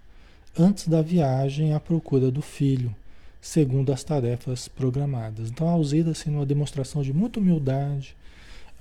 antes 0.57 0.87
da 0.87 1.03
viagem 1.03 1.71
à 1.71 1.79
procura 1.79 2.31
do 2.31 2.41
filho, 2.41 2.95
segundo 3.39 3.93
as 3.93 4.03
tarefas 4.03 4.67
programadas. 4.67 5.51
Então, 5.51 5.67
a 5.69 5.71
Alzira, 5.71 6.11
assim, 6.11 6.31
numa 6.31 6.47
demonstração 6.47 7.03
de 7.03 7.13
muita 7.13 7.39
humildade, 7.39 8.15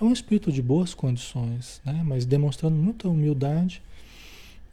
é 0.00 0.04
um 0.04 0.10
espírito 0.10 0.50
de 0.50 0.62
boas 0.62 0.94
condições, 0.94 1.82
né? 1.84 2.02
mas 2.02 2.24
demonstrando 2.24 2.76
muita 2.76 3.10
humildade, 3.10 3.82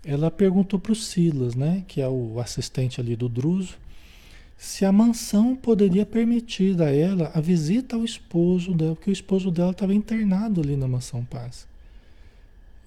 ela 0.04 0.32
perguntou 0.32 0.80
para 0.80 0.92
o 0.92 0.96
Silas, 0.96 1.56
né, 1.56 1.84
que 1.88 2.02
é 2.02 2.08
o 2.08 2.40
assistente 2.40 3.00
ali 3.00 3.16
do 3.16 3.30
Druso, 3.30 3.78
se 4.58 4.86
a 4.86 4.92
mansão 4.92 5.56
poderia 5.56 6.06
permitir 6.06 6.80
a 6.82 6.94
ela 6.94 7.32
a 7.34 7.42
visita 7.42 7.96
ao 7.96 8.06
esposo 8.06 8.74
dela, 8.74 8.96
porque 8.96 9.10
o 9.10 9.14
esposo 9.14 9.50
dela 9.50 9.72
estava 9.72 9.94
internado 9.94 10.62
ali 10.62 10.76
na 10.76 10.88
mansão 10.88 11.26
Paz. 11.26 11.68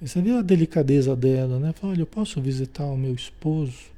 E 0.00 0.08
você 0.08 0.20
viu 0.22 0.38
a 0.38 0.42
delicadeza 0.42 1.16
dela, 1.16 1.58
né? 1.58 1.72
Falou, 1.72 1.92
olha, 1.92 2.02
eu 2.02 2.06
posso 2.06 2.40
visitar 2.40 2.84
o 2.84 2.96
meu 2.96 3.14
esposo 3.14 3.92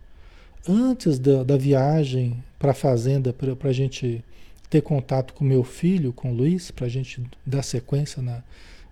antes 0.66 1.18
da, 1.18 1.42
da 1.42 1.56
viagem 1.56 2.42
para 2.58 2.70
a 2.70 2.74
fazenda, 2.74 3.32
para 3.32 3.68
a 3.68 3.72
gente 3.72 4.24
ter 4.70 4.80
contato 4.80 5.34
com 5.34 5.44
meu 5.44 5.62
filho, 5.62 6.12
com 6.12 6.32
o 6.32 6.34
Luiz, 6.34 6.70
para 6.70 6.86
a 6.86 6.88
gente 6.88 7.22
dar 7.44 7.62
sequência 7.62 8.22
na, 8.22 8.42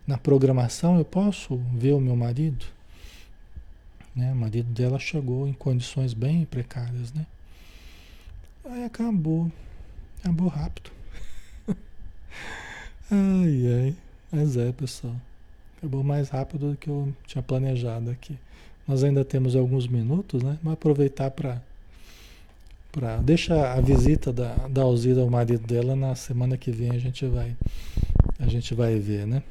na 0.06 0.18
programação, 0.18 0.98
eu 0.98 1.04
posso 1.04 1.56
ver 1.72 1.92
o 1.92 2.00
meu 2.00 2.16
marido? 2.16 2.73
Né? 4.14 4.32
O 4.32 4.36
marido 4.36 4.72
dela 4.72 4.98
chegou 4.98 5.48
em 5.48 5.52
condições 5.52 6.14
bem 6.14 6.44
precárias, 6.44 7.12
né? 7.12 7.26
Aí 8.64 8.84
acabou. 8.84 9.50
Acabou 10.20 10.48
rápido. 10.48 10.90
ai, 13.10 13.66
ai. 13.66 13.96
Mas 14.30 14.56
é, 14.56 14.72
pessoal. 14.72 15.14
Acabou 15.78 16.02
mais 16.02 16.28
rápido 16.28 16.70
do 16.70 16.76
que 16.76 16.88
eu 16.88 17.14
tinha 17.26 17.42
planejado 17.42 18.10
aqui. 18.10 18.38
Nós 18.86 19.02
ainda 19.02 19.24
temos 19.24 19.56
alguns 19.56 19.86
minutos, 19.86 20.42
né? 20.42 20.58
Vamos 20.62 20.74
aproveitar 20.74 21.30
para 21.30 21.60
para 22.92 23.16
deixa 23.16 23.72
a 23.72 23.80
visita 23.80 24.32
da, 24.32 24.54
da 24.68 24.82
Alzira 24.82 25.20
ao 25.20 25.28
marido 25.28 25.66
dela 25.66 25.96
na 25.96 26.14
semana 26.14 26.56
que 26.56 26.70
vem 26.70 26.92
a 26.92 26.98
gente 26.98 27.26
vai 27.26 27.56
a 28.38 28.46
gente 28.46 28.72
vai 28.72 28.98
ver, 29.00 29.26
né? 29.26 29.42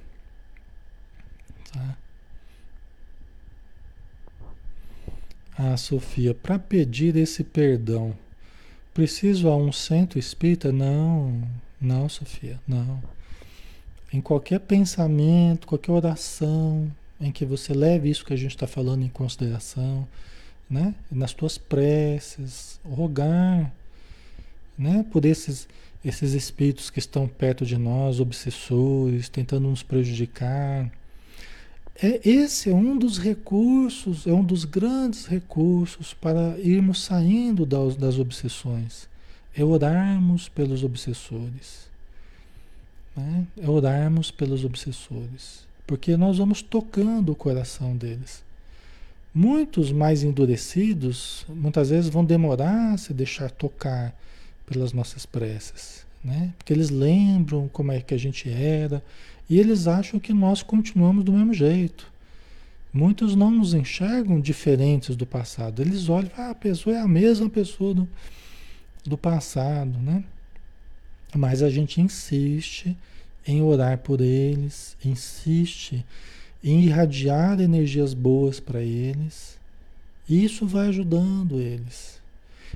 Tá? 1.74 1.98
Ah, 5.58 5.78
Sofia, 5.78 6.34
para 6.34 6.58
pedir 6.58 7.16
esse 7.16 7.44
perdão, 7.44 8.16
preciso 8.94 9.48
a 9.50 9.56
um 9.56 9.72
centro 9.72 10.18
espírita? 10.18 10.72
Não, 10.72 11.42
não, 11.80 12.10
Sofia, 12.10 12.60
não. 12.68 13.02
Em 14.12 14.20
qualquer 14.20 14.60
pensamento, 14.60 15.68
qualquer 15.68 15.92
oração, 15.92 16.92
em 17.20 17.32
que 17.32 17.46
você 17.46 17.74
leve 17.74 18.10
isso 18.10 18.26
que 18.26 18.34
a 18.34 18.38
gente 18.38 18.52
está 18.52 18.68
falando 18.68 19.04
em 19.04 19.10
consideração, 19.10 20.08
né? 20.70 20.96
Nas 21.12 21.34
tuas 21.34 21.58
preces, 21.58 22.80
rogar, 22.84 23.72
né? 24.78 25.06
Por 25.12 25.26
esses 25.26 25.68
esses 26.04 26.34
espíritos 26.34 26.90
que 26.90 27.00
estão 27.00 27.28
perto 27.28 27.66
de 27.66 27.78
nós, 27.78 28.20
obsessores, 28.20 29.30
tentando 29.30 29.70
nos 29.70 29.84
prejudicar 29.84 30.92
é, 32.02 32.28
esse 32.28 32.70
é 32.70 32.74
um 32.74 32.98
dos 32.98 33.18
recursos, 33.18 34.26
é 34.26 34.34
um 34.34 34.44
dos 34.44 34.66
grandes 34.66 35.26
recursos 35.26 36.14
para 36.14 36.58
irmos 36.60 37.04
saindo 37.04 37.66
das, 37.66 37.96
das 37.96 38.18
obsessões. 38.18 39.08
É 39.56 39.64
orarmos 39.64 40.50
pelos 40.50 40.84
obsessores. 40.84 41.88
Né? 43.16 43.46
É 43.62 43.70
orarmos 43.70 44.32
pelos 44.32 44.66
obsessores. 44.66 45.68
Porque 45.86 46.18
nós 46.18 46.40
vamos 46.40 46.62
tocando 46.62 47.32
o 47.32 47.36
coração 47.36 47.96
deles. 47.96 48.44
Muitos 49.34 49.92
mais 49.92 50.24
endurecidos, 50.24 51.46
muitas 51.50 51.90
vezes 51.90 52.10
vão 52.10 52.26
demorar 52.26 52.94
a 52.94 52.98
se 52.98 53.14
deixar 53.14 53.52
tocar 53.52 54.16
pelas 54.66 54.94
nossas 54.94 55.26
preces. 55.26 56.06
Né? 56.24 56.54
Porque 56.58 56.74
eles 56.74 56.90
lembram 56.90 57.68
como 57.68 57.92
é 57.92 58.02
que 58.02 58.14
a 58.14 58.18
gente 58.18 58.50
era 58.50 59.04
e 59.50 59.60
eles 59.60 59.88
acham 59.88 60.20
que 60.20 60.34
nós 60.34 60.64
continuamos 60.64 61.24
do 61.24 61.34
mesmo 61.34 61.54
jeito. 61.54 62.12
Muitos 62.94 63.36
não 63.36 63.50
nos 63.50 63.74
enxergam 63.74 64.40
diferentes 64.40 65.16
do 65.16 65.26
passado. 65.26 65.82
Eles 65.82 66.10
olham, 66.10 66.32
ah, 66.38 66.52
a 66.52 66.56
pessoa 66.56 66.96
é 66.96 67.00
a 67.00 67.08
mesma 67.08 67.50
pessoa 67.50 67.94
do, 67.94 68.08
do 69.04 69.18
passado, 69.18 69.98
né? 70.00 70.24
Mas 71.36 71.64
a 71.64 71.70
gente 71.70 72.00
insiste 72.00 72.96
em 73.48 73.62
orar 73.62 73.98
por 73.98 74.22
eles, 74.22 74.96
insiste 75.04 76.06
em 76.64 76.84
irradiar 76.84 77.60
energias 77.60 78.14
boas 78.14 78.60
para 78.60 78.82
eles. 78.82 79.58
Isso 80.30 80.66
vai 80.66 80.88
ajudando 80.88 81.60
eles. 81.60 82.22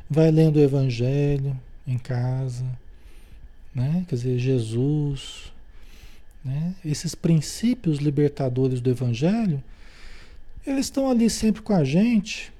Vai 0.09 0.31
lendo 0.31 0.57
o 0.57 0.63
Evangelho 0.63 1.57
em 1.85 1.97
casa, 1.97 2.65
né? 3.73 4.03
Quer 4.07 4.15
dizer, 4.15 4.39
Jesus, 4.39 5.53
né? 6.47 6.73
Esses 6.83 7.13
princípios 7.13 7.99
libertadores 7.99 8.79
do 8.79 8.89
Evangelho, 8.89 9.61
eles 10.65 10.85
estão 10.85 11.09
ali 11.09 11.29
sempre 11.29 11.61
com 11.61 11.73
a 11.73 11.83
gente, 11.83 12.53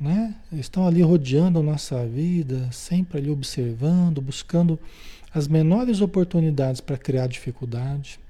né? 0.00 0.34
estão 0.52 0.86
ali 0.86 1.02
rodeando 1.02 1.58
a 1.58 1.62
nossa 1.62 2.06
vida, 2.06 2.68
sempre 2.70 3.18
ali 3.18 3.30
observando, 3.30 4.20
buscando 4.20 4.78
as 5.34 5.48
menores 5.48 6.00
oportunidades 6.00 6.80
para 6.80 6.96
criar 6.96 7.26
dificuldade, 7.26 8.20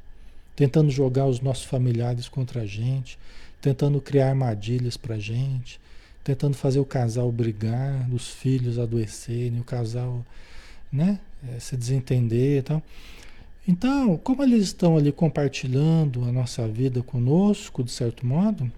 tentando 0.56 0.90
jogar 0.90 1.26
os 1.26 1.38
nossos 1.38 1.64
familiares 1.64 2.26
contra 2.26 2.62
a 2.62 2.66
gente, 2.66 3.18
tentando 3.60 4.00
criar 4.00 4.30
armadilhas 4.30 4.96
para 4.96 5.16
a 5.16 5.18
gente, 5.18 5.78
tentando 6.22 6.56
fazer 6.56 6.80
o 6.80 6.84
casal 6.84 7.30
brigar, 7.30 8.08
os 8.10 8.28
filhos 8.28 8.78
adoecerem, 8.78 9.60
o 9.60 9.64
casal 9.64 10.24
né, 10.90 11.20
eh, 11.46 11.60
se 11.60 11.76
desentender 11.76 12.60
e 12.60 12.62
tal. 12.62 12.82
Então, 13.66 14.18
como 14.18 14.42
eles 14.42 14.64
estão 14.64 14.96
ali 14.96 15.10
compartilhando 15.10 16.24
a 16.24 16.32
nossa 16.32 16.68
vida 16.68 17.02
conosco, 17.02 17.82
de 17.82 17.90
certo 17.90 18.26
modo, 18.26 18.70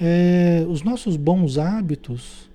é, 0.00 0.64
os 0.66 0.82
nossos 0.82 1.16
bons 1.16 1.58
hábitos 1.58 2.48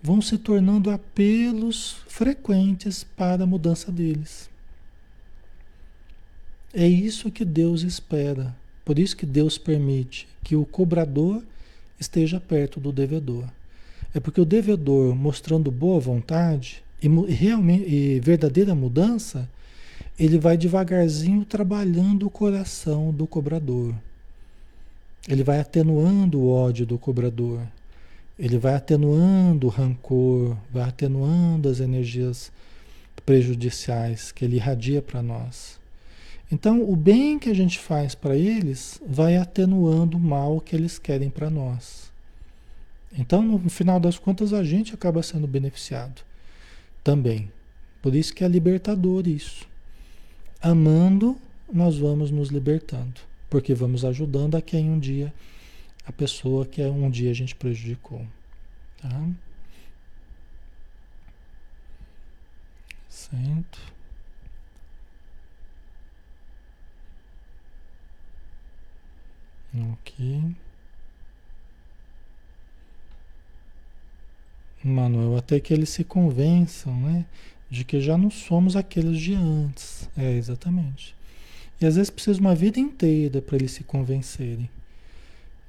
vão 0.00 0.22
se 0.22 0.38
tornando 0.38 0.90
apelos 0.90 1.96
frequentes 2.06 3.02
para 3.02 3.42
a 3.42 3.46
mudança 3.46 3.90
deles. 3.90 4.48
É 6.72 6.86
isso 6.86 7.30
que 7.30 7.44
Deus 7.44 7.82
espera. 7.82 8.54
Por 8.84 8.98
isso 8.98 9.16
que 9.16 9.26
Deus 9.26 9.58
permite 9.58 10.28
que 10.44 10.54
o 10.54 10.64
cobrador 10.64 11.42
esteja 11.98 12.38
perto 12.38 12.78
do 12.78 12.92
devedor. 12.92 13.44
É 14.14 14.20
porque 14.20 14.40
o 14.40 14.44
devedor, 14.44 15.14
mostrando 15.14 15.70
boa 15.70 15.98
vontade 15.98 16.82
e, 17.02 17.08
realmente, 17.08 17.84
e 17.88 18.20
verdadeira 18.20 18.74
mudança, 18.74 19.48
ele 20.18 20.38
vai 20.38 20.56
devagarzinho 20.56 21.44
trabalhando 21.44 22.26
o 22.26 22.30
coração 22.30 23.12
do 23.12 23.26
cobrador. 23.26 23.94
Ele 25.28 25.44
vai 25.44 25.60
atenuando 25.60 26.40
o 26.40 26.50
ódio 26.50 26.84
do 26.84 26.98
cobrador. 26.98 27.60
Ele 28.36 28.58
vai 28.58 28.74
atenuando 28.74 29.68
o 29.68 29.70
rancor, 29.70 30.56
vai 30.72 30.88
atenuando 30.88 31.68
as 31.68 31.78
energias 31.78 32.50
prejudiciais 33.24 34.32
que 34.32 34.44
ele 34.44 34.56
irradia 34.56 35.00
para 35.00 35.22
nós. 35.22 35.78
Então, 36.50 36.82
o 36.82 36.96
bem 36.96 37.38
que 37.38 37.50
a 37.50 37.54
gente 37.54 37.78
faz 37.78 38.14
para 38.14 38.34
eles 38.34 39.00
vai 39.06 39.36
atenuando 39.36 40.16
o 40.16 40.20
mal 40.20 40.60
que 40.60 40.74
eles 40.74 40.98
querem 40.98 41.28
para 41.30 41.50
nós. 41.50 42.10
Então, 43.16 43.42
no 43.42 43.70
final 43.70 44.00
das 44.00 44.18
contas, 44.18 44.52
a 44.52 44.64
gente 44.64 44.94
acaba 44.94 45.22
sendo 45.22 45.46
beneficiado 45.46 46.22
também. 47.04 47.52
Por 48.00 48.14
isso 48.14 48.34
que 48.34 48.42
é 48.42 48.48
libertador 48.48 49.28
isso. 49.28 49.68
Amando, 50.60 51.38
nós 51.72 51.98
vamos 51.98 52.30
nos 52.30 52.48
libertando, 52.48 53.20
porque 53.48 53.74
vamos 53.74 54.04
ajudando 54.04 54.56
a 54.56 54.62
quem 54.62 54.90
um 54.90 54.98
dia 54.98 55.32
a 56.08 56.12
pessoa 56.12 56.64
que 56.64 56.82
um 56.82 57.10
dia 57.10 57.30
a 57.30 57.34
gente 57.34 57.54
prejudicou, 57.54 58.26
tá? 59.00 59.28
Certo. 63.10 63.78
Ok. 69.74 70.56
Manuel, 74.82 75.36
até 75.36 75.60
que 75.60 75.74
eles 75.74 75.90
se 75.90 76.04
convençam, 76.04 76.98
né? 77.00 77.26
De 77.70 77.84
que 77.84 78.00
já 78.00 78.16
não 78.16 78.30
somos 78.30 78.76
aqueles 78.76 79.18
de 79.18 79.34
antes. 79.34 80.08
É, 80.16 80.32
exatamente. 80.32 81.14
E 81.80 81.86
às 81.86 81.96
vezes 81.96 82.10
precisa 82.10 82.40
uma 82.40 82.54
vida 82.54 82.80
inteira 82.80 83.40
para 83.40 83.56
eles 83.56 83.72
se 83.72 83.84
convencerem. 83.84 84.68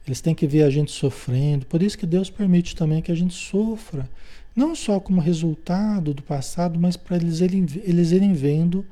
Eles 0.07 0.21
têm 0.21 0.33
que 0.33 0.47
ver 0.47 0.63
a 0.63 0.69
gente 0.69 0.91
sofrendo. 0.91 1.65
Por 1.65 1.83
isso 1.83 1.97
que 1.97 2.05
Deus 2.05 2.29
permite 2.29 2.75
também 2.75 3.01
que 3.01 3.11
a 3.11 3.15
gente 3.15 3.33
sofra. 3.33 4.09
Não 4.55 4.75
só 4.75 4.99
como 4.99 5.21
resultado 5.21 6.13
do 6.13 6.23
passado, 6.23 6.79
mas 6.79 6.97
para 6.97 7.17
eles, 7.17 7.41
eles 7.41 8.11
irem 8.11 8.33
vendo 8.33 8.85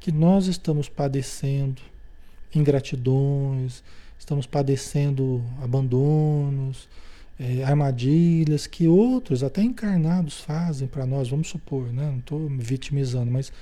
que 0.00 0.10
nós 0.10 0.46
estamos 0.46 0.88
padecendo 0.88 1.80
ingratidões, 2.54 3.82
estamos 4.18 4.46
padecendo 4.46 5.42
abandonos, 5.62 6.88
é, 7.38 7.62
armadilhas 7.64 8.66
que 8.66 8.88
outros, 8.88 9.42
até 9.42 9.62
encarnados, 9.62 10.40
fazem 10.40 10.88
para 10.88 11.06
nós, 11.06 11.28
vamos 11.28 11.48
supor, 11.48 11.92
né? 11.92 12.10
não 12.10 12.18
estou 12.18 12.50
me 12.50 12.62
vitimizando, 12.62 13.30
mas 13.30 13.52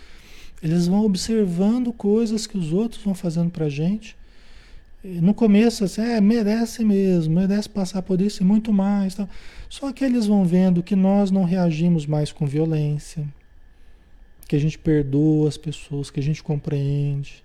eles 0.63 0.87
vão 0.87 1.05
observando 1.05 1.93
coisas 1.93 2.47
que 2.47 2.57
os 2.57 2.73
outros 2.73 3.03
vão 3.03 3.15
fazendo 3.15 3.51
para 3.51 3.67
a 3.67 3.69
gente. 3.69 4.17
No 5.03 5.35
começo, 5.35 5.85
assim, 5.85 6.01
é, 6.01 6.19
merece 6.21 6.83
mesmo, 6.83 7.35
merece 7.35 7.69
passar 7.69 8.01
por 8.01 8.21
isso 8.23 8.43
e 8.43 8.47
muito 8.47 8.73
mais. 8.73 9.15
Tá? 9.15 9.29
Só 9.69 9.93
que 9.93 10.03
eles 10.03 10.27
vão 10.27 10.45
vendo 10.47 10.83
que 10.83 10.97
nós 10.97 11.31
não 11.31 11.45
reagimos 11.45 12.07
mais 12.07 12.33
com 12.33 12.47
violência, 12.47 13.27
que 14.49 14.57
a 14.57 14.59
gente 14.59 14.79
perdoa 14.79 15.49
as 15.49 15.59
pessoas, 15.59 16.11
que 16.11 16.21
a 16.21 16.23
gente 16.23 16.43
compreende, 16.43 17.45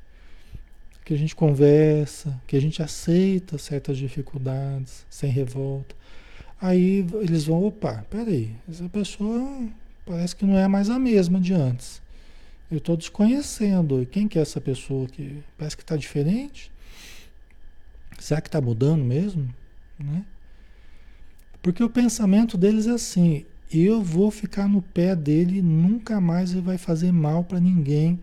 que 1.04 1.14
a 1.14 1.18
gente 1.18 1.36
conversa, 1.36 2.40
que 2.48 2.56
a 2.56 2.62
gente 2.62 2.82
aceita 2.82 3.58
certas 3.58 3.98
dificuldades 3.98 5.06
sem 5.10 5.30
revolta. 5.30 5.96
Aí 6.62 7.06
eles 7.22 7.46
vão, 7.46 7.64
opa, 7.64 8.06
peraí, 8.10 8.56
essa 8.70 8.88
pessoa 8.90 9.68
parece 10.06 10.36
que 10.36 10.46
não 10.46 10.58
é 10.58 10.68
mais 10.68 10.90
a 10.90 11.00
mesma 11.00 11.40
de 11.40 11.54
antes. 11.54 12.02
Eu 12.70 12.78
estou 12.78 12.98
desconhecendo. 12.98 14.08
Quem 14.12 14.28
que 14.28 14.38
é 14.38 14.42
essa 14.42 14.60
pessoa 14.60 15.08
que 15.08 15.42
parece 15.58 15.76
que 15.76 15.84
está 15.84 15.96
diferente? 15.96 16.72
Será 18.20 18.42
que 18.42 18.48
está 18.48 18.60
mudando 18.60 19.04
mesmo? 19.04 19.48
Né? 19.98 20.26
Porque 21.62 21.84
o 21.84 21.90
pensamento 21.90 22.58
deles 22.58 22.88
é 22.88 22.92
assim: 22.92 23.46
eu 23.72 24.02
vou 24.02 24.30
ficar 24.30 24.68
no 24.68 24.82
pé 24.82 25.16
dele, 25.16 25.62
nunca 25.62 26.20
mais 26.20 26.52
ele 26.52 26.62
vai 26.62 26.78
fazer 26.78 27.12
mal 27.12 27.44
para 27.44 27.60
ninguém 27.60 28.20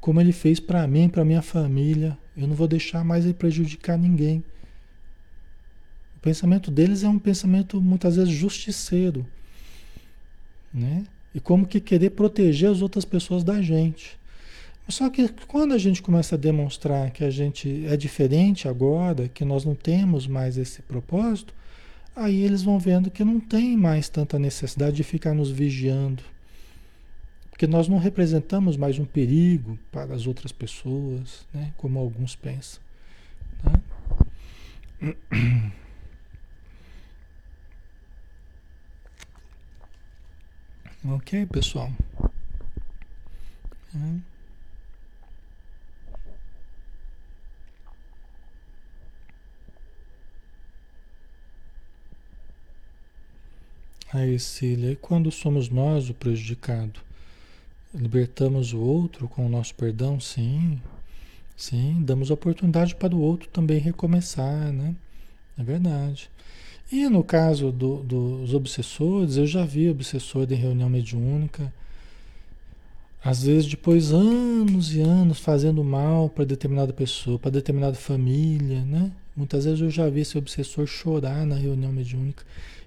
como 0.00 0.20
ele 0.20 0.32
fez 0.32 0.58
para 0.58 0.86
mim, 0.86 1.08
para 1.08 1.24
minha 1.24 1.42
família. 1.42 2.16
Eu 2.36 2.48
não 2.48 2.54
vou 2.54 2.66
deixar 2.66 3.04
mais 3.04 3.24
ele 3.24 3.34
prejudicar 3.34 3.98
ninguém. 3.98 4.42
O 6.20 6.22
pensamento 6.22 6.70
deles 6.70 7.02
é 7.02 7.08
um 7.08 7.18
pensamento 7.18 7.80
muitas 7.80 8.16
vezes 8.16 8.30
justiceiro, 8.30 9.26
né? 10.72 11.06
E 11.34 11.40
como 11.40 11.66
que 11.66 11.80
querer 11.80 12.10
proteger 12.10 12.70
as 12.70 12.82
outras 12.82 13.06
pessoas 13.06 13.42
da 13.42 13.62
gente. 13.62 14.20
Só 14.86 15.08
que 15.08 15.30
quando 15.46 15.72
a 15.72 15.78
gente 15.78 16.02
começa 16.02 16.34
a 16.34 16.38
demonstrar 16.38 17.10
que 17.10 17.24
a 17.24 17.30
gente 17.30 17.86
é 17.86 17.96
diferente 17.96 18.68
agora, 18.68 19.28
que 19.28 19.46
nós 19.46 19.64
não 19.64 19.74
temos 19.74 20.26
mais 20.26 20.58
esse 20.58 20.82
propósito, 20.82 21.54
aí 22.14 22.42
eles 22.42 22.62
vão 22.62 22.78
vendo 22.78 23.10
que 23.10 23.24
não 23.24 23.40
tem 23.40 23.74
mais 23.74 24.10
tanta 24.10 24.38
necessidade 24.38 24.96
de 24.96 25.02
ficar 25.02 25.32
nos 25.32 25.50
vigiando. 25.50 26.22
Porque 27.50 27.66
nós 27.66 27.88
não 27.88 27.96
representamos 27.96 28.76
mais 28.76 28.98
um 28.98 29.06
perigo 29.06 29.78
para 29.90 30.14
as 30.14 30.26
outras 30.26 30.52
pessoas, 30.52 31.46
né? 31.54 31.72
como 31.78 31.98
alguns 31.98 32.36
pensam. 32.36 32.82
Tá? 33.62 33.80
Ok, 41.04 41.46
pessoal. 41.46 41.90
É. 43.94 44.20
Aí, 54.12 54.38
Cília, 54.38 54.92
e 54.92 54.96
quando 54.96 55.30
somos 55.30 55.68
nós 55.68 56.10
o 56.10 56.14
prejudicado? 56.14 57.00
Libertamos 57.94 58.72
o 58.72 58.80
outro 58.80 59.28
com 59.28 59.46
o 59.46 59.48
nosso 59.48 59.74
perdão? 59.74 60.20
Sim, 60.20 60.80
sim. 61.56 62.02
Damos 62.02 62.30
oportunidade 62.30 62.94
para 62.94 63.14
o 63.14 63.20
outro 63.20 63.48
também 63.48 63.78
recomeçar, 63.78 64.72
né? 64.72 64.94
É 65.58 65.62
verdade. 65.62 66.30
E 66.90 67.08
no 67.08 67.22
caso 67.22 67.70
do, 67.70 68.02
dos 68.02 68.52
obsessores, 68.52 69.36
eu 69.36 69.46
já 69.46 69.64
vi 69.64 69.88
obsessor 69.88 70.50
em 70.50 70.56
reunião 70.56 70.88
mediúnica, 70.88 71.72
às 73.22 73.44
vezes 73.44 73.68
depois 73.68 74.12
anos 74.12 74.94
e 74.94 75.00
anos 75.00 75.38
fazendo 75.38 75.84
mal 75.84 76.28
para 76.28 76.44
determinada 76.44 76.92
pessoa, 76.92 77.38
para 77.38 77.52
determinada 77.52 77.94
família, 77.94 78.82
né? 78.84 79.12
Muitas 79.36 79.66
vezes 79.66 79.80
eu 79.80 79.90
já 79.90 80.08
vi 80.08 80.20
esse 80.20 80.36
obsessor 80.36 80.86
chorar 80.86 81.46
na 81.46 81.54
reunião 81.54 81.92
mediúnica 81.92 82.44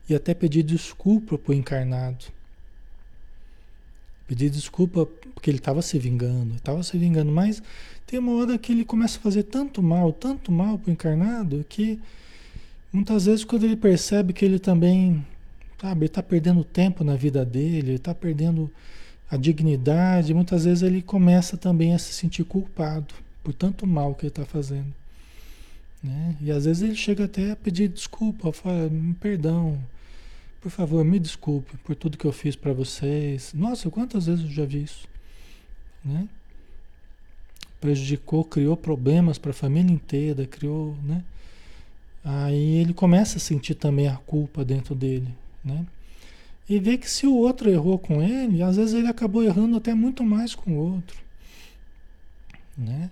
e 0.09 0.13
até 0.13 0.33
pedir 0.33 0.63
desculpa 0.63 1.37
para 1.37 1.51
o 1.51 1.55
encarnado. 1.55 2.25
Pedir 4.27 4.49
desculpa 4.49 5.05
porque 5.33 5.49
ele 5.49 5.59
estava 5.59 5.81
se 5.81 5.97
vingando, 5.97 6.55
estava 6.55 6.83
se 6.83 6.97
vingando, 6.97 7.31
mas 7.31 7.63
tem 8.05 8.19
uma 8.19 8.33
hora 8.33 8.57
que 8.57 8.71
ele 8.71 8.83
começa 8.83 9.17
a 9.17 9.21
fazer 9.21 9.43
tanto 9.43 9.81
mal, 9.81 10.11
tanto 10.11 10.51
mal 10.51 10.77
para 10.77 10.89
o 10.89 10.93
encarnado, 10.93 11.65
que 11.69 12.01
muitas 12.93 13.25
vezes 13.25 13.43
quando 13.43 13.65
ele 13.65 13.75
percebe 13.75 14.31
que 14.31 14.45
ele 14.45 14.59
também, 14.59 15.25
sabe, 15.81 16.05
está 16.05 16.21
perdendo 16.21 16.63
tempo 16.63 17.03
na 17.03 17.15
vida 17.15 17.43
dele, 17.43 17.89
ele 17.89 17.95
está 17.95 18.13
perdendo 18.13 18.71
a 19.29 19.35
dignidade, 19.35 20.33
muitas 20.33 20.65
vezes 20.65 20.83
ele 20.83 21.01
começa 21.01 21.57
também 21.57 21.95
a 21.95 21.99
se 21.99 22.13
sentir 22.13 22.43
culpado 22.43 23.15
por 23.43 23.53
tanto 23.53 23.87
mal 23.87 24.13
que 24.13 24.21
ele 24.21 24.29
está 24.29 24.45
fazendo. 24.45 24.93
Né? 26.03 26.35
E 26.41 26.51
às 26.51 26.65
vezes 26.65 26.83
ele 26.83 26.95
chega 26.95 27.25
até 27.25 27.51
a 27.51 27.55
pedir 27.55 27.87
desculpa, 27.87 28.53
fala, 28.53 28.91
perdão, 29.19 29.79
por 30.61 30.69
favor, 30.69 31.03
me 31.03 31.19
desculpe 31.19 31.75
por 31.77 31.95
tudo 31.95 32.17
que 32.17 32.25
eu 32.25 32.31
fiz 32.31 32.55
para 32.55 32.71
vocês. 32.71 33.53
Nossa, 33.53 33.89
quantas 33.89 34.27
vezes 34.27 34.45
eu 34.45 34.51
já 34.51 34.65
vi 34.65 34.83
isso? 34.83 35.07
Né? 36.05 36.27
Prejudicou, 37.81 38.45
criou 38.45 38.77
problemas 38.77 39.37
para 39.37 39.51
a 39.51 39.53
família 39.53 39.91
inteira, 39.91 40.45
criou, 40.45 40.95
né? 41.03 41.23
Aí 42.23 42.77
ele 42.77 42.93
começa 42.93 43.37
a 43.37 43.41
sentir 43.41 43.75
também 43.75 44.07
a 44.07 44.15
culpa 44.15 44.63
dentro 44.63 44.95
dele, 44.95 45.27
né? 45.63 45.85
E 46.69 46.79
vê 46.79 46.97
que 46.97 47.09
se 47.09 47.27
o 47.27 47.35
outro 47.35 47.69
errou 47.69 47.99
com 47.99 48.21
ele, 48.23 48.63
às 48.63 48.77
vezes 48.77 48.93
ele 48.93 49.07
acabou 49.07 49.43
errando 49.43 49.75
até 49.75 49.93
muito 49.93 50.23
mais 50.23 50.55
com 50.55 50.71
o 50.71 50.93
outro, 50.93 51.17
né? 52.77 53.09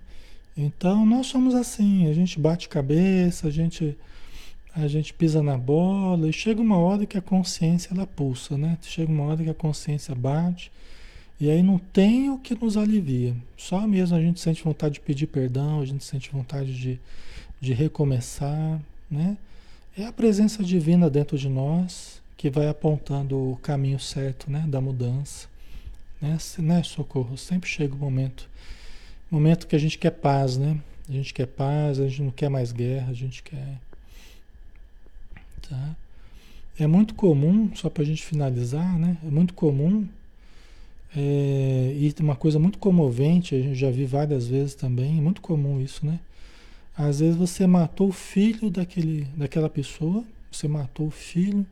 Então 0.56 1.04
nós 1.04 1.26
somos 1.26 1.54
assim, 1.54 2.08
a 2.08 2.14
gente 2.14 2.38
bate 2.40 2.68
cabeça, 2.68 3.48
a 3.48 3.50
gente 3.50 3.96
a 4.74 4.88
gente 4.88 5.12
pisa 5.12 5.42
na 5.42 5.58
bola 5.58 6.26
e 6.28 6.32
chega 6.32 6.60
uma 6.60 6.78
hora 6.78 7.04
que 7.04 7.18
a 7.18 7.22
consciência 7.22 7.92
ela 7.92 8.06
pulsa, 8.06 8.56
né? 8.56 8.78
Chega 8.80 9.12
uma 9.12 9.24
hora 9.24 9.44
que 9.44 9.50
a 9.50 9.54
consciência 9.54 10.14
bate 10.14 10.72
e 11.38 11.50
aí 11.50 11.62
não 11.62 11.76
tem 11.76 12.30
o 12.30 12.38
que 12.38 12.54
nos 12.54 12.76
alivia. 12.76 13.34
Só 13.56 13.86
mesmo 13.86 14.16
a 14.16 14.20
gente 14.20 14.40
sente 14.40 14.64
vontade 14.64 14.94
de 14.94 15.00
pedir 15.00 15.26
perdão, 15.26 15.80
a 15.80 15.84
gente 15.84 16.04
sente 16.04 16.30
vontade 16.30 16.72
de, 16.72 17.00
de 17.60 17.74
recomeçar, 17.74 18.80
né? 19.12 19.36
É 19.96 20.06
a 20.06 20.12
presença 20.12 20.64
divina 20.64 21.10
dentro 21.10 21.36
de 21.36 21.48
nós 21.48 22.20
que 22.36 22.50
vai 22.50 22.68
apontando 22.68 23.36
o 23.52 23.56
caminho 23.62 24.00
certo, 24.00 24.50
né? 24.50 24.64
Da 24.66 24.80
mudança, 24.80 25.48
né? 26.20 26.38
né? 26.58 26.82
Socorro, 26.82 27.36
sempre 27.36 27.68
chega 27.68 27.94
o 27.94 27.98
momento, 27.98 28.48
momento 29.30 29.66
que 29.66 29.76
a 29.76 29.78
gente 29.78 29.98
quer 29.98 30.10
paz, 30.10 30.56
né? 30.56 30.80
A 31.08 31.12
gente 31.12 31.34
quer 31.34 31.46
paz, 31.46 32.00
a 32.00 32.08
gente 32.08 32.22
não 32.22 32.30
quer 32.30 32.48
mais 32.48 32.72
guerra, 32.72 33.10
a 33.10 33.14
gente 33.14 33.42
quer 33.42 33.78
Tá? 35.68 35.96
É 36.78 36.86
muito 36.86 37.14
comum, 37.14 37.70
só 37.74 37.88
para 37.88 38.02
a 38.02 38.06
gente 38.06 38.22
finalizar, 38.22 38.98
né? 38.98 39.16
É 39.24 39.30
muito 39.30 39.54
comum, 39.54 40.06
é, 41.14 41.94
e 41.94 42.14
uma 42.20 42.36
coisa 42.36 42.58
muito 42.58 42.78
comovente, 42.78 43.54
a 43.54 43.60
gente 43.60 43.74
já 43.74 43.90
vi 43.90 44.04
várias 44.04 44.46
vezes 44.48 44.74
também, 44.74 45.18
é 45.18 45.20
muito 45.20 45.40
comum 45.40 45.80
isso, 45.80 46.04
né? 46.04 46.18
Às 46.96 47.20
vezes 47.20 47.36
você 47.36 47.66
matou 47.66 48.08
o 48.08 48.12
filho 48.12 48.70
daquele, 48.70 49.24
daquela 49.36 49.68
pessoa, 49.68 50.24
você 50.50 50.68
matou 50.68 51.06
o 51.06 51.10
filho, 51.10 51.66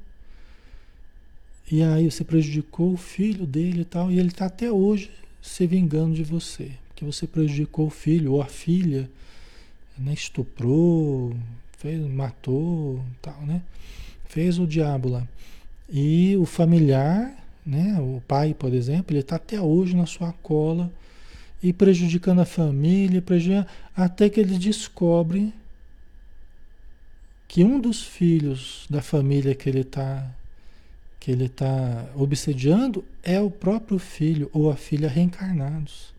e 1.70 1.82
aí 1.82 2.10
você 2.10 2.24
prejudicou 2.24 2.92
o 2.92 2.96
filho 2.96 3.46
dele 3.46 3.82
e 3.82 3.84
tal, 3.84 4.10
e 4.10 4.18
ele 4.18 4.28
está 4.28 4.46
até 4.46 4.72
hoje 4.72 5.10
se 5.42 5.66
vingando 5.66 6.14
de 6.14 6.24
você, 6.24 6.72
porque 6.88 7.04
você 7.04 7.26
prejudicou 7.26 7.86
o 7.86 7.90
filho 7.90 8.32
ou 8.32 8.42
a 8.42 8.46
filha, 8.46 9.08
né? 9.98 10.14
estuprou, 10.14 11.36
fez, 11.78 12.00
matou, 12.06 13.04
tal, 13.20 13.40
né? 13.42 13.62
Fez 14.26 14.58
o 14.58 14.66
diabo 14.66 15.10
lá. 15.10 15.26
E 15.88 16.36
o 16.36 16.46
familiar, 16.46 17.34
né? 17.64 17.98
O 18.00 18.22
pai, 18.26 18.54
por 18.54 18.72
exemplo, 18.72 19.12
ele 19.12 19.20
está 19.20 19.36
até 19.36 19.60
hoje 19.60 19.94
na 19.94 20.06
sua 20.06 20.32
cola 20.32 20.90
e 21.62 21.72
prejudicando 21.72 22.40
a 22.40 22.46
família, 22.46 23.20
prejudicando, 23.20 23.66
até 23.94 24.28
que 24.28 24.40
ele 24.40 24.58
descobre 24.58 25.52
que 27.46 27.64
um 27.64 27.80
dos 27.80 28.02
filhos 28.02 28.86
da 28.88 29.02
família 29.02 29.54
que 29.54 29.68
ele 29.68 29.80
está 29.80 30.30
que 31.18 31.30
ele 31.30 31.46
está 31.46 32.06
obsediando 32.16 33.04
é 33.22 33.38
o 33.38 33.50
próprio 33.50 33.98
filho 33.98 34.48
ou 34.54 34.70
a 34.70 34.76
filha 34.76 35.06
reencarnados. 35.06 36.14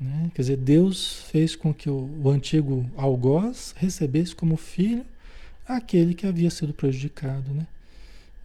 Né? 0.00 0.32
Quer 0.34 0.42
dizer, 0.42 0.56
Deus 0.56 1.22
fez 1.30 1.54
com 1.54 1.72
que 1.72 1.88
o, 1.88 2.10
o 2.20 2.28
antigo 2.28 2.90
algoz 2.96 3.72
recebesse 3.76 4.34
como 4.34 4.56
filho 4.56 5.06
aquele 5.66 6.12
que 6.12 6.26
havia 6.26 6.50
sido 6.50 6.72
prejudicado. 6.72 7.52
Né? 7.52 7.66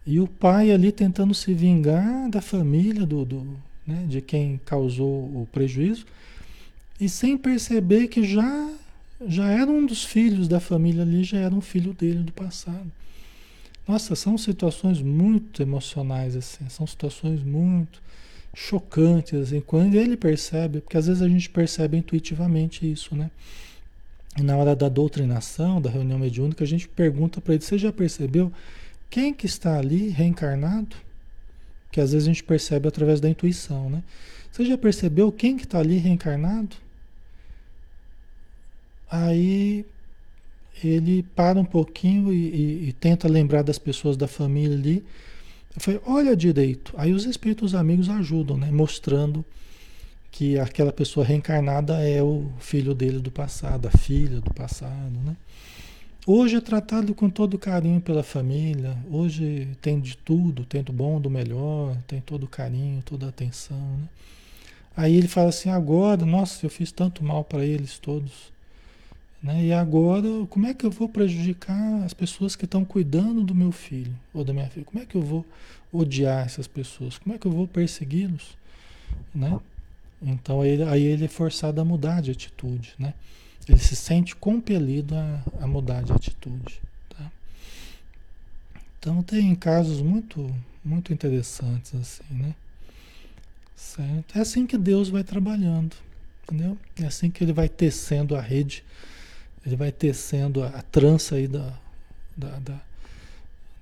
E 0.06 0.20
o 0.20 0.28
pai 0.28 0.70
ali 0.70 0.92
tentando 0.92 1.34
se 1.34 1.52
vingar 1.52 2.30
da 2.30 2.40
família, 2.40 3.04
do, 3.04 3.24
do 3.24 3.56
né, 3.86 4.06
de 4.08 4.20
quem 4.20 4.60
causou 4.64 5.08
o 5.08 5.48
prejuízo, 5.52 6.06
e 7.00 7.08
sem 7.08 7.36
perceber 7.36 8.08
que 8.08 8.22
já, 8.22 8.70
já 9.26 9.50
era 9.50 9.70
um 9.70 9.84
dos 9.84 10.04
filhos 10.04 10.48
da 10.48 10.60
família 10.60 11.02
ali, 11.02 11.24
já 11.24 11.38
era 11.38 11.54
um 11.54 11.60
filho 11.60 11.92
dele 11.92 12.22
do 12.22 12.32
passado. 12.32 12.90
Nossa, 13.86 14.14
são 14.14 14.38
situações 14.38 15.02
muito 15.02 15.60
emocionais, 15.60 16.34
assim, 16.36 16.68
são 16.68 16.86
situações 16.86 17.42
muito 17.42 18.02
chocantes, 18.54 19.34
assim, 19.34 19.60
quando 19.60 19.94
ele 19.96 20.16
percebe, 20.16 20.80
porque 20.80 20.96
às 20.96 21.06
vezes 21.06 21.20
a 21.20 21.28
gente 21.28 21.50
percebe 21.50 21.96
intuitivamente 21.96 22.90
isso, 22.90 23.14
né? 23.14 23.30
E 24.38 24.42
na 24.42 24.56
hora 24.56 24.74
da 24.74 24.88
doutrinação, 24.88 25.80
da 25.80 25.90
reunião 25.90 26.18
mediúnica, 26.18 26.64
a 26.64 26.66
gente 26.66 26.88
pergunta 26.88 27.40
para 27.40 27.54
ele, 27.54 27.62
você 27.62 27.76
já 27.76 27.92
percebeu 27.92 28.52
quem 29.10 29.32
que 29.32 29.46
está 29.46 29.78
ali 29.78 30.08
reencarnado? 30.08 30.96
Que 31.94 32.00
às 32.00 32.10
vezes 32.10 32.26
a 32.26 32.32
gente 32.32 32.42
percebe 32.42 32.88
através 32.88 33.20
da 33.20 33.30
intuição, 33.30 33.88
né? 33.88 34.02
Você 34.50 34.64
já 34.64 34.76
percebeu 34.76 35.30
quem 35.30 35.56
que 35.56 35.62
está 35.62 35.78
ali 35.78 35.96
reencarnado? 35.96 36.74
Aí 39.08 39.86
ele 40.82 41.22
para 41.36 41.56
um 41.56 41.64
pouquinho 41.64 42.32
e, 42.32 42.48
e, 42.48 42.88
e 42.88 42.92
tenta 42.94 43.28
lembrar 43.28 43.62
das 43.62 43.78
pessoas 43.78 44.16
da 44.16 44.26
família 44.26 44.76
ali, 44.76 45.04
falei, 45.76 46.00
olha 46.04 46.36
direito. 46.36 46.92
Aí 46.96 47.12
os 47.12 47.26
espíritos 47.26 47.76
amigos 47.76 48.08
ajudam, 48.08 48.56
né? 48.56 48.72
Mostrando 48.72 49.44
que 50.32 50.58
aquela 50.58 50.92
pessoa 50.92 51.24
reencarnada 51.24 52.00
é 52.00 52.20
o 52.20 52.50
filho 52.58 52.92
dele 52.92 53.20
do 53.20 53.30
passado, 53.30 53.86
a 53.86 53.96
filha 53.96 54.40
do 54.40 54.52
passado, 54.52 55.16
né? 55.24 55.36
Hoje 56.26 56.56
é 56.56 56.60
tratado 56.60 57.14
com 57.14 57.28
todo 57.28 57.58
carinho 57.58 58.00
pela 58.00 58.22
família, 58.22 58.96
hoje 59.10 59.68
tem 59.82 60.00
de 60.00 60.16
tudo, 60.16 60.64
tem 60.64 60.82
do 60.82 60.90
bom, 60.90 61.20
do 61.20 61.28
melhor, 61.28 61.94
tem 62.06 62.18
todo 62.18 62.46
carinho, 62.46 63.02
toda 63.02 63.28
atenção, 63.28 63.78
né? 63.98 64.08
Aí 64.96 65.14
ele 65.16 65.28
fala 65.28 65.50
assim, 65.50 65.68
agora, 65.68 66.24
nossa, 66.24 66.64
eu 66.64 66.70
fiz 66.70 66.90
tanto 66.90 67.22
mal 67.22 67.44
para 67.44 67.62
eles 67.66 67.98
todos. 67.98 68.50
Né? 69.42 69.66
E 69.66 69.72
agora, 69.74 70.26
como 70.48 70.66
é 70.66 70.72
que 70.72 70.86
eu 70.86 70.90
vou 70.90 71.10
prejudicar 71.10 72.02
as 72.04 72.14
pessoas 72.14 72.56
que 72.56 72.64
estão 72.64 72.86
cuidando 72.86 73.42
do 73.42 73.54
meu 73.54 73.70
filho 73.70 74.14
ou 74.32 74.42
da 74.42 74.54
minha 74.54 74.68
filha? 74.70 74.86
Como 74.86 75.02
é 75.02 75.06
que 75.06 75.16
eu 75.16 75.22
vou 75.22 75.44
odiar 75.92 76.46
essas 76.46 76.66
pessoas? 76.66 77.18
Como 77.18 77.34
é 77.34 77.38
que 77.38 77.46
eu 77.46 77.52
vou 77.52 77.68
persegui-los? 77.68 78.56
Né? 79.34 79.60
Então 80.22 80.62
aí 80.62 81.02
ele 81.02 81.24
é 81.26 81.28
forçado 81.28 81.80
a 81.82 81.84
mudar 81.84 82.22
de 82.22 82.30
atitude. 82.30 82.94
Né? 82.98 83.12
Ele 83.68 83.78
se 83.78 83.96
sente 83.96 84.36
compelido 84.36 85.14
a, 85.14 85.42
a 85.60 85.66
mudar 85.66 86.02
de 86.02 86.12
atitude. 86.12 86.80
Tá? 87.08 87.30
Então 88.98 89.22
tem 89.22 89.54
casos 89.54 90.00
muito, 90.00 90.54
muito 90.84 91.12
interessantes 91.12 91.94
assim, 91.94 92.24
né? 92.30 92.54
Certo? 93.74 94.38
É 94.38 94.40
assim 94.40 94.66
que 94.66 94.78
Deus 94.78 95.08
vai 95.08 95.24
trabalhando, 95.24 95.96
entendeu? 96.42 96.78
É 97.00 97.04
assim 97.06 97.30
que 97.30 97.42
ele 97.42 97.52
vai 97.52 97.68
tecendo 97.68 98.36
a 98.36 98.40
rede 98.40 98.84
ele 99.66 99.76
vai 99.76 99.90
tecendo 99.90 100.62
a, 100.62 100.68
a 100.68 100.82
trança 100.82 101.36
aí 101.36 101.48
da, 101.48 101.72
da, 102.36 102.58
da, 102.58 102.80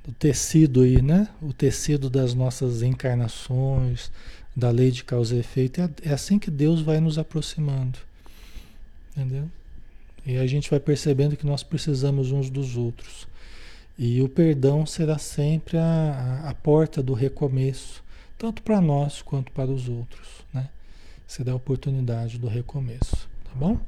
do 0.04 0.12
tecido 0.12 0.82
aí, 0.82 1.02
né? 1.02 1.28
O 1.40 1.52
tecido 1.52 2.08
das 2.08 2.34
nossas 2.34 2.82
encarnações, 2.82 4.10
da 4.54 4.70
lei 4.70 4.90
de 4.90 5.02
causa 5.02 5.34
e 5.34 5.40
efeito. 5.40 5.80
É, 5.80 5.90
é 6.04 6.12
assim 6.12 6.38
que 6.38 6.50
Deus 6.50 6.80
vai 6.80 7.00
nos 7.00 7.18
aproximando. 7.18 7.98
Entendeu? 9.16 9.50
E 10.24 10.36
a 10.36 10.46
gente 10.46 10.70
vai 10.70 10.78
percebendo 10.78 11.36
que 11.36 11.46
nós 11.46 11.62
precisamos 11.62 12.30
uns 12.30 12.48
dos 12.48 12.76
outros. 12.76 13.26
E 13.98 14.22
o 14.22 14.28
perdão 14.28 14.86
será 14.86 15.18
sempre 15.18 15.76
a, 15.76 16.44
a 16.48 16.54
porta 16.54 17.02
do 17.02 17.12
recomeço, 17.12 18.02
tanto 18.38 18.62
para 18.62 18.80
nós 18.80 19.20
quanto 19.22 19.52
para 19.52 19.70
os 19.70 19.88
outros, 19.88 20.28
né? 20.52 20.68
Será 21.26 21.52
a 21.52 21.56
oportunidade 21.56 22.38
do 22.38 22.46
recomeço, 22.46 23.28
tá 23.44 23.52
bom? 23.54 23.78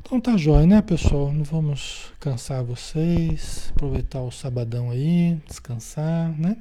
Então 0.00 0.20
tá 0.20 0.36
jóia, 0.36 0.66
né, 0.66 0.80
pessoal? 0.80 1.32
Não 1.32 1.44
vamos 1.44 2.12
cansar 2.18 2.64
vocês. 2.64 3.70
Aproveitar 3.74 4.22
o 4.22 4.30
sabadão 4.30 4.90
aí, 4.90 5.38
descansar, 5.46 6.30
né? 6.38 6.56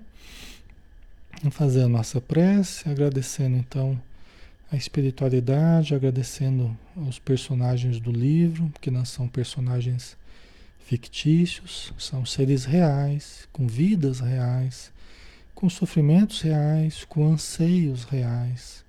Vamos 1.42 1.56
fazer 1.56 1.84
a 1.84 1.88
nossa 1.88 2.20
prece, 2.20 2.90
agradecendo 2.90 3.56
então 3.56 3.98
a 4.72 4.76
espiritualidade, 4.76 5.96
agradecendo 5.96 6.78
os 6.96 7.20
personagens 7.20 8.00
do 8.00 8.12
livro, 8.12 8.72
que 8.82 8.92
não 8.92 9.06
são 9.06 9.28
personagens 9.28 10.18
fictícios, 10.80 11.94
são 11.98 12.26
seres 12.26 12.66
reais, 12.66 13.48
com 13.52 13.68
vidas 13.68 14.20
reais, 14.20 14.92
com 15.56 15.70
sofrimentos 15.70 16.42
reais, 16.42 17.04
com 17.06 17.28
anseios 17.28 18.04
reais 18.04 18.86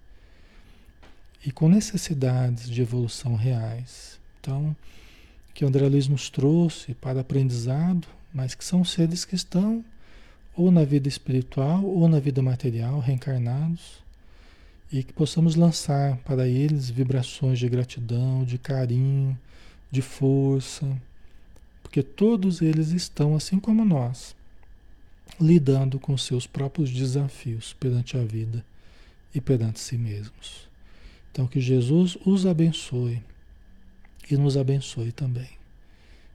e 1.44 1.50
com 1.50 1.68
necessidades 1.68 2.68
de 2.68 2.82
evolução 2.82 3.34
reais. 3.36 4.18
Então, 4.40 4.76
que 5.54 5.64
André 5.64 5.88
Luiz 5.88 6.08
nos 6.08 6.28
trouxe 6.28 6.94
para 6.94 7.20
aprendizado, 7.20 8.06
mas 8.34 8.54
que 8.54 8.64
são 8.64 8.84
seres 8.84 9.24
que 9.24 9.34
estão 9.34 9.84
ou 10.56 10.70
na 10.70 10.84
vida 10.84 11.08
espiritual 11.08 11.84
ou 11.84 12.08
na 12.08 12.20
vida 12.20 12.42
material, 12.42 12.98
reencarnados, 13.00 14.02
e 14.90 15.02
que 15.02 15.12
possamos 15.12 15.54
lançar 15.54 16.16
para 16.18 16.48
eles 16.48 16.88
vibrações 16.88 17.58
de 17.58 17.68
gratidão, 17.68 18.44
de 18.44 18.58
carinho, 18.58 19.38
de 19.90 20.00
força, 20.00 20.86
porque 21.82 22.02
todos 22.02 22.60
eles 22.60 22.90
estão, 22.90 23.34
assim 23.34 23.58
como 23.58 23.84
nós, 23.84 24.34
lidando 25.40 25.98
com 25.98 26.16
seus 26.16 26.46
próprios 26.46 26.90
desafios 26.90 27.74
perante 27.74 28.16
a 28.16 28.24
vida 28.24 28.64
e 29.34 29.40
perante 29.40 29.80
si 29.80 29.96
mesmos. 29.96 30.68
Então, 31.30 31.46
que 31.46 31.60
Jesus 31.60 32.16
os 32.24 32.46
abençoe 32.46 33.22
e 34.30 34.36
nos 34.36 34.56
abençoe 34.56 35.12
também. 35.12 35.48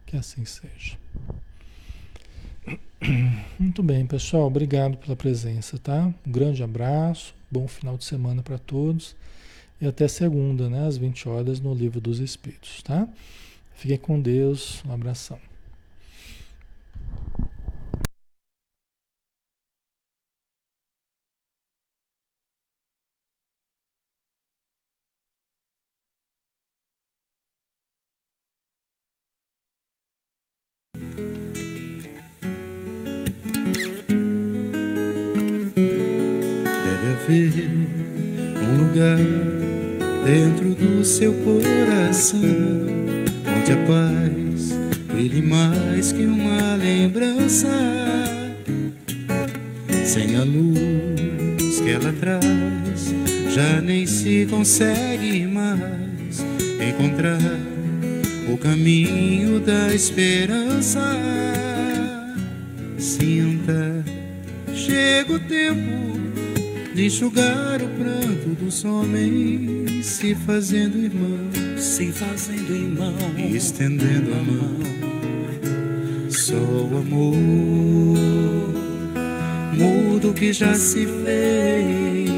Que 0.06 0.18
assim 0.18 0.46
seja. 0.46 0.98
Muito 3.60 3.84
bem, 3.84 4.06
pessoal. 4.06 4.48
Obrigado 4.48 4.98
pela 4.98 5.16
presença, 5.16 5.78
tá? 5.78 6.14
Um 6.26 6.32
grande 6.32 6.64
abraço, 6.64 7.36
bom 7.54 7.68
final 7.68 7.96
de 7.96 8.04
semana 8.04 8.42
para 8.42 8.58
todos. 8.58 9.16
E 9.80 9.86
até 9.86 10.08
segunda, 10.08 10.70
né? 10.70 10.88
Às 10.88 10.98
20 10.98 11.30
horas, 11.30 11.60
no 11.60 11.74
Livro 11.74 12.02
dos 12.02 12.20
Espíritos, 12.20 12.82
tá? 12.82 13.08
Fiquem 13.76 13.98
com 13.98 14.20
Deus. 14.20 14.84
Um 14.88 14.92
abração. 14.92 15.53
Seu 41.24 41.34
coração 41.36 42.42
onde 43.58 43.72
a 43.72 43.78
paz 43.88 44.74
brilhe 45.08 45.42
mais 45.42 46.12
que 46.12 46.26
uma 46.26 46.76
lembrança. 46.76 47.70
Sem 50.04 50.36
a 50.36 50.44
luz 50.44 51.80
que 51.80 51.92
ela 51.92 52.12
traz 52.20 53.14
já 53.54 53.80
nem 53.80 54.06
se 54.06 54.46
consegue 54.50 55.48
mais 55.48 56.44
encontrar 56.90 57.40
o 58.54 58.58
caminho 58.58 59.62
da 59.62 59.96
esperança. 59.96 61.18
Sinta 62.98 64.04
chega 64.76 65.36
o 65.36 65.40
tempo 65.40 66.23
de 66.94 67.06
enxugar 67.08 67.82
o 67.82 67.88
pranto 67.90 68.50
dos 68.64 68.86
homens, 68.86 70.06
se 70.06 70.36
fazendo 70.36 71.00
irmão, 71.00 71.50
se 71.76 72.12
fazendo 72.12 72.76
irmão, 72.76 73.16
e 73.36 73.56
estendendo 73.56 74.32
a 74.34 74.44
mão. 74.44 74.78
Só 76.30 76.56
o 76.56 76.98
amor 76.98 77.36
muda 79.74 80.28
o 80.28 80.34
que 80.34 80.54
já 80.54 80.76
se 80.76 81.08
fez, 81.08 82.30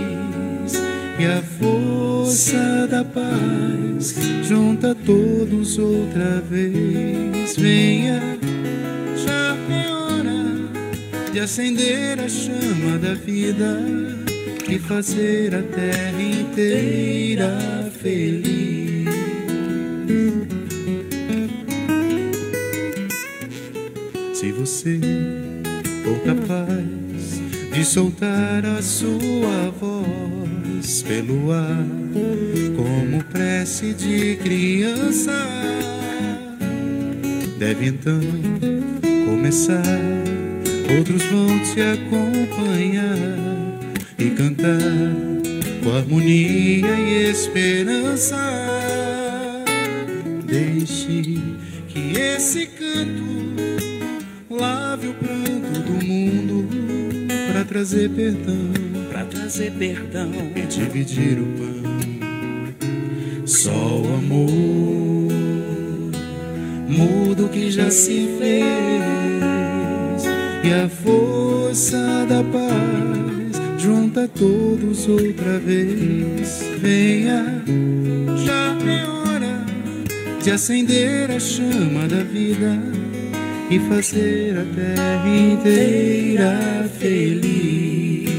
e 1.19 1.25
a 1.25 1.41
força 1.59 2.87
da 2.89 3.03
paz 3.03 4.15
junta 4.47 4.95
todos 4.95 5.77
outra 5.77 6.41
vez. 6.49 7.57
Venha, 7.57 8.21
já 9.17 9.57
é 9.69 9.91
hora 9.91 11.31
de 11.33 11.41
acender 11.41 12.19
a 12.21 12.29
chama 12.29 12.97
da 12.97 13.13
vida 13.15 14.24
e 14.69 14.79
fazer 14.79 15.53
a 15.53 15.61
terra 15.61 16.21
inteira 16.21 17.91
feliz. 18.01 19.05
Se 24.33 24.51
você 24.51 24.99
for 26.03 26.19
capaz 26.21 27.41
de 27.71 27.85
soltar 27.85 28.65
a 28.65 28.81
sua 28.81 29.71
voz 29.79 31.03
pelo 31.03 31.51
ar, 31.51 31.85
como 32.75 33.23
prece 33.25 33.93
de 33.93 34.35
criança, 34.37 35.47
deve 37.59 37.87
então 37.87 38.19
começar. 39.25 39.83
Outros 40.97 41.23
vão 41.25 41.59
te 41.59 41.81
acompanhar 41.81 43.44
e 44.17 44.29
cantar 44.31 44.79
com 45.83 45.95
harmonia 45.95 46.87
e 46.87 47.29
esperança. 47.29 48.37
Deixe 50.45 51.41
que 51.87 52.17
esse 52.17 52.67
canto 52.67 53.25
lave 54.49 55.09
o 55.09 55.13
pranto 55.13 55.79
do 55.81 56.05
mundo 56.05 56.67
para 57.51 57.65
trazer 57.65 58.09
perdão, 58.09 58.71
para 59.11 59.25
trazer 59.25 59.71
perdão 59.71 60.31
e 60.55 60.61
dividir 60.61 61.39
o 61.39 61.45
pão. 61.57 61.75
Só 63.45 63.71
o 63.71 64.15
amor 64.15 64.55
muda 66.87 67.43
o 67.43 67.49
que 67.49 67.69
já 67.69 67.91
se 67.91 68.29
fez 68.39 69.05
e 70.63 70.73
a 70.73 70.89
força 70.89 72.25
da 72.27 72.43
paz 72.43 73.34
junta 73.85 74.27
todos 74.27 75.07
outra 75.07 75.59
vez. 75.59 76.65
Venha, 76.79 77.63
já 78.43 78.75
é 78.89 79.05
hora 79.05 79.63
de 80.41 80.49
acender 80.49 81.29
a 81.29 81.39
chama 81.39 82.07
da 82.07 82.23
vida 82.23 82.81
e 83.69 83.79
fazer 83.81 84.57
a 84.57 84.65
terra 84.75 85.29
inteira 85.29 86.89
feliz. 86.99 88.29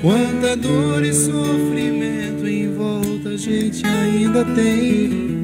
Quanta 0.00 0.56
dor 0.56 1.04
e 1.04 1.12
sofrimento 1.12 2.46
em 2.46 2.74
volta 2.74 3.30
a 3.30 3.36
gente 3.36 3.84
ainda 3.86 4.46
tem 4.46 5.34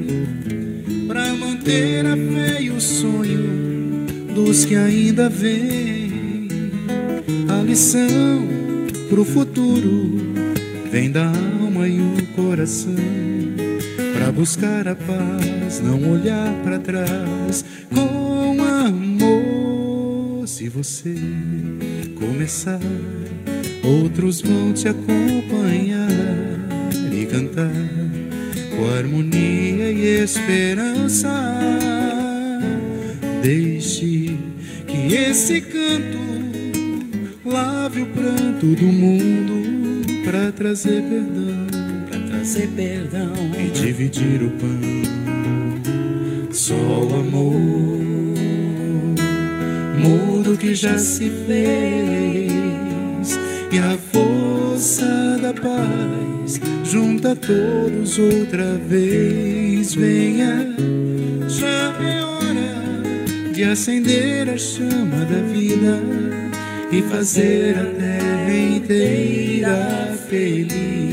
para 1.07 1.31
manter 1.35 2.07
a 2.07 2.15
fé 2.15 2.61
e 2.61 2.71
o 2.71 2.81
sonho 2.81 4.05
dos 4.33 4.65
que 4.65 4.75
ainda 4.75 5.29
vêm 5.29 6.00
a 7.61 7.63
lição 7.63 8.47
pro 9.07 9.23
futuro 9.23 10.17
vem 10.91 11.11
da 11.11 11.27
alma 11.27 11.87
e 11.87 11.99
o 11.99 12.25
coração. 12.35 12.95
Pra 14.15 14.31
buscar 14.31 14.87
a 14.87 14.95
paz, 14.95 15.79
não 15.79 16.11
olhar 16.11 16.51
para 16.63 16.79
trás 16.79 17.63
com 17.93 18.63
amor. 18.63 20.47
Se 20.47 20.69
você 20.69 21.15
começar, 22.15 22.79
outros 23.83 24.41
vão 24.41 24.73
te 24.73 24.87
acompanhar 24.87 26.09
e 27.11 27.25
cantar 27.27 27.71
com 28.75 28.89
harmonia 28.89 29.91
e 29.91 30.23
esperança. 30.23 31.29
Deixe 33.43 34.35
que 34.87 35.13
esse 35.13 35.61
canto 35.61 36.30
pranto 38.61 38.75
do 38.75 38.85
mundo 38.85 40.23
para 40.23 40.51
trazer 40.51 41.01
perdão, 41.01 41.67
para 42.07 42.19
trazer 42.19 42.67
perdão 42.69 43.33
e 43.59 43.71
dividir 43.71 44.43
o 44.43 44.51
pão. 44.51 44.79
Só 46.51 46.75
o 46.75 47.15
amor 47.15 47.59
muda 49.97 50.51
o 50.51 50.57
que 50.57 50.75
já 50.75 50.97
se 50.97 51.31
fez 51.47 53.39
e 53.71 53.79
a 53.79 53.97
força 54.11 55.39
da 55.41 55.53
paz 55.53 56.61
junta 56.83 57.35
todos 57.35 58.19
outra 58.19 58.75
vez. 58.87 59.95
Venha, 59.95 60.67
já 61.47 61.97
é 61.99 62.23
hora 62.23 63.51
de 63.53 63.63
acender 63.63 64.49
a 64.49 64.57
chama 64.57 65.25
da 65.25 65.41
vida 65.51 65.99
e 66.91 67.01
fazer 67.03 67.77
a 67.77 67.85
terra 67.85 68.10
inteira 68.91 70.17
feliz. 70.27 71.10